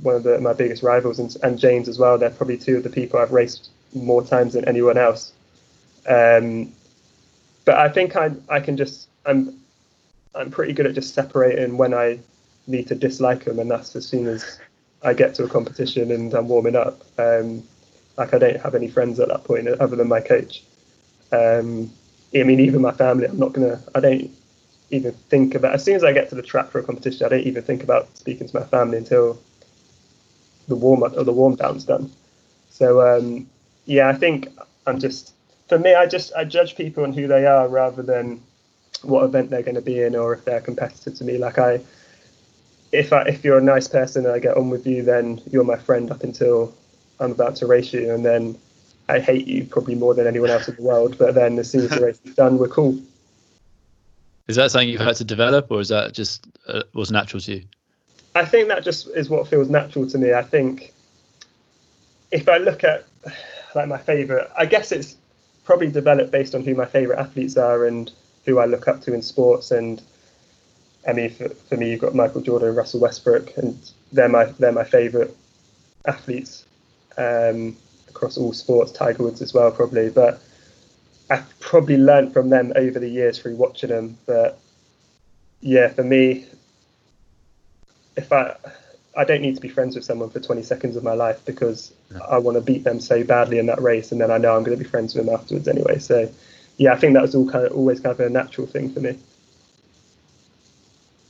one 0.03 0.15
of 0.15 0.23
the, 0.23 0.41
my 0.41 0.55
biggest 0.55 0.83
rivals, 0.83 1.19
and, 1.19 1.37
and 1.43 1.59
James 1.59 1.89
as 1.89 1.99
well. 1.99 2.17
They're 2.17 2.31
probably 2.31 2.57
two 2.57 2.79
of 2.79 2.83
the 2.83 2.91
people 2.91 3.21
I've 3.21 3.33
raced 3.33 3.71
more 3.95 4.25
times 4.25 4.55
than 4.55 4.67
anyone 4.67 4.97
else. 4.97 5.33
Um, 6.09 6.73
but 7.65 7.77
I 7.77 7.89
think 7.89 8.17
I 8.17 8.31
I 8.49 8.61
can 8.61 8.77
just 8.77 9.09
I'm 9.25 9.59
I'm 10.35 10.51
pretty 10.51 10.73
good 10.73 10.87
at 10.87 10.95
just 10.95 11.15
separating 11.15 11.79
when 11.79 11.95
I 11.95 12.19
need 12.67 12.89
to 12.89 12.95
dislike 12.95 13.45
them, 13.45 13.59
and 13.59 13.71
that's 13.71 13.95
as 13.97 14.07
soon 14.07 14.27
as 14.27 14.59
I 15.03 15.15
get 15.15 15.35
to 15.37 15.45
a 15.45 15.49
competition 15.49 16.11
and 16.11 16.33
I'm 16.35 16.49
warming 16.49 16.77
up. 16.77 17.03
Um, 17.19 17.63
like 18.17 18.33
I 18.33 18.39
don't 18.39 18.61
have 18.61 18.75
any 18.75 18.89
friends 18.89 19.19
at 19.21 19.29
that 19.29 19.45
point 19.45 19.67
other 19.67 19.97
than 19.97 20.09
my 20.09 20.21
coach. 20.21 20.63
Um, 21.33 21.91
I 22.35 22.43
mean, 22.43 22.61
even 22.61 22.81
my 22.81 22.93
family, 22.93 23.27
I'm 23.27 23.39
not 23.39 23.53
gonna. 23.53 23.81
I 23.95 24.01
don't 24.01 24.31
even 24.91 25.13
think 25.31 25.55
about. 25.55 25.75
As 25.75 25.85
soon 25.85 25.97
as 25.97 26.05
I 26.05 26.13
get 26.13 26.29
to 26.31 26.35
the 26.35 26.43
track 26.43 26.71
for 26.71 26.79
a 26.79 26.83
competition, 26.83 27.27
I 27.27 27.29
don't 27.29 27.47
even 27.47 27.63
think 27.63 27.83
about 27.83 28.17
speaking 28.17 28.49
to 28.49 28.61
my 28.61 28.67
family 28.67 28.99
until 28.99 29.39
the 30.69 30.77
warm 30.77 31.03
up 31.03 31.17
or 31.17 31.25
the 31.25 31.33
warm 31.33 31.57
down's 31.57 31.85
done. 31.85 32.11
So 32.71 33.01
um, 33.01 33.49
yeah, 33.85 34.09
I 34.09 34.15
think 34.15 34.49
I'm 34.87 34.99
just 34.99 35.35
for 35.69 35.79
me, 35.79 35.95
I 35.95 36.07
just 36.07 36.33
I 36.35 36.45
judge 36.45 36.77
people 36.77 37.05
on 37.05 37.13
who 37.13 37.27
they 37.27 37.47
are 37.47 37.69
rather 37.69 38.03
than 38.03 38.41
what 39.03 39.25
event 39.25 39.51
they're 39.51 39.63
going 39.63 39.75
to 39.75 39.83
be 39.83 40.03
in 40.03 40.15
or 40.17 40.35
if 40.35 40.45
they're 40.45 40.59
a 40.59 40.63
competitor 40.63 41.11
to 41.11 41.25
me. 41.25 41.39
Like 41.39 41.59
I, 41.59 41.81
if 42.95 43.13
I 43.13 43.23
if 43.23 43.45
you're 43.45 43.59
a 43.59 43.63
nice 43.63 43.89
person 43.89 44.25
and 44.25 44.35
I 44.35 44.39
get 44.39 44.57
on 44.57 44.71
with 44.71 44.87
you, 44.87 45.03
then 45.03 45.43
you're 45.51 45.65
my 45.65 45.77
friend 45.77 46.11
up 46.11 46.23
until 46.23 46.75
I'm 47.21 47.33
about 47.33 47.57
to 47.57 47.67
race 47.67 47.93
you, 47.93 48.13
and 48.13 48.25
then 48.25 48.57
I 49.09 49.19
hate 49.19 49.47
you 49.47 49.65
probably 49.65 49.97
more 49.97 50.15
than 50.15 50.27
anyone 50.27 50.51
else 50.51 50.69
in 50.69 50.77
the 50.77 50.83
world. 50.83 51.19
But 51.19 51.35
then 51.35 51.59
as 51.59 51.71
soon 51.71 51.83
as 51.83 51.91
the 51.91 52.05
race 52.05 52.21
is 52.25 52.35
done, 52.35 52.59
we're 52.59 52.69
cool. 52.69 52.99
Is 54.47 54.57
that 54.57 54.71
something 54.71 54.89
you've 54.89 55.01
had 55.01 55.17
to 55.17 55.25
develop, 55.25 55.71
or 55.71 55.81
is 55.81 55.89
that 55.89 56.13
just 56.13 56.47
uh, 56.69 56.83
was 56.93 57.11
natural 57.11 57.41
to 57.43 57.57
you? 57.57 57.63
I 58.37 58.45
think 58.45 58.69
that 58.69 58.85
just 58.85 59.09
is 59.09 59.29
what 59.29 59.49
feels 59.49 59.69
natural 59.69 60.09
to 60.09 60.19
me. 60.19 60.33
I 60.33 60.43
think 60.43 60.93
if 62.31 62.49
I 62.49 62.59
look 62.59 62.85
at 62.85 63.07
like 63.75 63.89
my 63.89 63.99
favorite, 63.99 64.51
I 64.57 64.67
guess 64.67 64.93
it's 64.93 65.17
probably 65.65 65.89
developed 65.89 66.31
based 66.31 66.55
on 66.55 66.63
who 66.63 66.75
my 66.75 66.85
favorite 66.85 67.19
athletes 67.19 67.57
are 67.57 67.87
and 67.87 68.13
who 68.45 68.59
I 68.59 68.67
look 68.67 68.87
up 68.87 69.01
to 69.03 69.15
in 69.15 69.23
sports. 69.23 69.71
And 69.71 70.03
I 71.07 71.13
mean, 71.13 71.31
for, 71.31 71.49
for 71.49 71.77
me, 71.77 71.91
you've 71.91 72.01
got 72.01 72.15
Michael 72.15 72.41
Jordan 72.41 72.69
and 72.69 72.77
Russell 72.77 73.01
Westbrook, 73.01 73.57
and 73.57 73.79
they're 74.13 74.29
my 74.29 74.45
they're 74.45 74.73
my 74.73 74.85
favorite 74.85 75.37
athletes 76.07 76.65
um, 77.19 77.77
across 78.09 78.37
all 78.37 78.53
sports. 78.53 78.93
Tiger 78.93 79.23
Woods 79.23 79.43
as 79.43 79.53
well, 79.53 79.71
probably, 79.71 80.11
but 80.11 80.41
I've 81.31 81.61
probably 81.61 81.97
learned 81.97 82.33
from 82.33 82.51
them 82.51 82.73
over 82.77 82.99
the 82.99 83.09
years 83.09 83.39
through 83.39 83.57
watching 83.57 83.91
them. 83.91 84.19
But 84.27 84.59
yeah, 85.61 85.89
for 85.89 86.05
me, 86.05 86.47
if 88.17 88.33
I 88.33 88.57
I 89.17 89.25
don't 89.25 89.43
need 89.43 89.55
to 89.55 89.61
be 89.61 89.69
friends 89.69 89.95
with 89.95 90.05
someone 90.05 90.31
for 90.31 90.41
20 90.41 90.63
seconds 90.63 90.97
of 90.97 91.05
my 91.05 91.15
life 91.15 91.45
because 91.45 91.93
I 92.29 92.39
want 92.39 92.57
to 92.57 92.61
beat 92.61 92.85
them 92.85 93.01
so 93.01 93.23
badly 93.23 93.59
in 93.59 93.67
that 93.67 93.81
race, 93.81 94.11
and 94.13 94.21
then 94.21 94.31
I 94.31 94.39
know 94.39 94.57
I'm 94.57 94.65
going 94.65 94.77
to 94.77 94.83
be 94.83 94.89
friends 94.89 95.15
with 95.15 95.27
them 95.27 95.35
afterwards 95.35 95.69
anyway. 95.69 95.99
So, 95.99 96.31
yeah, 96.79 96.93
I 96.93 96.97
think 96.97 97.15
that 97.15 97.23
was 97.23 97.35
all 97.35 97.49
kind 97.49 97.67
of 97.67 97.73
always 97.73 98.01
kind 98.01 98.13
of 98.13 98.21
a 98.21 98.31
natural 98.31 98.67
thing 98.67 98.93
for 98.93 99.01
me. 99.01 99.19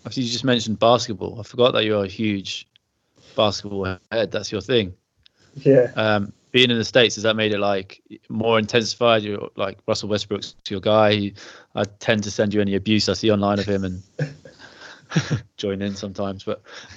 Obviously, 0.04 0.24
you 0.24 0.30
just 0.32 0.44
mentioned 0.44 0.78
basketball. 0.78 1.40
I 1.40 1.42
forgot 1.42 1.72
that 1.72 1.84
you're 1.84 2.04
a 2.04 2.08
huge 2.08 2.68
basketball 3.36 3.98
head. 4.12 4.30
That's 4.30 4.52
your 4.52 4.60
thing. 4.60 4.94
Yeah. 5.56 5.90
Um, 5.96 6.32
being 6.52 6.70
in 6.70 6.76
the 6.78 6.84
states, 6.84 7.14
has 7.16 7.24
that 7.24 7.36
made 7.36 7.52
it 7.52 7.58
like 7.58 8.00
more 8.28 8.58
intensified? 8.58 9.22
You're 9.22 9.48
like 9.56 9.78
Russell 9.86 10.08
Westbrook's 10.08 10.54
your 10.68 10.80
guy. 10.80 11.12
He, 11.14 11.34
I 11.74 11.84
tend 11.84 12.22
to 12.24 12.30
send 12.30 12.54
you 12.54 12.60
any 12.60 12.74
abuse 12.76 13.08
I 13.08 13.14
see 13.14 13.30
online 13.30 13.58
of 13.58 13.66
him 13.66 13.84
and 13.84 14.02
join 15.56 15.80
in 15.82 15.96
sometimes, 15.96 16.44
but 16.44 16.62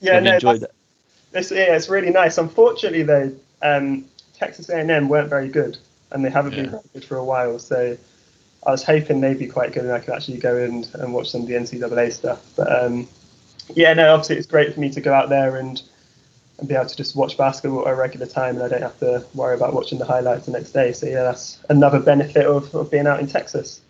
yeah, 0.00 0.20
no, 0.20 0.34
enjoyed 0.34 0.60
that's- 0.60 0.72
It's, 1.32 1.50
yeah, 1.50 1.74
it's 1.76 1.88
really 1.88 2.10
nice. 2.10 2.38
Unfortunately, 2.38 3.02
though, 3.02 3.32
um, 3.62 4.04
Texas 4.34 4.68
A&M 4.68 5.08
weren't 5.08 5.28
very 5.28 5.48
good, 5.48 5.76
and 6.12 6.24
they 6.24 6.30
haven't 6.30 6.52
Yeah. 6.52 6.62
been 6.62 6.70
very 6.70 6.82
good 6.94 7.04
for 7.04 7.16
a 7.16 7.24
while. 7.24 7.58
So 7.58 7.96
I 8.66 8.72
was 8.72 8.82
hoping 8.82 9.20
they'd 9.20 9.38
be 9.38 9.46
quite 9.46 9.72
good, 9.72 9.84
and 9.84 9.92
I 9.92 10.00
could 10.00 10.14
actually 10.14 10.38
go 10.38 10.56
and, 10.56 10.88
and 10.94 11.14
watch 11.14 11.30
some 11.30 11.42
of 11.42 11.46
the 11.46 11.54
NCAA 11.54 12.12
stuff. 12.12 12.44
But 12.56 12.84
um, 12.84 13.08
yeah, 13.74 13.94
no, 13.94 14.12
obviously 14.12 14.36
it's 14.36 14.46
great 14.46 14.74
for 14.74 14.80
me 14.80 14.90
to 14.90 15.00
go 15.00 15.14
out 15.14 15.28
there 15.28 15.56
and, 15.56 15.80
and 16.58 16.68
be 16.68 16.74
able 16.74 16.86
to 16.86 16.96
just 16.96 17.14
watch 17.14 17.38
basketball 17.38 17.86
at 17.86 17.92
a 17.92 17.96
regular 17.96 18.26
time, 18.26 18.56
and 18.56 18.64
I 18.64 18.68
don't 18.68 18.82
have 18.82 18.98
to 19.00 19.24
worry 19.34 19.54
about 19.54 19.72
watching 19.72 19.98
the 19.98 20.04
highlights 20.04 20.46
the 20.46 20.52
next 20.52 20.72
day. 20.72 20.92
So 20.92 21.06
yeah, 21.06 21.22
that's 21.22 21.60
another 21.68 22.00
benefit 22.00 22.44
of, 22.44 22.74
of 22.74 22.90
being 22.90 23.06
out 23.06 23.20
in 23.20 23.28
Texas. 23.28 23.80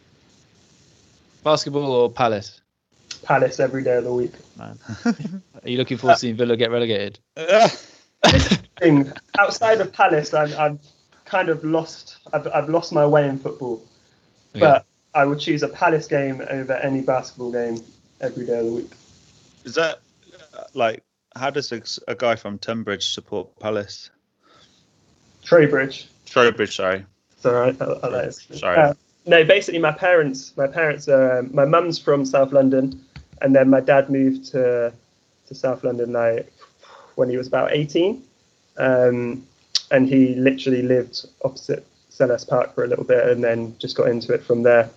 basketball 1.43 1.91
or 1.91 2.11
Palace? 2.11 2.61
Palace 3.23 3.61
every 3.61 3.83
day 3.83 3.97
of 3.97 4.05
the 4.05 4.12
week. 4.12 4.33
Man, 4.59 4.79
are 5.07 5.69
you 5.69 5.79
looking 5.79 5.97
forward 5.97 6.15
to 6.15 6.21
seeing 6.21 6.37
Villa 6.37 6.57
get 6.57 6.71
relegated? 6.71 7.19
Outside 9.39 9.81
of 9.81 9.93
Palace, 9.93 10.35
I'm, 10.35 10.53
I'm 10.55 10.81
kind 11.25 11.49
of 11.49 11.65
lost. 11.65 12.19
I've, 12.33 12.47
I've 12.49 12.69
lost 12.69 12.93
my 12.93 13.07
way 13.07 13.29
in 13.29 13.39
football, 13.39 13.83
Okay. 14.57 14.61
but 14.61 14.87
I 15.14 15.25
would 15.25 15.38
choose 15.38 15.62
a 15.62 15.69
Palace 15.69 16.07
game 16.07 16.42
over 16.49 16.75
any 16.75 17.03
basketball 17.03 17.53
game 17.53 17.79
every 18.21 18.47
day 18.47 18.59
of 18.59 18.66
the 18.66 18.73
week. 18.73 18.90
Is 19.64 19.75
that 19.75 20.01
like 20.75 21.03
how 21.35 21.51
does 21.51 21.73
a, 21.73 21.83
a 22.09 22.14
guy 22.14 22.37
from 22.37 22.59
Tunbridge 22.59 23.09
support 23.09 23.59
Palace? 23.59 24.11
Trowbridge. 25.42 26.09
Trowbridge, 26.27 26.77
sorry. 26.77 27.05
It's 27.33 27.47
all 27.47 27.53
right. 27.53 27.81
I, 27.81 27.85
I 27.85 28.09
like. 28.09 28.33
Sorry. 28.33 28.79
Uh, 28.79 28.95
no, 29.27 29.45
basically, 29.45 29.81
my 29.81 29.92
parents. 29.92 30.57
My 30.57 30.66
parents 30.66 31.09
are. 31.09 31.42
my 31.45 31.64
mum's 31.64 31.99
from 31.99 32.25
South 32.25 32.53
London, 32.53 33.05
and 33.42 33.55
then 33.55 33.69
my 33.69 33.81
dad 33.81 34.11
moved 34.11 34.47
to 34.53 34.92
to 35.49 35.55
South 35.55 35.85
London 35.85 36.12
like 36.12 36.53
when 37.16 37.29
he 37.29 37.37
was 37.37 37.47
about 37.47 37.73
eighteen, 37.73 38.25
um, 38.79 39.47
and 39.90 40.09
he 40.09 40.35
literally 40.35 40.83
lived 40.83 41.27
opposite 41.45 41.87
Selhurst 42.19 42.49
Park 42.49 42.75
for 42.75 42.85
a 42.85 42.87
little 42.87 43.05
bit, 43.05 43.29
and 43.29 43.43
then 43.43 43.77
just 43.79 43.97
got 43.97 44.09
into 44.09 44.33
it 44.33 44.43
from 44.43 44.63
there. 44.63 44.91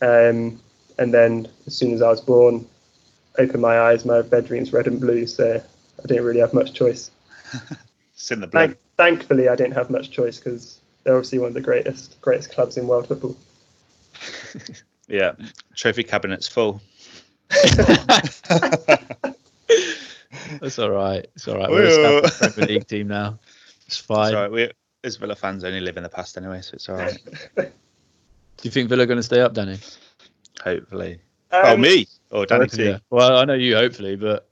Um, 0.00 0.60
and 0.98 1.12
then 1.12 1.48
as 1.66 1.76
soon 1.76 1.92
as 1.92 2.02
I 2.02 2.08
was 2.08 2.20
born, 2.20 2.66
opened 3.38 3.62
my 3.62 3.80
eyes. 3.80 4.04
My 4.04 4.22
bedroom's 4.22 4.72
red 4.72 4.86
and 4.86 5.00
blue, 5.00 5.26
so 5.26 5.62
I 6.02 6.06
didn't 6.06 6.24
really 6.24 6.40
have 6.40 6.54
much 6.54 6.72
choice. 6.72 7.10
It's 8.14 8.30
in 8.30 8.38
the 8.38 8.46
blood. 8.46 8.76
Thank, 8.96 9.18
thankfully, 9.18 9.48
I 9.48 9.56
didn't 9.56 9.72
have 9.72 9.90
much 9.90 10.12
choice 10.12 10.38
because 10.38 10.78
they're 11.02 11.16
obviously 11.16 11.40
one 11.40 11.48
of 11.48 11.54
the 11.54 11.60
greatest 11.60 12.20
greatest 12.20 12.52
clubs 12.52 12.76
in 12.76 12.86
world 12.86 13.08
football. 13.08 13.36
Yeah. 15.08 15.32
Trophy 15.74 16.04
cabinet's 16.04 16.48
full. 16.48 16.80
That's 17.50 18.40
all 20.78 20.90
right. 20.90 21.26
It's 21.34 21.46
all 21.48 21.58
right. 21.58 21.68
We're 21.68 21.84
a 21.84 22.22
yeah. 22.22 22.30
Premier 22.30 22.66
League 22.66 22.86
team 22.86 23.08
now. 23.08 23.38
It's 23.86 23.98
fine. 23.98 24.28
It's 24.28 24.34
all 24.34 24.42
right. 24.42 24.50
We 24.50 24.70
as 25.04 25.16
Villa 25.16 25.34
fans 25.34 25.64
only 25.64 25.80
live 25.80 25.96
in 25.96 26.02
the 26.02 26.08
past 26.08 26.36
anyway, 26.36 26.60
so 26.60 26.74
it's 26.74 26.88
all 26.88 26.96
right. 26.96 27.18
Do 27.56 27.70
you 28.62 28.70
think 28.70 28.88
Villa 28.88 29.02
are 29.02 29.06
going 29.06 29.18
to 29.18 29.22
stay 29.22 29.40
up, 29.40 29.54
Danny? 29.54 29.78
Hopefully. 30.62 31.18
oh, 31.50 31.74
Um, 31.74 31.80
me 31.80 32.06
or 32.30 32.46
Danny 32.46 32.68
T. 32.68 32.84
Yeah. 32.84 32.98
Well, 33.10 33.36
I 33.36 33.44
know 33.44 33.54
you. 33.54 33.74
Hopefully, 33.74 34.16
but 34.16 34.48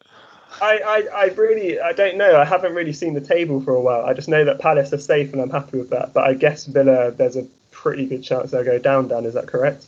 I, 0.61 1.07
I, 1.15 1.23
I 1.23 1.25
really, 1.35 1.81
I 1.81 1.93
don't 1.93 2.17
know. 2.17 2.37
I 2.37 2.45
haven't 2.45 2.75
really 2.75 2.93
seen 2.93 3.15
the 3.15 3.21
table 3.21 3.61
for 3.61 3.75
a 3.75 3.81
while. 3.81 4.05
I 4.05 4.15
just 4.15 4.29
know 4.29 4.45
that 4.45 4.59
Palace 4.59 4.93
are 4.93 4.99
safe, 4.99 5.33
and 5.33 5.41
I'm 5.41 5.51
happy 5.51 5.79
with 5.79 5.91
that. 5.91 6.13
But 6.13 6.25
I 6.25 6.35
guess 6.35 6.67
Villa, 6.67 7.13
there's 7.13 7.37
a 7.37 7.47
pretty 7.71 8.07
good 8.07 8.23
chance 8.23 8.51
they'll 8.51 8.65
go 8.65 8.79
down. 8.79 9.09
Dan, 9.09 9.25
is 9.25 9.35
that 9.35 9.47
correct? 9.47 9.87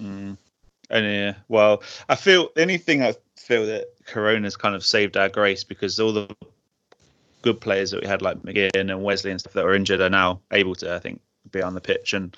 Mm. 0.00 0.36
And 0.90 1.06
yeah, 1.06 1.34
well, 1.48 1.82
I 2.08 2.16
feel 2.16 2.50
anything. 2.56 3.02
I 3.02 3.14
feel 3.36 3.66
that 3.66 3.86
Corona's 4.06 4.56
kind 4.56 4.74
of 4.74 4.84
saved 4.84 5.16
our 5.16 5.28
grace 5.28 5.64
because 5.64 5.98
all 6.00 6.12
the 6.12 6.28
good 7.42 7.60
players 7.60 7.90
that 7.90 8.00
we 8.00 8.06
had 8.06 8.22
like 8.22 8.38
McGinn 8.42 8.90
and 8.90 9.02
Wesley 9.02 9.30
and 9.30 9.40
stuff 9.40 9.52
that 9.54 9.64
were 9.64 9.74
injured 9.74 10.00
are 10.00 10.10
now 10.10 10.40
able 10.52 10.74
to, 10.76 10.94
I 10.94 10.98
think, 10.98 11.20
be 11.50 11.62
on 11.62 11.74
the 11.74 11.80
pitch 11.80 12.12
and 12.12 12.36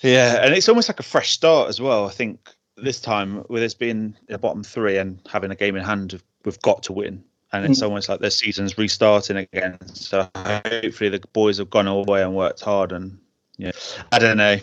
yeah, 0.00 0.44
and 0.44 0.54
it's 0.54 0.68
almost 0.68 0.88
like 0.88 1.00
a 1.00 1.04
fresh 1.04 1.30
start 1.30 1.68
as 1.68 1.80
well. 1.80 2.06
I 2.06 2.10
think 2.10 2.50
this 2.76 3.00
time 3.00 3.44
with 3.48 3.62
us 3.62 3.74
being 3.74 4.14
the 4.28 4.38
bottom 4.38 4.62
three 4.62 4.98
and 4.98 5.18
having 5.30 5.50
a 5.50 5.54
game 5.54 5.76
in 5.76 5.84
hand, 5.84 6.20
we've 6.44 6.60
got 6.60 6.82
to 6.84 6.92
win. 6.92 7.24
And 7.52 7.64
it's 7.64 7.80
Mm. 7.80 7.84
almost 7.84 8.08
like 8.08 8.20
their 8.20 8.30
season's 8.30 8.76
restarting 8.76 9.36
again. 9.36 9.78
So 9.94 10.28
hopefully 10.36 11.08
the 11.08 11.22
boys 11.32 11.58
have 11.58 11.70
gone 11.70 11.86
all 11.86 12.04
the 12.04 12.10
way 12.10 12.22
and 12.22 12.34
worked 12.34 12.60
hard. 12.60 12.90
And 12.92 13.18
yeah, 13.56 13.70
I 14.10 14.18
don't 14.18 14.36
know. 14.36 14.58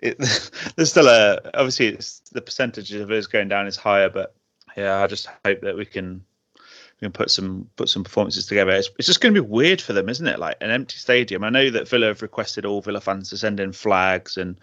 It, 0.00 0.18
there's 0.76 0.90
still 0.90 1.08
a 1.08 1.38
obviously 1.54 1.88
it's, 1.88 2.20
the 2.32 2.40
percentage 2.40 2.92
of 2.92 3.10
us 3.10 3.26
going 3.26 3.48
down 3.48 3.66
is 3.66 3.76
higher, 3.76 4.08
but 4.08 4.34
yeah, 4.76 5.02
I 5.02 5.06
just 5.06 5.28
hope 5.44 5.60
that 5.60 5.76
we 5.76 5.84
can 5.84 6.24
we 7.00 7.06
can 7.06 7.12
put 7.12 7.30
some 7.30 7.68
put 7.76 7.88
some 7.88 8.04
performances 8.04 8.46
together. 8.46 8.72
It's, 8.72 8.90
it's 8.98 9.06
just 9.06 9.20
going 9.20 9.34
to 9.34 9.42
be 9.42 9.48
weird 9.48 9.80
for 9.80 9.92
them, 9.92 10.08
isn't 10.08 10.26
it? 10.26 10.38
Like 10.38 10.56
an 10.60 10.70
empty 10.70 10.96
stadium. 10.96 11.44
I 11.44 11.50
know 11.50 11.70
that 11.70 11.88
Villa 11.88 12.08
have 12.08 12.22
requested 12.22 12.66
all 12.66 12.82
Villa 12.82 13.00
fans 13.00 13.30
to 13.30 13.38
send 13.38 13.58
in 13.58 13.72
flags 13.72 14.36
and 14.36 14.56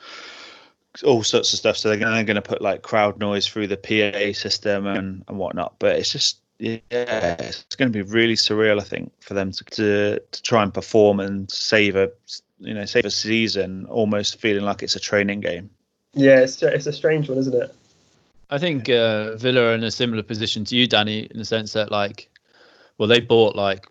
all 1.04 1.24
sorts 1.24 1.54
of 1.54 1.60
stuff. 1.60 1.78
So 1.78 1.90
they're 1.90 1.98
going 1.98 2.26
to 2.28 2.42
put 2.42 2.62
like 2.62 2.84
crowd 2.84 3.20
noise 3.20 3.48
through 3.48 3.68
the 3.68 3.78
PA 3.78 4.34
system 4.38 4.86
and, 4.86 5.24
and 5.28 5.38
whatnot. 5.38 5.76
But 5.80 5.96
it's 5.96 6.12
just 6.12 6.40
yeah, 6.60 6.80
it's 6.92 7.76
going 7.76 7.92
to 7.92 8.04
be 8.04 8.10
really 8.10 8.36
surreal. 8.36 8.80
I 8.80 8.84
think 8.84 9.12
for 9.22 9.34
them 9.34 9.52
to, 9.52 9.64
to 9.64 10.20
to 10.20 10.42
try 10.44 10.64
and 10.64 10.74
perform 10.74 11.20
and 11.20 11.50
save 11.50 11.96
a 11.96 12.12
you 12.60 12.74
know 12.74 12.86
save 12.86 13.06
a 13.06 13.12
season, 13.12 13.86
almost 13.88 14.40
feeling 14.40 14.64
like 14.64 14.84
it's 14.84 14.96
a 14.96 15.00
training 15.00 15.42
game. 15.42 15.70
Yeah, 16.14 16.40
it's 16.40 16.62
it's 16.62 16.88
a 16.88 16.94
strange 16.94 17.30
one, 17.30 17.38
isn't 17.40 17.56
it? 17.56 17.76
I 18.50 18.58
think 18.58 18.90
uh, 18.90 19.36
Villa 19.36 19.62
are 19.62 19.74
in 19.74 19.84
a 19.84 19.92
similar 19.92 20.24
position 20.24 20.64
to 20.66 20.76
you, 20.76 20.88
Danny, 20.88 21.20
in 21.20 21.38
the 21.38 21.46
sense 21.46 21.74
that 21.74 21.92
like, 21.92 22.30
well, 22.98 23.08
they 23.08 23.20
bought 23.20 23.56
like, 23.56 23.86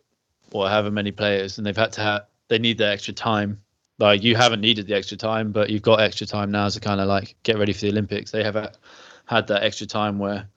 or 0.53 0.69
however 0.69 0.91
many 0.91 1.13
players, 1.13 1.59
and 1.59 1.67
they've 1.67 1.77
had 1.77 1.93
to 1.93 2.01
have 2.01 2.27
they 2.49 2.59
need 2.59 2.79
the 2.79 2.89
extra 2.89 3.13
time. 3.13 3.61
Like 3.99 4.23
you 4.23 4.37
haven't 4.37 4.61
needed 4.61 4.87
the 4.87 4.95
extra 4.95 5.17
time, 5.17 5.53
but 5.53 5.71
you've 5.71 5.83
got 5.83 6.01
extra 6.01 6.27
time 6.27 6.51
now 6.51 6.69
to 6.69 6.81
kind 6.81 7.01
of 7.01 7.09
like 7.09 7.35
get 7.43 7.59
ready 7.59 7.73
for 7.73 7.81
the 7.81 7.91
Olympics. 7.91 8.31
They 8.31 8.45
have 8.45 8.57
uh, 8.57 8.71
had 9.25 9.47
that 9.49 9.63
extra 9.63 9.87
time 9.87 10.19
where 10.19 10.49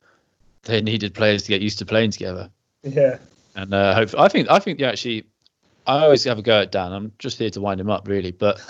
they 0.63 0.81
needed 0.81 1.13
players 1.13 1.43
to 1.43 1.49
get 1.49 1.61
used 1.61 1.79
to 1.79 1.85
playing 1.85 2.11
together. 2.11 2.49
Yeah. 2.83 3.17
And 3.55 3.73
uh, 3.73 3.93
hope 3.93 4.17
I 4.17 4.27
think 4.27 4.49
I 4.49 4.59
think 4.59 4.79
you 4.79 4.85
actually. 4.85 5.25
I 5.87 6.03
always 6.03 6.23
have 6.25 6.37
a 6.37 6.43
go 6.43 6.61
at 6.61 6.71
Dan. 6.71 6.91
I'm 6.91 7.13
just 7.17 7.39
here 7.39 7.49
to 7.49 7.61
wind 7.61 7.81
him 7.81 7.89
up, 7.89 8.07
really. 8.07 8.31
But 8.31 8.61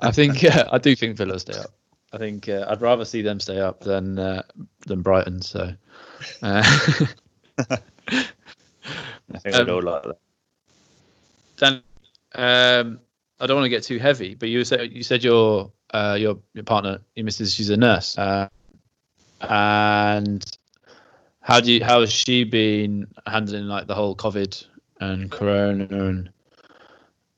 I 0.00 0.10
think 0.10 0.42
yeah, 0.42 0.68
I 0.70 0.78
do 0.78 0.94
think 0.94 1.16
Villa 1.16 1.38
stay 1.38 1.58
up. 1.58 1.70
I 2.12 2.18
think 2.18 2.48
uh, 2.48 2.66
I'd 2.68 2.80
rather 2.80 3.04
see 3.04 3.22
them 3.22 3.40
stay 3.40 3.60
up 3.60 3.80
than 3.80 4.18
uh, 4.18 4.42
than 4.86 5.02
Brighton. 5.02 5.42
So 5.42 5.72
uh, 6.42 6.62
I 7.58 7.78
think 9.38 9.54
Um, 9.54 9.66
we'd 9.66 9.72
all 9.72 9.82
like 9.82 10.02
that. 10.04 10.18
Dan, 11.58 11.82
um, 12.34 13.00
I 13.40 13.46
don't 13.46 13.56
want 13.56 13.66
to 13.66 13.70
get 13.70 13.82
too 13.82 13.98
heavy, 13.98 14.34
but 14.34 14.48
you 14.48 14.64
said 14.64 14.92
you 14.92 15.02
said 15.02 15.22
your 15.22 15.70
uh, 15.92 16.16
your 16.18 16.38
your 16.54 16.64
partner, 16.64 17.00
your 17.14 17.24
missus, 17.24 17.52
she's 17.52 17.70
a 17.70 17.76
nurse, 17.76 18.16
uh, 18.16 18.48
and 19.40 20.44
how 21.40 21.60
do 21.60 21.72
you 21.72 21.84
how 21.84 22.00
has 22.00 22.12
she 22.12 22.44
been 22.44 23.06
handling 23.26 23.66
like 23.66 23.86
the 23.86 23.94
whole 23.94 24.16
COVID 24.16 24.66
and 25.00 25.30
Corona 25.30 25.86
and 25.90 26.30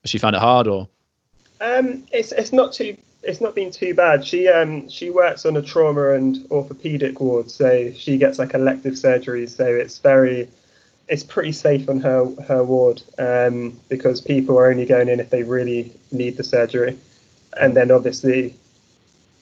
has 0.02 0.10
she 0.10 0.18
found 0.18 0.36
it 0.36 0.40
hard 0.40 0.66
or? 0.66 0.88
Um, 1.60 2.06
it's 2.12 2.32
it's 2.32 2.52
not 2.52 2.72
too 2.72 2.96
it's 3.22 3.40
not 3.40 3.54
been 3.54 3.70
too 3.70 3.94
bad. 3.94 4.24
She 4.24 4.48
um 4.48 4.88
she 4.88 5.10
works 5.10 5.44
on 5.44 5.56
a 5.56 5.62
trauma 5.62 6.10
and 6.10 6.46
orthopedic 6.50 7.20
ward, 7.20 7.50
so 7.50 7.92
she 7.92 8.16
gets 8.16 8.38
like 8.38 8.54
elective 8.54 8.94
surgeries. 8.94 9.50
So 9.50 9.66
it's 9.66 9.98
very 9.98 10.48
it's 11.08 11.24
pretty 11.24 11.52
safe 11.52 11.88
on 11.88 12.00
her 12.00 12.26
her 12.46 12.64
ward 12.64 13.02
um, 13.18 13.78
because 13.88 14.20
people 14.20 14.58
are 14.58 14.70
only 14.70 14.86
going 14.86 15.08
in 15.08 15.20
if 15.20 15.28
they 15.30 15.42
really 15.42 15.92
need 16.12 16.36
the 16.36 16.44
surgery, 16.44 16.96
and 17.60 17.76
then 17.76 17.90
obviously 17.90 18.54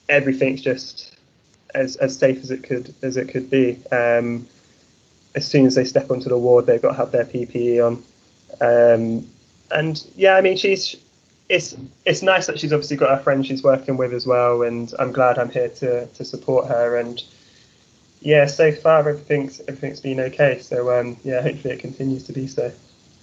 everything's 0.09 0.63
just 0.63 1.17
as 1.75 1.97
as 1.97 2.17
safe 2.17 2.39
as 2.43 2.51
it 2.51 2.63
could 2.65 2.95
as 3.03 3.17
it 3.17 3.29
could 3.29 3.49
be. 3.49 3.79
Um, 3.93 4.47
as 5.35 5.47
soon 5.47 5.67
as 5.67 5.75
they 5.77 5.85
step 5.85 6.11
onto 6.11 6.29
the 6.29 6.39
ward, 6.39 6.67
they've 6.67 6.83
got 6.83 6.93
to 6.93 6.97
have 6.97 7.13
their 7.13 7.27
PPE 7.27 7.87
on. 7.87 8.03
Um, 8.61 9.29
and 9.71 10.05
yeah, 10.17 10.35
I 10.35 10.41
mean, 10.41 10.57
she's 10.57 10.97
it's 11.49 11.77
it's 12.05 12.23
nice 12.23 12.47
that 12.47 12.59
she's 12.59 12.73
obviously 12.73 12.97
got 12.97 13.17
her 13.17 13.23
friend 13.23 13.47
she's 13.47 13.63
working 13.63 13.97
with 13.97 14.13
as 14.13 14.27
well, 14.27 14.63
and 14.63 14.93
I'm 14.99 15.13
glad 15.13 15.39
I'm 15.39 15.51
here 15.51 15.69
to 15.69 16.07
to 16.07 16.25
support 16.25 16.69
her. 16.69 16.97
And 16.97 17.23
yeah, 18.21 18.47
so 18.47 18.73
far 18.73 19.01
everything's 19.01 19.61
everything's 19.61 20.01
been 20.01 20.21
okay. 20.21 20.59
So 20.61 20.99
um, 20.99 21.17
yeah, 21.25 21.41
hopefully 21.41 21.75
it 21.75 21.81
continues 21.81 22.25
to 22.25 22.33
be 22.33 22.47
so. 22.47 22.73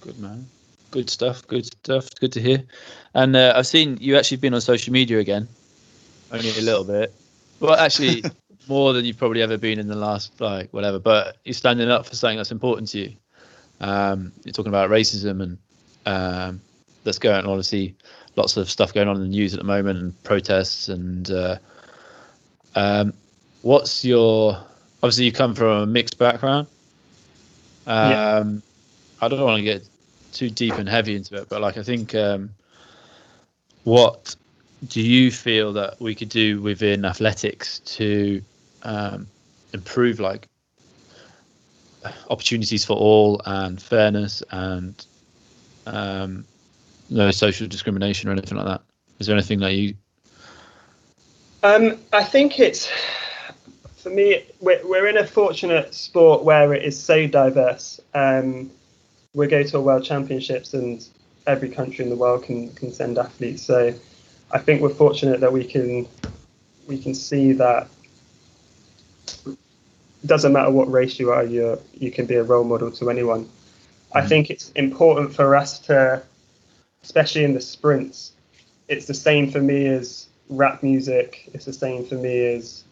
Good 0.00 0.18
man. 0.18 0.46
Good 0.90 1.10
stuff. 1.10 1.46
Good 1.46 1.66
stuff. 1.66 2.08
Good 2.20 2.32
to 2.32 2.40
hear. 2.40 2.62
And 3.14 3.36
uh, 3.36 3.54
I've 3.56 3.66
seen 3.66 3.98
you 4.00 4.16
actually 4.16 4.38
been 4.38 4.54
on 4.54 4.60
social 4.60 4.92
media 4.92 5.18
again, 5.18 5.48
only 6.32 6.50
a 6.50 6.62
little 6.62 6.84
bit. 6.84 7.12
Well, 7.60 7.74
actually, 7.74 8.24
more 8.68 8.92
than 8.92 9.04
you've 9.04 9.18
probably 9.18 9.42
ever 9.42 9.56
been 9.56 9.78
in 9.78 9.88
the 9.88 9.96
last 9.96 10.40
like 10.40 10.72
whatever. 10.72 10.98
But 10.98 11.36
you're 11.44 11.54
standing 11.54 11.90
up 11.90 12.06
for 12.06 12.16
something 12.16 12.38
that's 12.38 12.50
important 12.50 12.88
to 12.88 12.98
you. 12.98 13.16
Um, 13.80 14.32
you're 14.44 14.52
talking 14.52 14.70
about 14.70 14.90
racism 14.90 15.42
and 15.42 15.58
um, 16.06 16.60
that's 17.06 17.18
going 17.18 17.36
on. 17.36 17.46
Obviously, 17.46 17.94
lots 18.36 18.58
of 18.58 18.68
stuff 18.70 18.92
going 18.92 19.08
on 19.08 19.16
in 19.16 19.22
the 19.22 19.28
news 19.28 19.54
at 19.54 19.60
the 19.60 19.64
moment 19.66 19.98
and 19.98 20.22
protests 20.24 20.88
and. 20.88 21.30
Uh, 21.30 21.56
um, 22.74 23.14
what's 23.62 24.04
your? 24.04 24.56
Obviously, 25.02 25.24
you 25.24 25.32
come 25.32 25.54
from 25.54 25.82
a 25.82 25.86
mixed 25.86 26.18
background. 26.18 26.68
Um, 27.86 28.10
Yeah. 28.10 28.44
I 29.22 29.28
don't 29.28 29.40
want 29.40 29.56
to 29.56 29.62
get 29.62 29.88
too 30.32 30.50
deep 30.50 30.74
and 30.74 30.88
heavy 30.88 31.16
into 31.16 31.36
it, 31.36 31.48
but 31.48 31.62
like 31.62 31.78
I 31.78 31.82
think, 31.82 32.14
um, 32.14 32.50
what 33.84 34.36
do 34.88 35.00
you 35.00 35.30
feel 35.30 35.72
that 35.72 35.98
we 36.00 36.14
could 36.14 36.28
do 36.28 36.60
within 36.60 37.04
athletics 37.06 37.78
to 37.80 38.42
um, 38.82 39.26
improve 39.72 40.20
like 40.20 40.48
opportunities 42.28 42.84
for 42.84 42.96
all 42.96 43.40
and 43.46 43.80
fairness 43.80 44.42
and 44.50 45.06
um, 45.86 46.44
no 47.10 47.30
social 47.30 47.66
discrimination 47.66 48.28
or 48.28 48.32
anything 48.32 48.56
like 48.58 48.66
that? 48.66 48.82
Is 49.18 49.26
there 49.26 49.36
anything 49.36 49.60
that 49.60 49.72
you? 49.72 49.94
Um, 51.62 51.98
I 52.12 52.22
think 52.22 52.60
it's 52.60 52.90
for 53.96 54.10
me. 54.10 54.44
We're, 54.60 54.86
we're 54.86 55.06
in 55.06 55.16
a 55.16 55.26
fortunate 55.26 55.94
sport 55.94 56.44
where 56.44 56.72
it 56.74 56.84
is 56.84 56.98
so 56.98 57.26
diverse. 57.26 58.00
Um, 58.14 58.70
we 59.34 59.46
go 59.46 59.62
to 59.62 59.78
a 59.78 59.80
world 59.80 60.04
championships, 60.04 60.74
and 60.74 61.06
every 61.46 61.68
country 61.68 62.04
in 62.04 62.10
the 62.10 62.16
world 62.16 62.44
can 62.44 62.72
can 62.74 62.92
send 62.92 63.18
athletes. 63.18 63.62
So 63.62 63.94
I 64.52 64.58
think 64.58 64.82
we're 64.82 64.90
fortunate 64.90 65.40
that 65.40 65.52
we 65.52 65.64
can 65.64 66.06
we 66.86 66.98
can 66.98 67.14
see 67.14 67.52
that 67.52 67.88
it 69.46 70.26
doesn't 70.26 70.52
matter 70.52 70.70
what 70.70 70.90
race 70.90 71.18
you 71.18 71.30
are, 71.30 71.44
you 71.44 71.80
you 71.94 72.10
can 72.10 72.26
be 72.26 72.34
a 72.34 72.42
role 72.42 72.64
model 72.64 72.90
to 72.92 73.10
anyone. 73.10 73.48
I 74.12 74.26
think 74.26 74.50
it's 74.50 74.70
important 74.72 75.34
for 75.34 75.54
us 75.54 75.78
to, 75.80 76.22
especially 77.02 77.44
in 77.44 77.54
the 77.54 77.60
sprints, 77.60 78.32
it's 78.88 79.06
the 79.06 79.14
same 79.14 79.50
for 79.50 79.60
me 79.60 79.86
as 79.86 80.28
rap 80.48 80.82
music. 80.82 81.50
It's 81.52 81.64
the 81.64 81.72
same 81.72 82.04
for 82.04 82.16
me 82.16 82.54
as 82.54 82.84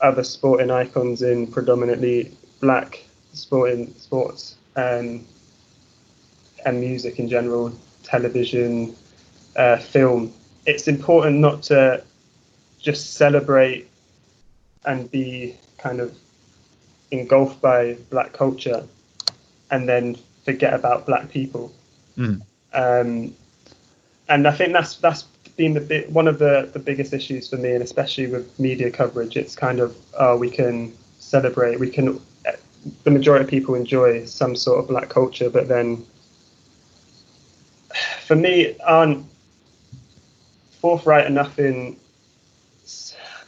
other 0.00 0.24
sporting 0.24 0.70
icons 0.70 1.22
in 1.22 1.46
predominantly 1.46 2.32
black 2.60 3.02
sporting 3.32 3.92
sports 3.94 4.56
um, 4.76 5.24
and 6.64 6.80
music 6.80 7.18
in 7.18 7.28
general, 7.28 7.72
television, 8.02 8.94
uh, 9.56 9.76
film. 9.76 10.32
It's 10.66 10.88
important 10.88 11.38
not 11.38 11.62
to 11.64 12.02
just 12.80 13.14
celebrate 13.14 13.88
and 14.84 15.10
be 15.10 15.56
kind 15.78 16.00
of 16.00 16.16
engulfed 17.10 17.60
by 17.60 17.96
black 18.10 18.32
culture 18.32 18.86
and 19.70 19.88
then 19.88 20.16
forget 20.44 20.74
about 20.74 21.06
black 21.06 21.28
people. 21.28 21.72
Mm. 22.16 22.42
Um, 22.72 23.34
and 24.28 24.46
I 24.46 24.52
think 24.52 24.72
that's 24.72 24.96
that's 24.96 25.22
been 25.56 25.74
the 25.74 25.80
bit, 25.80 26.10
one 26.10 26.28
of 26.28 26.38
the, 26.38 26.70
the 26.72 26.78
biggest 26.78 27.12
issues 27.12 27.48
for 27.48 27.56
me, 27.56 27.72
and 27.72 27.82
especially 27.82 28.26
with 28.26 28.58
media 28.58 28.90
coverage. 28.90 29.36
It's 29.36 29.54
kind 29.54 29.80
of 29.80 29.96
oh, 30.18 30.36
we 30.36 30.50
can 30.50 30.92
celebrate, 31.18 31.78
we 31.80 31.90
can. 31.90 32.20
The 33.02 33.10
majority 33.10 33.44
of 33.44 33.50
people 33.50 33.74
enjoy 33.74 34.24
some 34.26 34.54
sort 34.54 34.78
of 34.78 34.88
black 34.88 35.08
culture, 35.08 35.50
but 35.50 35.66
then 35.68 36.04
for 38.26 38.36
me, 38.36 38.76
aren't 38.80 39.26
forthright 40.80 41.26
enough 41.26 41.58
in. 41.58 41.96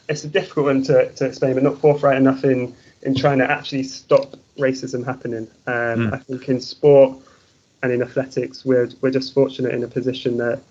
It's 0.09 0.23
a 0.23 0.27
difficult 0.27 0.65
one 0.65 0.81
to, 0.83 1.11
to 1.13 1.25
explain, 1.25 1.53
but 1.53 1.63
not 1.63 1.79
forthright 1.79 2.17
enough 2.17 2.43
in 2.43 2.75
in 3.03 3.15
trying 3.15 3.37
to 3.37 3.49
actually 3.49 3.83
stop 3.83 4.35
racism 4.57 5.05
happening. 5.05 5.47
Um, 5.67 6.09
Mm. 6.09 6.13
I 6.13 6.17
think 6.17 6.49
in 6.49 6.59
sport 6.59 7.17
and 7.81 7.91
in 7.91 8.01
athletics, 8.01 8.65
we're 8.65 8.89
we're 9.01 9.11
just 9.11 9.33
fortunate 9.33 9.73
in 9.73 9.83
a 9.83 9.87
position 9.87 10.37
that 10.37 10.61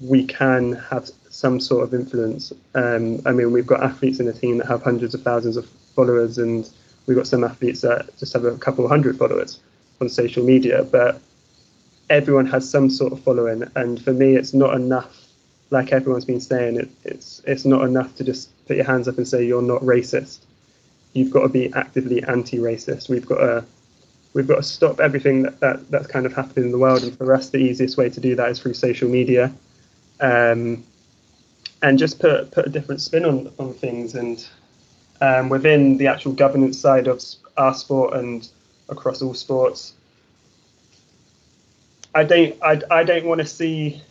we 0.00 0.24
can 0.24 0.72
have 0.72 1.10
some 1.28 1.60
sort 1.60 1.84
of 1.84 1.94
influence. 1.94 2.52
Um, 2.74 3.20
I 3.26 3.32
mean, 3.32 3.52
we've 3.52 3.66
got 3.66 3.82
athletes 3.82 4.20
in 4.20 4.26
the 4.26 4.32
team 4.32 4.58
that 4.58 4.66
have 4.66 4.82
hundreds 4.82 5.14
of 5.14 5.22
thousands 5.22 5.56
of 5.56 5.68
followers, 5.94 6.38
and 6.38 6.68
we've 7.06 7.16
got 7.16 7.26
some 7.26 7.44
athletes 7.44 7.82
that 7.82 8.16
just 8.18 8.32
have 8.32 8.44
a 8.44 8.56
couple 8.58 8.86
hundred 8.88 9.18
followers 9.18 9.60
on 10.00 10.08
social 10.08 10.44
media. 10.44 10.84
But 10.84 11.20
everyone 12.08 12.46
has 12.46 12.68
some 12.68 12.88
sort 12.88 13.12
of 13.12 13.22
following, 13.22 13.64
and 13.76 14.02
for 14.02 14.12
me, 14.12 14.36
it's 14.36 14.54
not 14.54 14.74
enough. 14.74 15.26
Like 15.70 15.92
everyone's 15.92 16.24
been 16.24 16.40
saying, 16.40 16.76
it, 16.76 16.88
it's 17.04 17.42
it's 17.46 17.64
not 17.64 17.84
enough 17.84 18.16
to 18.16 18.24
just 18.24 18.50
put 18.66 18.76
your 18.76 18.86
hands 18.86 19.08
up 19.08 19.18
and 19.18 19.26
say 19.26 19.44
you're 19.44 19.62
not 19.62 19.82
racist. 19.82 20.40
You've 21.12 21.30
got 21.30 21.42
to 21.42 21.48
be 21.48 21.72
actively 21.74 22.22
anti-racist. 22.22 23.08
We've 23.08 23.26
got 23.26 23.38
to 23.38 23.64
we've 24.32 24.46
got 24.46 24.56
to 24.56 24.62
stop 24.62 25.00
everything 25.00 25.42
that, 25.42 25.60
that 25.60 25.90
that's 25.90 26.06
kind 26.06 26.26
of 26.26 26.34
happening 26.34 26.66
in 26.66 26.72
the 26.72 26.78
world, 26.78 27.02
and 27.02 27.16
for 27.16 27.34
us, 27.34 27.50
the 27.50 27.58
easiest 27.58 27.96
way 27.96 28.08
to 28.10 28.20
do 28.20 28.34
that 28.36 28.50
is 28.50 28.60
through 28.60 28.74
social 28.74 29.08
media, 29.08 29.52
um, 30.20 30.84
and 31.82 31.98
just 31.98 32.18
put 32.18 32.50
put 32.50 32.66
a 32.66 32.70
different 32.70 33.00
spin 33.00 33.24
on 33.24 33.52
on 33.58 33.74
things. 33.74 34.14
And 34.14 34.46
um, 35.20 35.48
within 35.48 35.96
the 35.96 36.06
actual 36.06 36.32
governance 36.32 36.78
side 36.78 37.06
of 37.06 37.22
our 37.56 37.74
sport 37.74 38.14
and 38.14 38.48
across 38.88 39.22
all 39.22 39.34
sports, 39.34 39.94
I 42.14 42.24
don't 42.24 42.56
I, 42.62 42.80
I 42.90 43.04
don't 43.04 43.24
want 43.24 43.40
to 43.40 43.46
see 43.46 44.02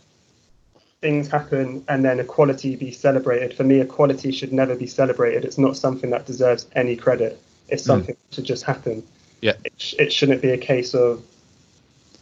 things 1.00 1.28
happen 1.28 1.82
and 1.88 2.04
then 2.04 2.20
equality 2.20 2.76
be 2.76 2.92
celebrated. 2.92 3.56
For 3.56 3.64
me, 3.64 3.80
equality 3.80 4.30
should 4.30 4.52
never 4.52 4.76
be 4.76 4.86
celebrated. 4.86 5.44
It's 5.44 5.56
not 5.56 5.76
something 5.76 6.10
that 6.10 6.26
deserves 6.26 6.66
any 6.76 6.94
credit. 6.94 7.40
It's 7.68 7.82
something 7.82 8.14
mm. 8.14 8.18
that 8.28 8.34
should 8.34 8.44
just 8.44 8.64
happen. 8.64 9.02
Yeah. 9.40 9.54
It, 9.64 9.72
sh- 9.76 9.94
it 9.98 10.12
shouldn't 10.12 10.42
be 10.42 10.50
a 10.50 10.58
case 10.58 10.94
of, 10.94 11.22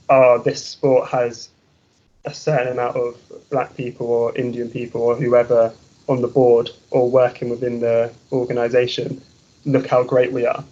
oh, 0.08 0.38
this 0.38 0.64
sport 0.64 1.08
has 1.08 1.48
a 2.24 2.34
certain 2.34 2.68
amount 2.68 2.96
of 2.96 3.16
black 3.50 3.76
people 3.76 4.06
or 4.06 4.36
Indian 4.36 4.70
people 4.70 5.02
or 5.02 5.16
whoever 5.16 5.72
on 6.08 6.22
the 6.22 6.28
board 6.28 6.70
or 6.90 7.10
working 7.10 7.50
within 7.50 7.80
the 7.80 8.12
organisation. 8.32 9.20
Look 9.64 9.86
how 9.86 10.02
great 10.02 10.32
we 10.32 10.46
are. 10.46 10.64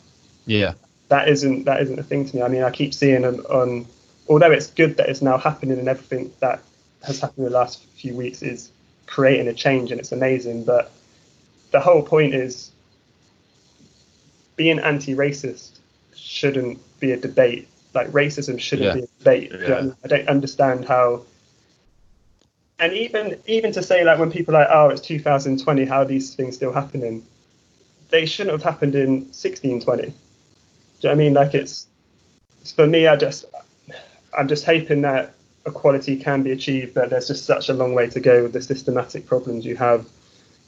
Yeah. 0.47 0.75
That 1.09 1.29
isn't 1.29 1.65
that 1.65 1.83
isn't 1.83 1.99
a 1.99 2.03
thing 2.03 2.27
to 2.29 2.37
me. 2.37 2.43
I 2.43 2.49
mean, 2.49 2.63
I 2.63 2.71
keep 2.71 2.93
seeing 2.93 3.25
on, 3.25 3.41
on 3.41 3.87
although 4.29 4.51
it's 4.51 4.69
good 4.69 4.97
that 4.97 5.09
it's 5.09 5.23
now 5.23 5.39
happening 5.39 5.79
and 5.79 5.89
everything 5.89 6.33
that 6.41 6.61
has 7.05 7.21
happened 7.21 7.47
in 7.47 7.53
the 7.53 7.59
last 7.59 7.85
few 7.97 8.15
weeks 8.15 8.43
is 8.43 8.71
creating 9.07 9.49
a 9.49 9.55
change 9.55 9.91
and 9.93 10.01
it's 10.01 10.13
amazing. 10.13 10.65
But 10.65 10.91
the 11.71 11.81
whole 11.81 12.03
point 12.03 12.35
is 12.35 12.71
being 14.57 14.79
anti-racist 14.79 15.76
shouldn't 16.17 16.79
be 17.01 17.13
a 17.13 17.17
debate. 17.17 17.69
Like 17.95 18.09
racism 18.09 18.61
shouldn't 18.61 18.87
Yeah. 18.87 18.95
be 18.95 19.03
a 19.03 19.07
debate. 19.19 19.51
Yeah. 19.53 19.59
You 19.61 19.69
know 19.69 19.77
I, 19.77 19.83
mean? 19.83 19.97
I 20.05 20.09
don't 20.09 20.29
understand 20.29 20.85
how. 20.85 21.23
And 22.79 22.93
even 22.93 23.41
even 23.47 23.73
to 23.73 23.83
say 23.83 24.05
like 24.05 24.19
when 24.19 24.31
people 24.31 24.55
are 24.57 24.61
like, 24.61 24.69
oh, 24.71 24.89
it's 24.91 25.01
2020, 25.01 25.85
how 25.87 25.99
are 26.03 26.05
these 26.05 26.35
things 26.35 26.57
still 26.57 26.73
happening? 26.73 27.25
They 28.11 28.27
shouldn't 28.27 28.53
have 28.53 28.63
happened 28.63 28.95
in 28.95 29.23
1620. 29.33 30.03
Do 30.03 30.09
you 30.09 30.13
know 30.13 30.13
what 31.09 31.11
I 31.11 31.15
mean? 31.15 31.35
Like 31.35 31.55
it's 31.55 31.87
for 32.75 32.87
me, 32.87 33.07
I 33.07 33.17
just 33.17 33.47
I'm 34.37 34.49
just 34.49 34.65
hoping 34.65 35.03
that 35.03 35.35
equality 35.67 36.17
can 36.17 36.43
be 36.43 36.53
achieved, 36.53 36.95
but 36.95 37.11
there's 37.11 37.29
just 37.29 37.45
such 37.45 37.69
a 37.69 37.73
long 37.75 37.95
way 37.95 38.09
to 38.09 38.21
go 38.21 38.43
with 38.45 38.53
the 38.53 38.63
systematic 38.63 39.27
problems 39.27 39.65
you 39.65 39.77
have 39.77 40.07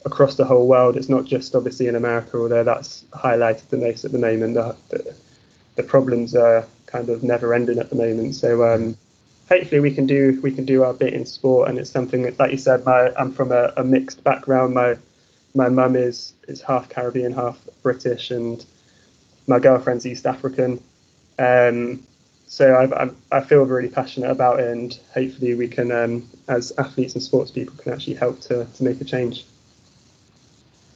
across 0.05 0.35
the 0.37 0.45
whole 0.45 0.67
world. 0.67 0.97
It's 0.97 1.09
not 1.09 1.25
just 1.25 1.55
obviously 1.55 1.87
in 1.87 1.95
America, 1.97 2.39
although 2.39 2.65
that's 2.65 3.05
highlighted 3.13 3.69
the 3.69 3.77
most 3.77 4.05
at 4.05 4.13
the 4.13 4.19
moment. 4.19 4.55
The, 4.55 4.77
the, 4.89 5.15
the 5.79 5.85
problems 5.85 6.35
are 6.35 6.67
kind 6.87 7.09
of 7.09 7.23
never 7.23 7.55
ending 7.55 7.79
at 7.79 7.89
the 7.89 7.97
moment. 7.97 8.35
So 8.35 8.65
um, 8.71 8.99
hopefully 9.49 9.81
we 9.81 9.95
can 9.95 10.07
do 10.07 10.39
we 10.43 10.51
can 10.51 10.67
do 10.67 10.83
our 10.83 10.93
bit 10.93 11.15
in 11.15 11.25
sport, 11.25 11.71
and 11.71 11.79
it's 11.79 11.89
something 11.89 12.23
that, 12.23 12.39
like 12.39 12.51
you 12.51 12.59
said, 12.59 12.85
my 12.85 13.15
I'm 13.17 13.33
from 13.33 13.53
a, 13.53 13.73
a 13.77 13.85
mixed 13.85 14.23
background. 14.25 14.75
My 14.75 14.97
my 15.55 15.69
mum 15.69 15.97
is 15.97 16.35
is 16.49 16.61
half 16.61 16.89
Caribbean, 16.89 17.33
half 17.33 17.59
British, 17.83 18.33
and 18.33 18.67
my 19.47 19.61
girlfriend's 19.61 20.05
East 20.05 20.27
African. 20.27 20.83
Um, 21.39 22.03
so 22.49 22.73
I, 22.73 23.05
I, 23.05 23.11
I 23.31 23.41
feel 23.43 23.63
really 23.63 23.89
passionate 23.89 24.31
about 24.31 24.59
it, 24.59 24.69
and 24.69 24.99
hopefully 25.15 25.55
we 25.55 25.69
can, 25.69 25.93
um, 25.93 26.29
as 26.49 26.73
athletes 26.79 27.15
and 27.15 27.23
sports 27.23 27.51
people, 27.51 27.77
can 27.77 27.93
actually 27.93 28.15
help 28.15 28.41
to, 28.41 28.65
to 28.65 28.83
make 28.83 29.01
a 29.03 29.05
change. 29.05 29.45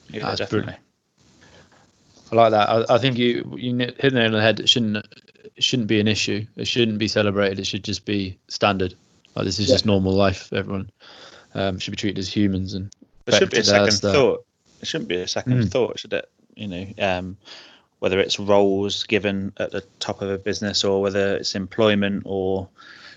Yeah, 0.09 0.25
That's 0.25 0.39
definitely. 0.39 0.77
I 2.33 2.35
like 2.35 2.51
that. 2.53 2.69
I, 2.71 2.95
I 2.95 2.99
think 2.99 3.19
you 3.19 3.55
you 3.59 3.77
hit 3.77 3.99
the 4.01 4.11
nail 4.11 4.27
on 4.27 4.33
the 4.33 4.41
head. 4.41 4.59
It 4.61 4.69
shouldn't 4.69 4.97
it 4.97 5.63
shouldn't 5.63 5.89
be 5.89 6.01
an 6.01 6.09
issue. 6.09 6.47
It 6.57 6.67
shouldn't 6.67 6.99
be 6.99 7.09
celebrated. 7.09 7.59
It 7.59 7.67
should 7.67 7.85
just 7.85 8.07
be 8.07 8.39
standard. 8.49 8.95
Like 9.37 9.45
this 9.45 9.59
is 9.59 9.69
Yeah. 9.69 9.75
just 9.75 9.87
normal 9.87 10.13
life. 10.13 10.49
for 10.49 10.57
Everyone 10.57 10.91
um, 11.55 11.79
should 11.79 11.91
be 11.91 11.97
treated 11.97 12.19
as 12.19 12.35
humans 12.35 12.73
and 12.75 12.91
There 13.27 13.39
should 13.39 13.51
be 13.51 13.59
a 13.59 13.65
second 13.65 13.93
thought. 13.99 14.45
It 14.81 14.89
shouldn't 14.89 15.09
be 15.09 15.17
a 15.17 15.29
second 15.29 15.65
Mm. 15.65 15.71
thought, 15.71 15.99
should 15.99 16.13
it? 16.15 16.29
You 16.57 16.69
know, 16.69 16.87
um, 16.99 17.37
whether 18.01 18.19
it's 18.19 18.39
roles 18.41 19.05
given 19.05 19.53
at 19.59 19.71
the 19.71 19.83
top 20.01 20.23
of 20.23 20.31
a 20.31 20.39
business 20.39 20.85
or 20.85 21.01
whether 21.03 21.37
it's 21.37 21.55
employment 21.55 22.23
or 22.27 22.69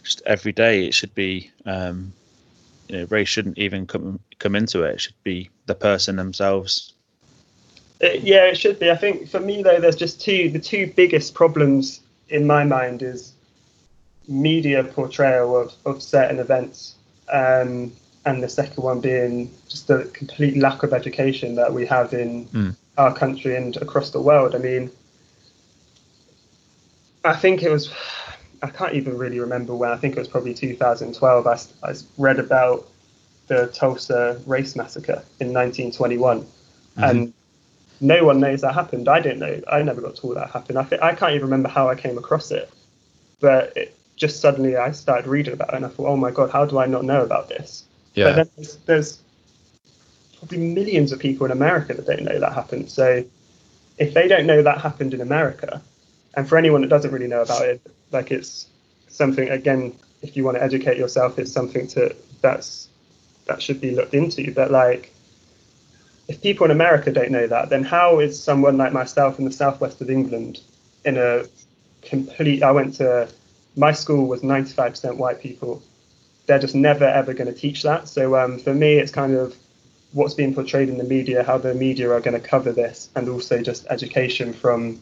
just 0.04 0.22
every 0.26 0.52
day, 0.52 0.86
it 0.86 0.94
should 0.94 1.16
be. 1.16 1.50
Um, 1.66 2.14
you 2.90 2.98
know, 2.98 3.06
race 3.10 3.30
shouldn't 3.30 3.58
even 3.58 3.88
come 3.88 4.20
come 4.40 4.56
into 4.56 4.84
it. 4.84 4.96
It 4.96 5.02
should 5.02 5.24
be 5.24 5.50
the 5.66 5.74
person 5.74 6.18
themselves. 6.18 6.94
It, 8.02 8.22
yeah, 8.24 8.46
it 8.46 8.58
should 8.58 8.80
be. 8.80 8.92
I 8.92 8.96
think 8.96 9.30
for 9.30 9.40
me 9.40 9.64
though, 9.64 9.80
there's 9.80 9.96
just 9.96 10.22
two. 10.22 10.50
The 10.50 10.60
two 10.60 10.92
biggest 10.96 11.34
problems 11.34 12.02
in 12.30 12.46
my 12.46 12.64
mind 12.64 13.02
is 13.02 13.34
media 14.28 14.84
portrayal 14.84 15.56
of, 15.56 15.74
of 15.86 16.02
certain 16.02 16.40
events, 16.40 16.96
um, 17.32 17.92
and 18.26 18.42
the 18.44 18.50
second 18.50 18.84
one 18.84 19.00
being 19.00 19.52
just 19.70 19.88
the 19.88 20.10
complete 20.14 20.58
lack 20.58 20.84
of 20.84 20.94
education 20.94 21.56
that 21.56 21.72
we 21.74 21.86
have 21.86 22.14
in 22.14 22.46
Mm. 22.48 22.76
our 22.98 23.14
country 23.14 23.56
and 23.56 23.78
across 23.78 24.10
the 24.10 24.20
world. 24.22 24.56
I 24.56 24.58
mean, 24.58 24.90
I 27.24 27.36
think 27.36 27.64
it 27.64 27.72
was. 27.72 27.92
I 28.62 28.70
can't 28.70 28.94
even 28.94 29.18
really 29.18 29.40
remember 29.40 29.76
when. 29.76 29.92
I 29.92 29.98
think 29.98 30.16
it 30.16 30.20
was 30.20 30.28
probably 30.28 30.54
2012. 30.54 31.48
I 31.48 31.94
read 32.18 32.40
about 32.40 32.88
the 33.48 33.68
Tulsa 33.68 34.42
race 34.48 34.76
massacre 34.76 35.24
in 35.40 35.54
1921, 35.54 36.46
and 36.98 37.34
no 38.02 38.26
one 38.26 38.40
knows 38.40 38.62
that 38.62 38.74
happened. 38.74 39.08
I 39.08 39.20
didn't 39.20 39.40
know. 39.40 39.62
I 39.72 39.82
never 39.82 40.02
got 40.02 40.16
told 40.16 40.36
that 40.38 40.52
happened. 40.52 40.78
I 40.78 40.84
think 40.84 41.02
I 41.02 41.16
can't 41.16 41.34
even 41.34 41.46
remember 41.46 41.70
how 41.70 41.90
I 41.90 41.96
came 41.96 42.18
across 42.18 42.52
it, 42.52 42.70
but 43.40 43.76
it, 43.76 43.96
just 44.16 44.40
suddenly 44.40 44.78
I 44.78 44.92
started 44.92 45.28
reading 45.28 45.54
about 45.54 45.70
it, 45.70 45.76
and 45.76 45.86
I 45.86 45.90
thought, 45.90 46.08
oh 46.08 46.18
my 46.18 46.32
god, 46.32 46.50
how 46.50 46.66
do 46.66 46.78
I 46.80 46.86
not 46.86 47.04
know 47.04 47.22
about 47.24 47.50
this? 47.50 47.84
But 48.14 48.22
yeah, 48.22 48.32
then 48.32 48.50
there's, 48.56 48.76
there's 48.86 49.22
probably 50.38 50.60
millions 50.60 51.12
of 51.12 51.20
people 51.20 51.46
in 51.46 51.52
America 51.52 51.94
that 51.94 52.06
don't 52.06 52.24
know 52.24 52.40
that 52.40 52.54
happened. 52.54 52.90
So 52.90 53.24
if 53.98 54.14
they 54.14 54.28
don't 54.28 54.46
know 54.46 54.62
that 54.62 54.80
happened 54.80 55.14
in 55.14 55.22
America, 55.22 55.82
and 56.36 56.48
for 56.48 56.58
anyone 56.58 56.82
that 56.82 56.90
doesn't 56.90 57.12
really 57.12 57.28
know 57.28 57.42
about 57.42 57.64
it, 57.64 57.82
like 58.12 58.32
it's 58.32 58.68
something 59.08 59.50
again, 59.50 59.94
if 60.22 60.36
you 60.36 60.44
want 60.44 60.58
to 60.58 60.64
educate 60.64 60.98
yourself, 60.98 61.40
it's 61.40 61.52
something 61.52 61.88
to 61.90 62.16
that's 62.42 62.90
that 63.46 63.62
should 63.62 63.80
be 63.80 63.92
looked 63.92 64.14
into. 64.14 64.54
But 64.54 64.72
like 64.72 65.14
if 66.28 66.42
people 66.42 66.66
in 66.66 66.72
America 66.72 67.12
don't 67.12 67.32
know 67.32 67.48
that, 67.48 67.70
then 67.70 67.84
how 67.84 68.20
is 68.20 68.42
someone 68.42 68.78
like 68.78 68.94
myself 68.94 69.40
in 69.40 69.46
the 69.46 69.52
southwest 69.52 70.02
of 70.02 70.10
England 70.10 70.62
in 71.04 71.18
a 71.18 71.46
complete 72.02 72.64
I 72.64 72.72
went 72.72 72.96
to 72.96 73.28
my 73.76 73.92
school 73.92 74.28
was 74.28 74.42
95% 74.42 75.18
white 75.18 75.40
people 75.42 75.84
they're 76.46 76.60
just 76.60 76.76
never 76.76 77.06
ever 77.06 77.34
going 77.34 77.52
to 77.52 77.60
teach 77.60 77.84
that. 77.84 78.08
So 78.08 78.36
um, 78.36 78.60
for 78.60 78.74
me, 78.74 78.96
it's 78.96 79.12
kind 79.12 79.34
of 79.34 79.56
what's 80.14 80.34
being 80.34 80.54
portrayed 80.54 80.90
in 80.90 80.98
the 80.98 81.04
media, 81.04 81.44
how 81.44 81.58
the 81.58 81.74
media 81.74 82.12
are 82.12 82.22
going 82.22 82.40
to 82.40 82.48
cover 82.48 82.72
this, 82.72 83.10
and 83.16 83.28
also 83.28 83.62
just 83.62 83.86
education 83.90 84.54
from 84.54 85.00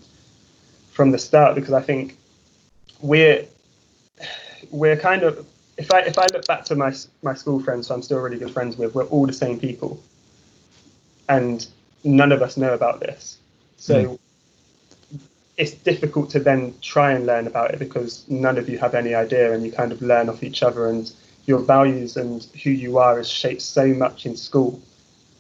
from 0.92 1.12
the 1.12 1.18
start. 1.18 1.56
Because 1.56 1.74
I 1.74 1.82
think 1.82 2.18
we're 3.02 3.46
we're 4.72 4.98
kind 4.98 5.24
of 5.24 5.46
if 5.78 5.94
I 5.94 6.00
if 6.02 6.18
I 6.18 6.28
look 6.34 6.46
back 6.48 6.66
to 6.66 6.76
my 6.76 6.94
my 7.22 7.34
school 7.34 7.60
friends, 7.60 7.88
who 7.88 7.94
I'm 7.94 8.02
still 8.02 8.20
really 8.20 8.40
good 8.40 8.52
friends 8.52 8.78
with, 8.78 8.96
we're 8.96 9.06
all 9.06 9.26
the 9.26 9.34
same 9.34 9.60
people, 9.60 10.02
and 11.30 11.68
none 12.04 12.32
of 12.32 12.42
us 12.42 12.58
know 12.58 12.74
about 12.74 13.00
this. 13.00 13.38
So. 13.78 14.20
It's 15.56 15.74
difficult 15.76 16.32
to 16.32 16.40
then 16.40 16.74
try 16.82 17.12
and 17.12 17.28
learn 17.28 17.46
about 17.46 17.72
it 17.72 17.78
because 17.78 18.26
none 18.28 18.58
of 18.58 18.68
you 18.68 18.80
have 18.80 18.96
any 18.96 19.14
idea, 19.14 19.54
and 19.54 19.64
you 19.64 19.72
kind 19.72 19.92
of 19.92 20.02
learn 20.02 20.28
off 20.28 20.42
each 20.42 20.64
other. 20.64 20.88
And 20.88 21.12
your 21.46 21.60
values 21.60 22.18
and 22.18 22.44
who 22.64 22.72
you 22.72 22.98
are 22.98 23.20
is 23.20 23.30
shaped 23.30 23.62
so 23.62 23.86
much 23.88 24.26
in 24.26 24.36
school 24.36 24.82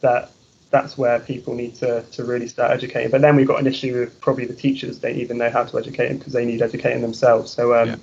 that 0.01 0.29
that's 0.69 0.97
where 0.97 1.19
people 1.19 1.55
need 1.55 1.73
to, 1.75 2.03
to 2.11 2.23
really 2.25 2.47
start 2.47 2.71
educating. 2.71 3.09
But 3.09 3.21
then 3.21 3.35
we've 3.35 3.47
got 3.47 3.59
an 3.59 3.65
issue 3.67 3.99
with 3.99 4.19
probably 4.21 4.45
the 4.45 4.53
teachers 4.53 4.99
don't 4.99 5.15
even 5.15 5.37
know 5.37 5.49
how 5.49 5.63
to 5.63 5.79
educate 5.79 6.09
them 6.09 6.17
because 6.17 6.33
they 6.33 6.45
need 6.45 6.61
educating 6.61 7.01
themselves. 7.01 7.51
So 7.51 7.73
um, 7.73 7.89
Yeah. 7.89 7.95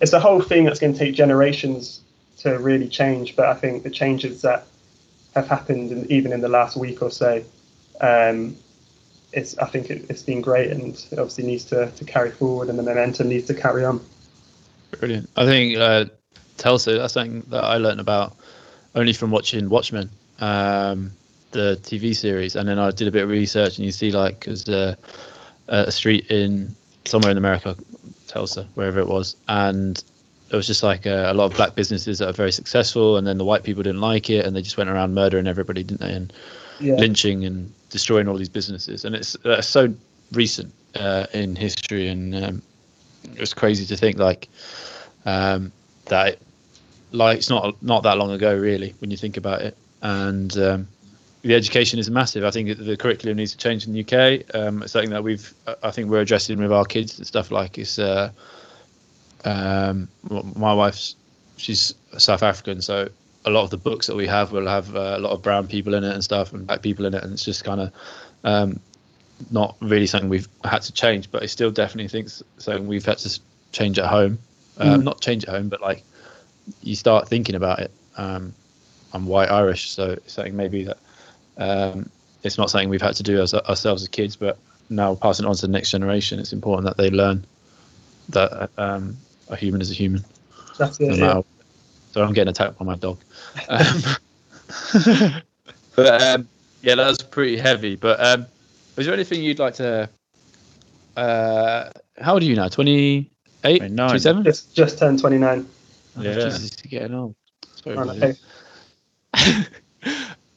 it's 0.00 0.12
a 0.12 0.20
whole 0.20 0.42
thing 0.42 0.64
that's 0.64 0.80
going 0.80 0.92
to 0.92 0.98
take 0.98 1.14
generations 1.14 2.00
to 2.38 2.58
really 2.58 2.88
change. 2.88 3.36
But 3.36 3.46
I 3.46 3.54
think 3.54 3.84
the 3.84 3.90
changes 3.90 4.42
that 4.42 4.66
have 5.34 5.48
happened, 5.48 5.90
in, 5.92 6.10
even 6.10 6.32
in 6.32 6.40
the 6.40 6.48
last 6.48 6.76
week 6.76 7.02
or 7.02 7.10
so, 7.10 7.42
um, 8.00 8.56
it's 9.32 9.58
I 9.58 9.66
think 9.66 9.90
it, 9.90 10.06
it's 10.08 10.22
been 10.22 10.40
great 10.40 10.70
and 10.70 10.94
it 11.10 11.18
obviously 11.18 11.44
needs 11.44 11.64
to, 11.66 11.90
to 11.90 12.04
carry 12.04 12.30
forward 12.30 12.68
and 12.68 12.78
the 12.78 12.82
momentum 12.82 13.28
needs 13.28 13.46
to 13.46 13.54
carry 13.54 13.84
on. 13.84 14.00
brilliant. 14.98 15.28
I 15.36 15.44
think 15.44 15.76
uh, 15.76 16.06
Tulsa. 16.56 16.98
That's 16.98 17.14
something 17.14 17.42
that 17.48 17.64
I 17.64 17.76
learned 17.76 18.00
about 18.00 18.36
only 18.94 19.12
from 19.12 19.30
watching 19.30 19.68
Watchmen, 19.68 20.08
um, 20.38 21.10
the 21.50 21.78
TV 21.82 22.14
series, 22.14 22.56
and 22.56 22.68
then 22.68 22.78
I 22.78 22.90
did 22.90 23.08
a 23.08 23.10
bit 23.10 23.24
of 23.24 23.28
research, 23.28 23.78
and 23.78 23.84
you 23.84 23.92
see 23.92 24.12
like 24.12 24.40
because 24.40 24.68
uh, 24.68 24.94
a 25.68 25.90
street 25.90 26.30
in 26.30 26.74
somewhere 27.04 27.32
in 27.32 27.38
America, 27.38 27.76
Tulsa, 28.28 28.66
wherever 28.74 29.00
it 29.00 29.08
was, 29.08 29.36
and 29.48 30.02
it 30.54 30.56
was 30.56 30.66
just 30.66 30.82
like 30.82 31.04
a, 31.04 31.32
a 31.32 31.34
lot 31.34 31.46
of 31.46 31.56
black 31.56 31.74
businesses 31.74 32.18
that 32.18 32.28
are 32.28 32.32
very 32.32 32.52
successful, 32.52 33.16
and 33.16 33.26
then 33.26 33.38
the 33.38 33.44
white 33.44 33.64
people 33.64 33.82
didn't 33.82 34.00
like 34.00 34.30
it, 34.30 34.46
and 34.46 34.54
they 34.54 34.62
just 34.62 34.76
went 34.76 34.88
around 34.88 35.14
murdering 35.14 35.46
everybody, 35.46 35.82
didn't 35.82 36.00
they, 36.00 36.12
and 36.12 36.32
Yeah. 36.80 36.94
lynching 36.94 37.44
and 37.44 37.72
destroying 37.90 38.28
all 38.28 38.36
these 38.36 38.48
businesses, 38.48 39.04
and 39.04 39.14
it's 39.14 39.36
uh, 39.44 39.60
so 39.60 39.92
recent 40.32 40.72
uh, 40.94 41.26
in 41.32 41.56
history, 41.56 42.08
and 42.08 42.34
um, 42.34 42.62
it 43.34 43.40
was 43.40 43.52
crazy 43.52 43.84
to 43.86 43.96
think 43.96 44.18
like 44.18 44.48
um, 45.26 45.72
that. 46.06 46.28
It, 46.28 46.42
like 47.12 47.38
it's 47.38 47.50
not 47.50 47.80
not 47.80 48.02
that 48.02 48.18
long 48.18 48.32
ago, 48.32 48.56
really, 48.56 48.92
when 48.98 49.10
you 49.10 49.16
think 49.16 49.36
about 49.36 49.62
it, 49.62 49.76
and 50.02 50.56
um, 50.58 50.88
the 51.42 51.54
education 51.54 51.98
is 51.98 52.10
massive. 52.10 52.44
I 52.44 52.50
think 52.50 52.76
the 52.76 52.96
curriculum 52.96 53.36
needs 53.36 53.52
to 53.52 53.58
change 53.58 53.86
in 53.86 53.92
the 53.92 54.00
UK. 54.00 54.54
Um, 54.54 54.82
it's 54.82 54.92
something 54.92 55.10
that 55.10 55.22
we've, 55.22 55.54
I 55.82 55.90
think, 55.92 56.10
we're 56.10 56.22
addressing 56.22 56.58
with 56.58 56.72
our 56.72 56.84
kids 56.84 57.18
and 57.18 57.26
stuff 57.26 57.50
like 57.50 57.78
it's. 57.78 57.98
Uh, 57.98 58.30
um, 59.44 60.08
my 60.56 60.72
wife's, 60.74 61.16
she's 61.56 61.94
South 62.18 62.42
African, 62.42 62.80
so 62.80 63.08
a 63.44 63.50
lot 63.50 63.62
of 63.64 63.70
the 63.70 63.76
books 63.76 64.06
that 64.06 64.16
we 64.16 64.26
have 64.26 64.52
will 64.52 64.66
have 64.66 64.94
uh, 64.96 65.14
a 65.16 65.18
lot 65.18 65.32
of 65.32 65.42
brown 65.42 65.66
people 65.66 65.94
in 65.94 66.04
it 66.04 66.12
and 66.12 66.24
stuff, 66.24 66.52
and 66.52 66.66
black 66.66 66.82
people 66.82 67.04
in 67.04 67.14
it, 67.14 67.22
and 67.22 67.32
it's 67.32 67.44
just 67.44 67.64
kind 67.64 67.80
of 67.80 67.92
um, 68.44 68.80
not 69.50 69.76
really 69.80 70.06
something 70.06 70.28
we've 70.28 70.48
had 70.64 70.82
to 70.82 70.92
change, 70.92 71.30
but 71.30 71.42
I 71.42 71.46
still 71.46 71.70
definitely 71.70 72.08
think 72.08 72.26
s- 72.26 72.42
something 72.58 72.86
we've 72.86 73.04
had 73.04 73.18
to 73.18 73.40
change 73.72 73.98
at 73.98 74.06
home. 74.06 74.38
Um, 74.78 75.04
Not 75.04 75.20
change 75.20 75.44
at 75.44 75.50
home, 75.50 75.68
but 75.68 75.80
like 75.80 76.02
you 76.82 76.96
start 76.96 77.28
thinking 77.28 77.54
about 77.54 77.78
it. 77.80 77.90
Um, 78.16 78.52
I'm 79.12 79.26
white 79.26 79.50
Irish, 79.50 79.90
so 79.90 80.10
it's 80.10 80.32
something 80.32 80.56
maybe 80.56 80.84
that 80.84 80.98
um, 81.58 82.10
it's 82.42 82.58
not 82.58 82.70
something 82.70 82.88
we've 82.88 83.02
had 83.02 83.14
to 83.16 83.22
do 83.22 83.40
as, 83.40 83.54
ourselves 83.54 84.02
as 84.02 84.08
kids, 84.08 84.36
but 84.36 84.58
now 84.90 85.14
passing 85.14 85.46
it 85.46 85.48
on 85.48 85.54
to 85.54 85.62
the 85.62 85.72
next 85.72 85.90
generation, 85.90 86.38
it's 86.38 86.52
important 86.52 86.86
that 86.86 86.96
they 86.96 87.10
learn 87.10 87.44
that 88.30 88.70
um, 88.78 89.16
a 89.48 89.56
human 89.56 89.80
is 89.80 89.90
a 89.90 89.94
human. 89.94 90.24
That's 90.78 90.98
it. 91.00 91.08
matter- 91.10 91.22
Yeah. 91.22 91.42
So 92.12 92.22
I'm 92.22 92.32
getting 92.32 92.50
attacked 92.50 92.78
by 92.78 92.84
my 92.84 92.96
dog. 92.96 93.18
Um, 93.68 94.02
but 95.96 96.22
um, 96.22 96.48
yeah, 96.82 96.94
that 96.96 97.06
was 97.08 97.18
pretty 97.18 97.56
heavy. 97.56 97.96
But 97.96 98.18
um, 98.24 98.46
was 98.96 99.06
there 99.06 99.14
anything 99.14 99.42
you'd 99.42 99.58
like 99.58 99.74
to? 99.74 100.08
Uh, 101.16 101.90
how 102.18 102.34
old 102.34 102.42
are 102.42 102.46
you 102.46 102.56
now? 102.56 102.68
28? 102.68 103.28
27? 104.08 104.44
Just 104.44 104.74
just 104.74 104.98
turned 104.98 105.18
29. 105.20 105.66
Yeah. 106.18 106.34
Jesus, 106.34 106.70
you're 106.84 107.00
getting 107.00 107.14
old. 107.16 107.34
Sorry, 107.82 107.96
I 107.98 108.04
brother. 108.04 108.34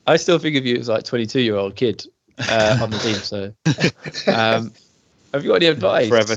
I 0.08 0.16
still 0.18 0.40
think 0.40 0.56
of 0.56 0.66
you 0.66 0.78
as 0.78 0.88
like 0.88 1.04
22 1.04 1.42
year 1.42 1.56
old 1.56 1.76
kid 1.76 2.06
uh, 2.50 2.80
on 2.82 2.90
the 2.92 2.98
team. 3.00 3.16
So, 3.16 3.54
um, 4.32 4.74
have 5.34 5.44
you 5.44 5.50
got 5.50 5.56
any 5.56 5.66
advice? 5.66 6.08
Forever. 6.10 6.36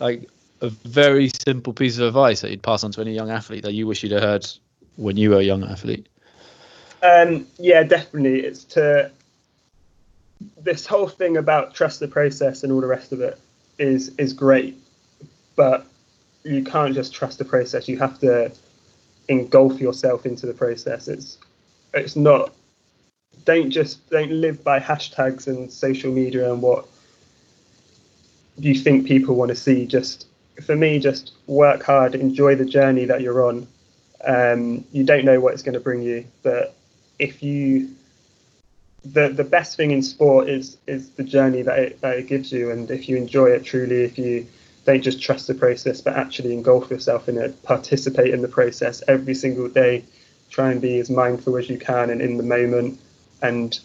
Like 0.00 0.28
a 0.60 0.68
very 0.68 1.30
simple 1.46 1.72
piece 1.72 1.98
of 1.98 2.06
advice 2.06 2.40
that 2.40 2.50
you'd 2.50 2.62
pass 2.62 2.82
on 2.84 2.92
to 2.92 3.00
any 3.00 3.14
young 3.14 3.30
athlete 3.30 3.62
that 3.62 3.74
you 3.74 3.86
wish 3.86 4.02
you'd 4.02 4.12
heard 4.12 4.46
when 4.96 5.16
you 5.16 5.30
were 5.30 5.38
a 5.38 5.42
young 5.42 5.64
athlete. 5.64 6.06
Um, 7.02 7.46
yeah, 7.58 7.82
definitely. 7.82 8.40
It's 8.40 8.64
to 8.64 9.10
this 10.58 10.86
whole 10.86 11.08
thing 11.08 11.36
about 11.36 11.74
trust 11.74 12.00
the 12.00 12.08
process 12.08 12.62
and 12.62 12.72
all 12.72 12.80
the 12.80 12.86
rest 12.86 13.12
of 13.12 13.20
it 13.20 13.38
is 13.78 14.14
is 14.18 14.32
great, 14.32 14.76
but 15.54 15.86
you 16.44 16.64
can't 16.64 16.94
just 16.94 17.14
trust 17.14 17.38
the 17.38 17.44
process. 17.44 17.88
You 17.88 17.98
have 17.98 18.18
to 18.20 18.52
engulf 19.28 19.80
yourself 19.80 20.26
into 20.26 20.46
the 20.46 20.54
process. 20.54 21.08
It's 21.08 21.38
it's 21.94 22.16
not. 22.16 22.54
Don't 23.44 23.70
just 23.70 24.08
don't 24.10 24.30
live 24.30 24.64
by 24.64 24.80
hashtags 24.80 25.46
and 25.46 25.70
social 25.70 26.10
media 26.10 26.50
and 26.52 26.62
what 26.62 26.86
you 28.58 28.74
think 28.74 29.06
people 29.06 29.36
want 29.36 29.50
to 29.50 29.54
see. 29.54 29.86
Just 29.86 30.26
for 30.64 30.76
me, 30.76 30.98
just 30.98 31.32
work 31.46 31.82
hard, 31.82 32.14
enjoy 32.14 32.54
the 32.54 32.64
journey 32.64 33.04
that 33.06 33.20
you're 33.20 33.46
on. 33.46 33.66
Um, 34.24 34.84
you 34.92 35.04
don't 35.04 35.24
know 35.24 35.40
what 35.40 35.52
it's 35.54 35.62
going 35.62 35.74
to 35.74 35.80
bring 35.80 36.02
you, 36.02 36.26
but 36.42 36.74
if 37.18 37.42
you 37.42 37.90
the 39.12 39.28
the 39.28 39.44
best 39.44 39.76
thing 39.76 39.90
in 39.90 40.02
sport 40.02 40.48
is 40.48 40.78
is 40.86 41.10
the 41.10 41.22
journey 41.22 41.62
that 41.62 41.78
it, 41.78 42.00
that 42.00 42.16
it 42.16 42.26
gives 42.26 42.50
you 42.50 42.70
and 42.70 42.90
if 42.90 43.08
you 43.08 43.16
enjoy 43.16 43.46
it 43.46 43.64
truly 43.64 44.02
if 44.02 44.18
you 44.18 44.46
don't 44.84 45.02
just 45.02 45.22
trust 45.22 45.46
the 45.46 45.54
process 45.54 46.00
but 46.00 46.14
actually 46.14 46.52
engulf 46.52 46.90
yourself 46.90 47.28
in 47.28 47.38
it 47.38 47.62
participate 47.62 48.32
in 48.32 48.42
the 48.42 48.48
process 48.48 49.02
every 49.06 49.34
single 49.34 49.68
day 49.68 50.04
try 50.50 50.72
and 50.72 50.80
be 50.80 50.98
as 50.98 51.10
mindful 51.10 51.56
as 51.56 51.68
you 51.68 51.78
can 51.78 52.10
and 52.10 52.20
in 52.20 52.36
the 52.36 52.42
moment 52.42 52.98
and 53.42 53.80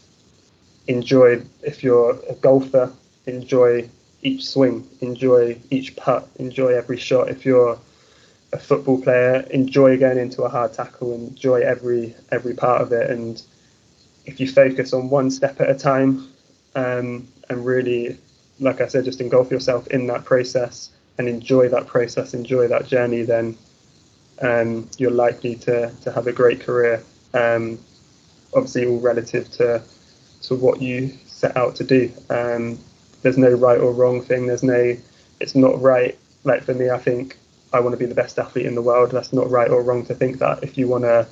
enjoy 0.87 1.41
if 1.61 1.83
you're 1.83 2.17
a 2.27 2.33
golfer 2.35 2.91
enjoy 3.27 3.87
each 4.21 4.47
swing 4.47 4.87
enjoy 5.01 5.57
each 5.69 5.95
putt 5.95 6.27
enjoy 6.37 6.69
every 6.69 6.97
shot. 6.97 7.29
If 7.29 7.45
you're 7.45 7.79
a 8.53 8.59
football 8.59 9.01
player 9.01 9.45
enjoy 9.51 9.97
going 9.97 10.17
into 10.17 10.43
a 10.43 10.49
hard 10.49 10.73
tackle 10.73 11.13
enjoy 11.13 11.61
every 11.61 12.15
every 12.31 12.53
part 12.53 12.81
of 12.81 12.91
it. 12.91 13.09
And 13.09 13.41
if 14.25 14.39
you 14.39 14.47
focus 14.47 14.93
on 14.93 15.09
one 15.09 15.31
step 15.31 15.59
at 15.61 15.69
a 15.69 15.75
time 15.75 16.27
um, 16.75 17.27
and 17.49 17.65
really 17.65 18.17
like 18.59 18.79
i 18.79 18.87
said 18.87 19.03
just 19.03 19.19
engulf 19.19 19.49
yourself 19.49 19.87
in 19.87 20.05
that 20.05 20.23
process 20.23 20.91
and 21.17 21.27
enjoy 21.27 21.67
that 21.67 21.87
process 21.87 22.35
enjoy 22.35 22.67
that 22.67 22.85
journey 22.85 23.23
then 23.23 23.57
um, 24.41 24.89
you're 24.97 25.11
likely 25.11 25.55
to, 25.55 25.91
to 26.01 26.11
have 26.11 26.27
a 26.27 26.31
great 26.31 26.61
career. 26.61 27.03
Um, 27.33 27.79
obviously 28.53 28.85
all 28.85 28.99
relative 28.99 29.49
to 29.51 29.81
to 30.43 30.55
what 30.55 30.81
you 30.81 31.15
set 31.27 31.55
out 31.55 31.75
to 31.75 31.83
do. 31.83 32.11
Um, 32.29 32.79
there's 33.21 33.37
no 33.37 33.49
right 33.51 33.79
or 33.79 33.91
wrong 33.91 34.21
thing 34.21 34.47
there's 34.47 34.63
no 34.63 34.95
it's 35.39 35.55
not 35.55 35.79
right 35.81 36.17
like 36.43 36.63
for 36.63 36.73
me 36.73 36.89
i 36.89 36.97
think 36.97 37.37
I 37.73 37.79
want 37.79 37.93
to 37.93 37.97
be 37.97 38.05
the 38.05 38.15
best 38.15 38.37
athlete 38.37 38.65
in 38.65 38.75
the 38.75 38.81
world. 38.81 39.11
That's 39.11 39.31
not 39.31 39.49
right 39.49 39.69
or 39.69 39.81
wrong 39.81 40.05
to 40.07 40.15
think 40.15 40.39
that. 40.39 40.63
If 40.63 40.77
you 40.77 40.87
want 40.87 41.03
to 41.05 41.27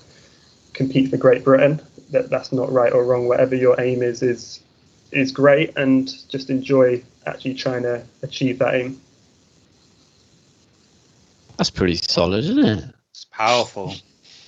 compete 0.73 1.09
for 1.09 1.17
Great 1.17 1.43
Britain, 1.43 1.81
that 2.11 2.29
that's 2.29 2.51
not 2.51 2.71
right 2.71 2.93
or 2.93 3.03
wrong. 3.03 3.27
Whatever 3.27 3.55
your 3.55 3.79
aim 3.79 4.01
is, 4.01 4.21
is 4.21 4.61
is 5.11 5.31
great, 5.31 5.75
and 5.75 6.07
just 6.29 6.49
enjoy 6.49 7.03
actually 7.25 7.55
trying 7.55 7.83
to 7.83 8.03
achieve 8.21 8.59
that 8.59 8.75
aim. 8.75 9.01
That's 11.57 11.69
pretty 11.69 11.95
solid, 11.95 12.45
isn't 12.45 12.65
it? 12.65 12.85
It's 13.11 13.25
powerful. 13.25 13.95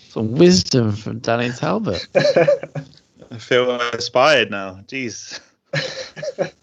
Some 0.07 0.33
wisdom 0.33 0.93
from 0.93 1.19
Danny 1.19 1.49
Talbot. 1.51 2.07
I 2.15 3.37
feel 3.37 3.79
inspired 3.91 4.49
now. 4.51 4.75
Jeez. 4.87 5.39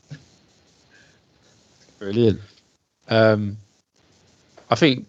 Brilliant. 1.98 2.40
Um, 3.08 3.56
I 4.70 4.74
think, 4.74 5.06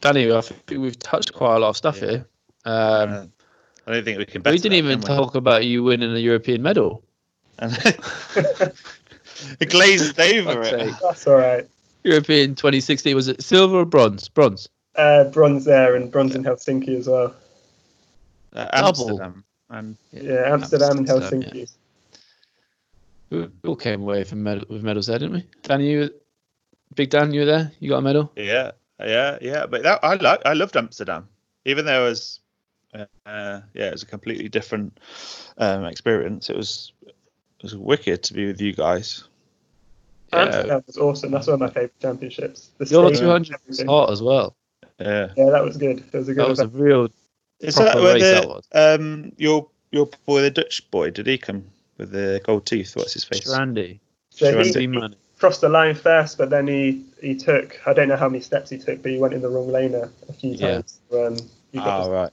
Danny, 0.00 0.32
I 0.32 0.40
think 0.40 0.80
we've 0.82 0.98
touched 0.98 1.32
quite 1.32 1.56
a 1.56 1.58
lot 1.58 1.70
of 1.70 1.76
stuff 1.76 2.00
Yeah. 2.00 2.08
here. 2.08 2.26
Um, 2.64 3.10
Uh, 3.12 3.26
I 3.86 3.92
don't 3.94 4.04
think 4.04 4.18
we 4.18 4.26
can. 4.26 4.42
we 4.44 4.52
didn't 4.58 4.72
that, 4.72 4.76
even 4.76 5.00
can 5.00 5.10
we? 5.10 5.16
talk 5.16 5.34
about 5.34 5.64
you 5.64 5.82
winning 5.82 6.14
a 6.14 6.18
European 6.18 6.62
medal. 6.62 7.02
And 7.58 7.72
it 9.60 9.70
glazed 9.70 10.18
over 10.18 10.54
Fuck's 10.64 10.68
it. 10.68 10.80
sake. 10.80 10.94
that's 11.02 11.26
all 11.26 11.36
right. 11.36 11.66
European 12.04 12.54
2016 12.54 13.14
was 13.14 13.28
it 13.28 13.42
silver 13.42 13.78
or 13.80 13.84
bronze? 13.84 14.28
Bronze. 14.28 14.68
Uh, 14.96 15.24
bronze 15.24 15.64
there 15.64 15.94
and 15.96 16.10
bronze 16.10 16.34
in 16.34 16.42
Helsinki 16.44 16.98
as 16.98 17.06
well. 17.08 17.34
Uh, 18.54 18.64
Double. 18.80 18.86
Amsterdam. 19.10 19.44
And 19.70 19.96
Yeah, 20.12 20.52
Amsterdam 20.52 20.98
and 20.98 21.06
Helsinki. 21.06 21.52
We 21.52 21.66
we 23.30 23.48
all 23.64 23.76
came 23.76 24.02
away 24.02 24.24
from 24.24 24.42
medal, 24.42 24.64
with 24.68 24.82
medals 24.82 25.06
there, 25.06 25.18
didn't 25.18 25.34
we? 25.34 25.46
Danny, 25.62 25.90
you, 25.90 26.10
Big 26.94 27.10
Dan, 27.10 27.32
you 27.32 27.40
were 27.40 27.46
there. 27.46 27.72
You 27.78 27.90
got 27.90 27.98
a 27.98 28.02
medal. 28.02 28.32
yeah, 28.36 28.72
yeah, 28.98 29.38
yeah. 29.40 29.66
But 29.66 29.82
that, 29.84 30.00
I 30.02 30.14
like. 30.14 30.42
I 30.44 30.52
loved 30.54 30.76
Amsterdam, 30.76 31.28
even 31.64 31.84
though 31.84 32.06
it 32.06 32.08
was, 32.08 32.40
uh, 32.94 33.04
uh, 33.26 33.60
yeah, 33.74 33.86
it 33.86 33.92
was 33.92 34.02
a 34.02 34.06
completely 34.06 34.48
different 34.48 34.98
um, 35.58 35.84
experience. 35.84 36.50
It 36.50 36.56
was, 36.56 36.92
it 37.06 37.14
was 37.62 37.76
wicked 37.76 38.22
to 38.24 38.34
be 38.34 38.46
with 38.46 38.60
you 38.60 38.72
guys. 38.72 39.24
Yeah. 40.32 40.44
Amsterdam 40.44 40.84
was 40.86 40.96
awesome. 40.98 41.30
That's 41.30 41.46
one 41.46 41.54
of 41.54 41.60
my 41.60 41.68
favourite 41.68 42.00
championships. 42.00 42.70
The 42.78 42.86
Your 42.86 43.10
200 43.12 43.56
was 43.66 43.82
hot 43.82 44.10
as 44.10 44.22
well. 44.22 44.56
Yeah. 44.98 45.28
Yeah, 45.36 45.50
that 45.50 45.64
was 45.64 45.76
good. 45.76 46.04
It 46.12 46.16
was 46.16 46.28
a 46.28 46.34
good 46.34 46.42
That 46.42 46.48
was 46.48 46.60
a 46.60 46.68
real. 46.68 47.08
Is 47.60 47.76
Proper 47.76 47.92
that 47.92 48.02
where 48.02 48.14
race 48.14 48.22
that 48.22 48.48
was. 48.48 48.66
um 48.72 49.32
your 49.36 49.68
your 49.92 50.08
boy, 50.24 50.40
the 50.42 50.50
Dutch 50.50 50.90
boy, 50.90 51.10
did 51.10 51.26
he 51.26 51.36
come 51.36 51.64
with 52.00 52.10
the 52.10 52.40
gold 52.44 52.66
teeth? 52.66 52.96
What's 52.96 53.12
his 53.12 53.24
face? 53.24 53.46
Randy. 53.46 54.00
So 54.30 54.50
he, 54.50 54.56
Randy. 54.56 54.86
money. 54.86 55.16
crossed 55.38 55.60
the 55.60 55.68
line 55.68 55.94
first, 55.94 56.38
but 56.38 56.50
then 56.50 56.66
he, 56.66 57.04
he 57.20 57.34
took 57.36 57.78
I 57.86 57.92
don't 57.92 58.08
know 58.08 58.16
how 58.16 58.28
many 58.28 58.40
steps 58.40 58.70
he 58.70 58.78
took, 58.78 59.02
but 59.02 59.12
he 59.12 59.18
went 59.18 59.34
in 59.34 59.42
the 59.42 59.48
wrong 59.48 59.68
lane 59.68 59.94
a, 59.94 60.10
a 60.28 60.32
few 60.32 60.52
Yeah. 60.54 60.72
times. 60.82 60.98
Um, 61.12 61.36
he 61.72 61.78
got 61.78 62.06
Oh 62.06 62.10
right. 62.10 62.30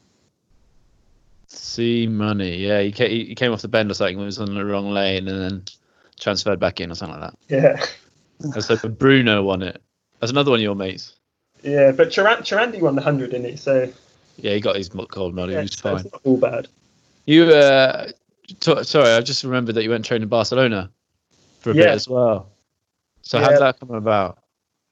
See 1.47 2.07
money. 2.07 2.57
Yeah, 2.57 2.81
he 2.81 2.91
came, 2.91 3.09
he 3.09 3.35
came 3.35 3.51
off 3.53 3.61
the 3.61 3.67
bend 3.67 3.89
or 3.89 3.93
something. 3.93 4.17
Was 4.17 4.39
on 4.39 4.53
the 4.53 4.65
wrong 4.65 4.91
lane 4.91 5.27
and 5.27 5.41
then 5.41 5.63
transferred 6.19 6.59
back 6.59 6.81
in 6.81 6.91
or 6.91 6.95
something 6.95 7.19
like 7.19 7.31
that. 7.31 7.37
yeah, 7.47 7.85
And 8.53 8.63
so 8.63 8.75
Bruno 8.89 9.43
won 9.43 9.61
it. 9.61 9.81
That's 10.19 10.31
another 10.31 10.51
one 10.51 10.59
of 10.59 10.63
your 10.63 10.75
mates. 10.75 11.15
yeah. 11.63 11.91
But 11.91 12.11
Charan- 12.11 12.43
Churandy 12.43 12.81
won 12.81 12.95
the 12.95 13.01
hundred, 13.01 13.31
didn't 13.31 13.49
he? 13.49 13.55
So 13.55 13.91
Yeah, 14.37 14.53
he 14.55 14.59
got 14.59 14.75
his 14.75 14.93
mo- 14.93 15.05
gold 15.05 15.35
medal. 15.35 15.51
yeah, 15.51 15.59
he 15.59 15.63
was 15.63 15.75
fine. 15.75 15.95
it's 15.97 16.11
not 16.11 16.21
all 16.25 16.37
bad. 16.37 16.67
You, 17.25 17.45
uh, 17.45 18.07
t- 18.47 18.83
sorry, 18.83 19.09
I 19.09 19.21
just 19.21 19.43
remembered 19.43 19.75
that 19.75 19.83
you 19.83 19.89
went 19.89 20.05
training 20.05 20.23
in 20.23 20.29
Barcelona 20.29 20.89
for 21.59 21.71
a 21.71 21.73
bit 21.73 21.87
as 21.87 22.07
well. 22.07 22.49
So 23.21 23.39
how 23.39 23.49
did 23.49 23.59
that 23.59 23.79
come 23.79 23.91
about? 23.91 24.39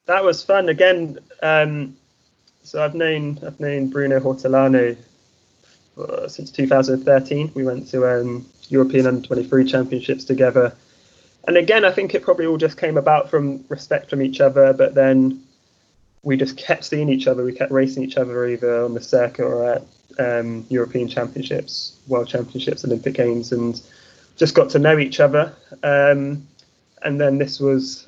That 0.06 0.24
was 0.24 0.44
fun. 0.44 0.70
Again, 0.70 1.18
um, 1.42 1.96
so 2.64 2.84
I've 2.84 2.96
known 2.96 3.40
I've 3.46 3.60
known 3.60 3.90
Bruno 3.90 4.20
Hortelano 4.20 4.98
uh, 5.98 6.28
since 6.28 6.52
2013. 6.52 7.52
We 7.56 7.64
went 7.64 7.88
to 7.90 8.06
um, 8.06 8.46
European 8.70 9.08
Under 9.08 9.26
23 9.26 9.66
Championships 9.66 10.26
together, 10.26 10.76
and 11.48 11.58
again, 11.58 11.86
I 11.86 11.92
think 11.92 12.14
it 12.14 12.24
probably 12.24 12.46
all 12.46 12.58
just 12.58 12.78
came 12.78 12.98
about 12.98 13.30
from 13.30 13.64
respect 13.70 14.10
from 14.10 14.22
each 14.22 14.42
other. 14.42 14.74
But 14.74 14.96
then 14.96 15.42
we 16.24 16.38
just 16.38 16.58
kept 16.58 16.84
seeing 16.84 17.10
each 17.10 17.28
other. 17.28 17.44
We 17.44 17.54
kept 17.54 17.72
racing 17.72 18.04
each 18.04 18.18
other 18.18 18.48
either 18.48 18.84
on 18.84 18.94
the 18.94 19.02
circuit 19.02 19.46
or 19.46 19.64
at 19.74 19.84
um, 20.20 20.66
European 20.70 21.08
Championships, 21.08 21.98
World 22.08 22.28
Championships, 22.28 22.86
Olympic 22.86 23.14
Games, 23.14 23.52
and 23.52 23.82
just 24.38 24.56
got 24.56 24.70
to 24.72 24.80
know 24.80 24.98
each 24.98 25.20
other. 25.20 25.54
Um, 25.84 26.48
and 27.04 27.20
then 27.22 27.38
this 27.38 27.60
was 27.60 28.08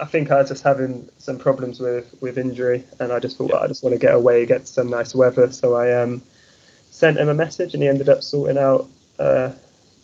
I 0.00 0.04
think 0.04 0.30
I 0.30 0.38
was 0.38 0.48
just 0.48 0.62
having 0.62 1.08
some 1.18 1.38
problems 1.38 1.80
with, 1.80 2.14
with 2.20 2.38
injury, 2.38 2.84
and 3.00 3.12
I 3.12 3.18
just 3.18 3.36
thought 3.36 3.50
well, 3.50 3.62
I 3.62 3.66
just 3.66 3.82
want 3.82 3.94
to 3.94 3.98
get 3.98 4.14
away, 4.14 4.46
get 4.46 4.68
some 4.68 4.88
nice 4.88 5.14
weather. 5.14 5.50
So 5.50 5.74
I 5.74 5.92
um, 6.00 6.22
sent 6.90 7.18
him 7.18 7.28
a 7.28 7.34
message, 7.34 7.74
and 7.74 7.82
he 7.82 7.88
ended 7.88 8.08
up 8.08 8.22
sorting 8.22 8.58
out 8.58 8.88
uh, 9.18 9.52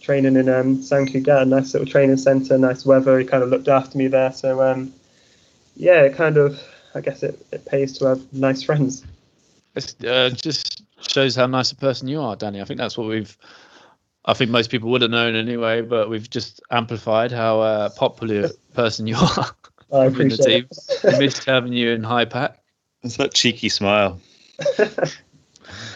training 0.01 0.37
in 0.37 0.49
um, 0.49 0.83
Sant 0.83 1.11
Cugat, 1.11 1.43
a 1.43 1.45
nice 1.45 1.73
little 1.73 1.87
training 1.87 2.17
centre, 2.17 2.59
nice 2.59 2.85
weather. 2.85 3.19
He 3.19 3.25
kind 3.25 3.43
of 3.43 3.51
looked 3.51 3.69
after 3.69 3.97
me 3.97 4.09
there. 4.09 4.33
So 4.33 4.63
um, 4.63 4.93
yeah, 5.77 6.03
it 6.03 6.17
kind 6.17 6.39
of 6.39 6.61
I 6.95 7.01
guess 7.01 7.23
it, 7.23 7.45
it 7.53 7.65
pays 7.65 7.97
to 7.99 8.07
have 8.07 8.33
nice 8.33 8.63
friends. 8.63 9.05
Uh, 9.77 10.31
just 10.31 10.84
shows 11.09 11.37
how 11.37 11.47
nice 11.47 11.73
a 11.73 11.77
person 11.77 12.09
you 12.09 12.21
are, 12.21 12.37
Danny. 12.37 12.61
I 12.61 12.65
think 12.65 12.79
that's 12.79 12.97
what 12.99 13.09
we've. 13.09 13.37
I 14.27 14.33
think 14.33 14.51
most 14.51 14.71
people 14.71 14.91
would 14.91 15.03
have 15.03 15.11
known 15.11 15.35
anyway, 15.37 15.83
but 15.83 16.09
we've 16.09 16.31
just 16.31 16.63
amplified 16.71 17.31
how 17.31 17.61
uh, 17.61 17.91
popular 17.91 18.47
a 18.47 18.75
person 18.75 19.07
you 19.07 19.17
are 19.21 19.57
I 19.93 20.07
within 20.07 20.29
the 20.29 20.35
appreciate 20.35 20.71
team. 21.03 21.13
We 21.13 21.19
missed 21.27 21.45
having 21.45 21.75
you 21.75 21.91
in 21.91 22.03
HiPAC. 22.03 22.55
It's 23.03 23.19
that 23.19 23.35
cheeky 23.35 23.69
smile. 23.69 24.21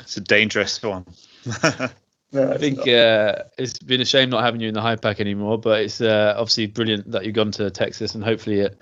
It's 0.03 0.17
a 0.17 0.23
dangerous 0.23 0.83
one. 0.83 1.05
No, 2.31 2.53
I 2.53 2.59
think 2.59 2.77
not. 2.79 2.89
uh, 2.89 3.43
it's 3.57 3.79
been 3.79 4.03
a 4.03 4.05
shame 4.05 4.29
not 4.29 4.45
having 4.45 4.61
you 4.61 4.69
in 4.69 4.75
the 4.75 4.83
HiPAC 4.83 5.19
anymore, 5.19 5.57
but 5.57 5.81
it's 5.81 6.03
uh, 6.03 6.35
obviously 6.37 6.67
brilliant 6.67 7.11
that 7.11 7.25
you've 7.25 7.35
gone 7.35 7.53
to 7.53 7.71
Texas, 7.71 8.15
and 8.15 8.23
hopefully 8.23 8.61
it 8.61 8.79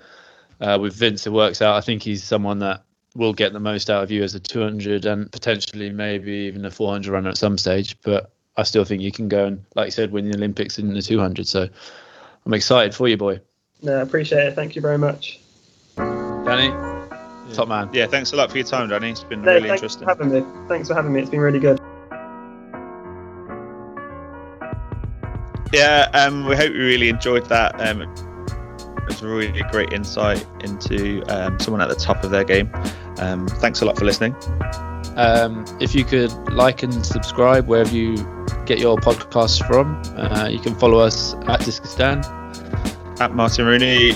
uh, 0.59 0.77
with 0.81 0.93
Vince 0.93 1.25
it 1.25 1.31
works 1.31 1.61
out. 1.61 1.75
I 1.77 1.79
think 1.79 2.03
he's 2.03 2.25
someone 2.25 2.59
that 2.59 2.83
will 3.15 3.33
get 3.33 3.53
the 3.53 3.59
most 3.59 3.89
out 3.89 4.03
of 4.03 4.11
you 4.11 4.23
as 4.23 4.35
a 4.35 4.39
200 4.39 5.05
and 5.05 5.31
potentially 5.31 5.89
maybe 5.89 6.31
even 6.31 6.65
a 6.65 6.71
400 6.71 7.11
runner 7.11 7.29
at 7.29 7.37
some 7.37 7.57
stage. 7.57 7.97
But 8.03 8.31
I 8.57 8.63
still 8.63 8.83
think 8.85 9.01
you 9.01 9.11
can 9.11 9.27
go 9.27 9.45
and, 9.45 9.63
like 9.75 9.87
you 9.87 9.91
said, 9.91 10.11
win 10.11 10.29
the 10.29 10.35
Olympics 10.37 10.77
in 10.79 10.93
the 10.93 11.01
200. 11.01 11.47
So 11.47 11.67
I'm 12.45 12.53
excited 12.53 12.93
for 12.93 13.07
you, 13.07 13.17
boy. 13.17 13.39
no, 13.81 13.97
I 13.97 14.01
appreciate 14.01 14.47
it. 14.47 14.55
Thank 14.55 14.75
you 14.75 14.81
very 14.81 14.97
much. 14.97 15.39
Danny, 15.97 16.69
top 17.53 17.67
man. 17.67 17.89
yeah, 17.91 18.05
thanks 18.07 18.31
a 18.33 18.35
lot 18.35 18.49
for 18.51 18.57
your 18.57 18.65
time, 18.67 18.87
Danny. 18.89 19.09
It's 19.11 19.23
been 19.23 19.41
No, 19.41 19.53
really 19.53 19.67
thanks 19.69 19.81
interesting. 19.83 20.03
for 20.07 20.09
having 20.15 20.31
me. 20.31 20.67
Thanks 20.67 20.87
for 20.87 20.93
having 20.93 21.11
me. 21.11 21.21
It's 21.21 21.29
been 21.29 21.39
really 21.41 21.59
good. 21.59 21.79
Yeah, 25.73 26.09
um, 26.13 26.45
we 26.45 26.55
hope 26.55 26.71
you 26.71 26.79
really 26.79 27.09
enjoyed 27.09 27.45
that. 27.49 27.75
Um, 27.85 28.01
it 28.03 28.09
was 29.07 29.21
a 29.21 29.27
really 29.27 29.63
great 29.71 29.93
insight 29.93 30.45
into 30.61 31.23
um, 31.29 31.59
someone 31.59 31.81
at 31.81 31.89
the 31.89 31.95
top 31.95 32.23
of 32.23 32.31
their 32.31 32.43
game. 32.43 32.69
Um, 33.19 33.47
thanks 33.47 33.81
a 33.81 33.85
lot 33.85 33.97
for 33.97 34.05
listening. 34.05 34.35
Um, 35.15 35.65
if 35.79 35.95
you 35.95 36.03
could 36.03 36.31
like 36.51 36.83
and 36.83 37.05
subscribe 37.05 37.67
wherever 37.67 37.93
you 37.93 38.15
get 38.65 38.79
your 38.79 38.97
podcasts 38.97 39.65
from, 39.65 40.01
uh, 40.15 40.47
you 40.47 40.59
can 40.59 40.75
follow 40.75 40.99
us 40.99 41.33
at 41.47 41.61
Discustan. 41.61 42.23
At 43.19 43.33
Martin 43.33 43.65
Rooney, 43.65 44.11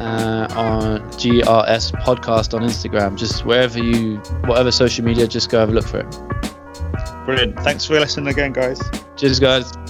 uh, 0.00 0.48
on 0.56 1.00
GRS 1.12 1.92
podcast 2.02 2.54
on 2.54 2.62
Instagram. 2.62 3.16
Just 3.16 3.44
wherever 3.44 3.78
you, 3.78 4.16
whatever 4.46 4.72
social 4.72 5.04
media, 5.04 5.26
just 5.26 5.50
go 5.50 5.60
have 5.60 5.68
a 5.68 5.72
look 5.72 5.86
for 5.86 6.00
it. 6.00 7.26
brilliant. 7.26 7.58
Thanks 7.60 7.84
for 7.84 8.00
listening 8.00 8.28
again, 8.28 8.52
guys. 8.52 8.80
Cheers, 9.16 9.38
guys. 9.38 9.89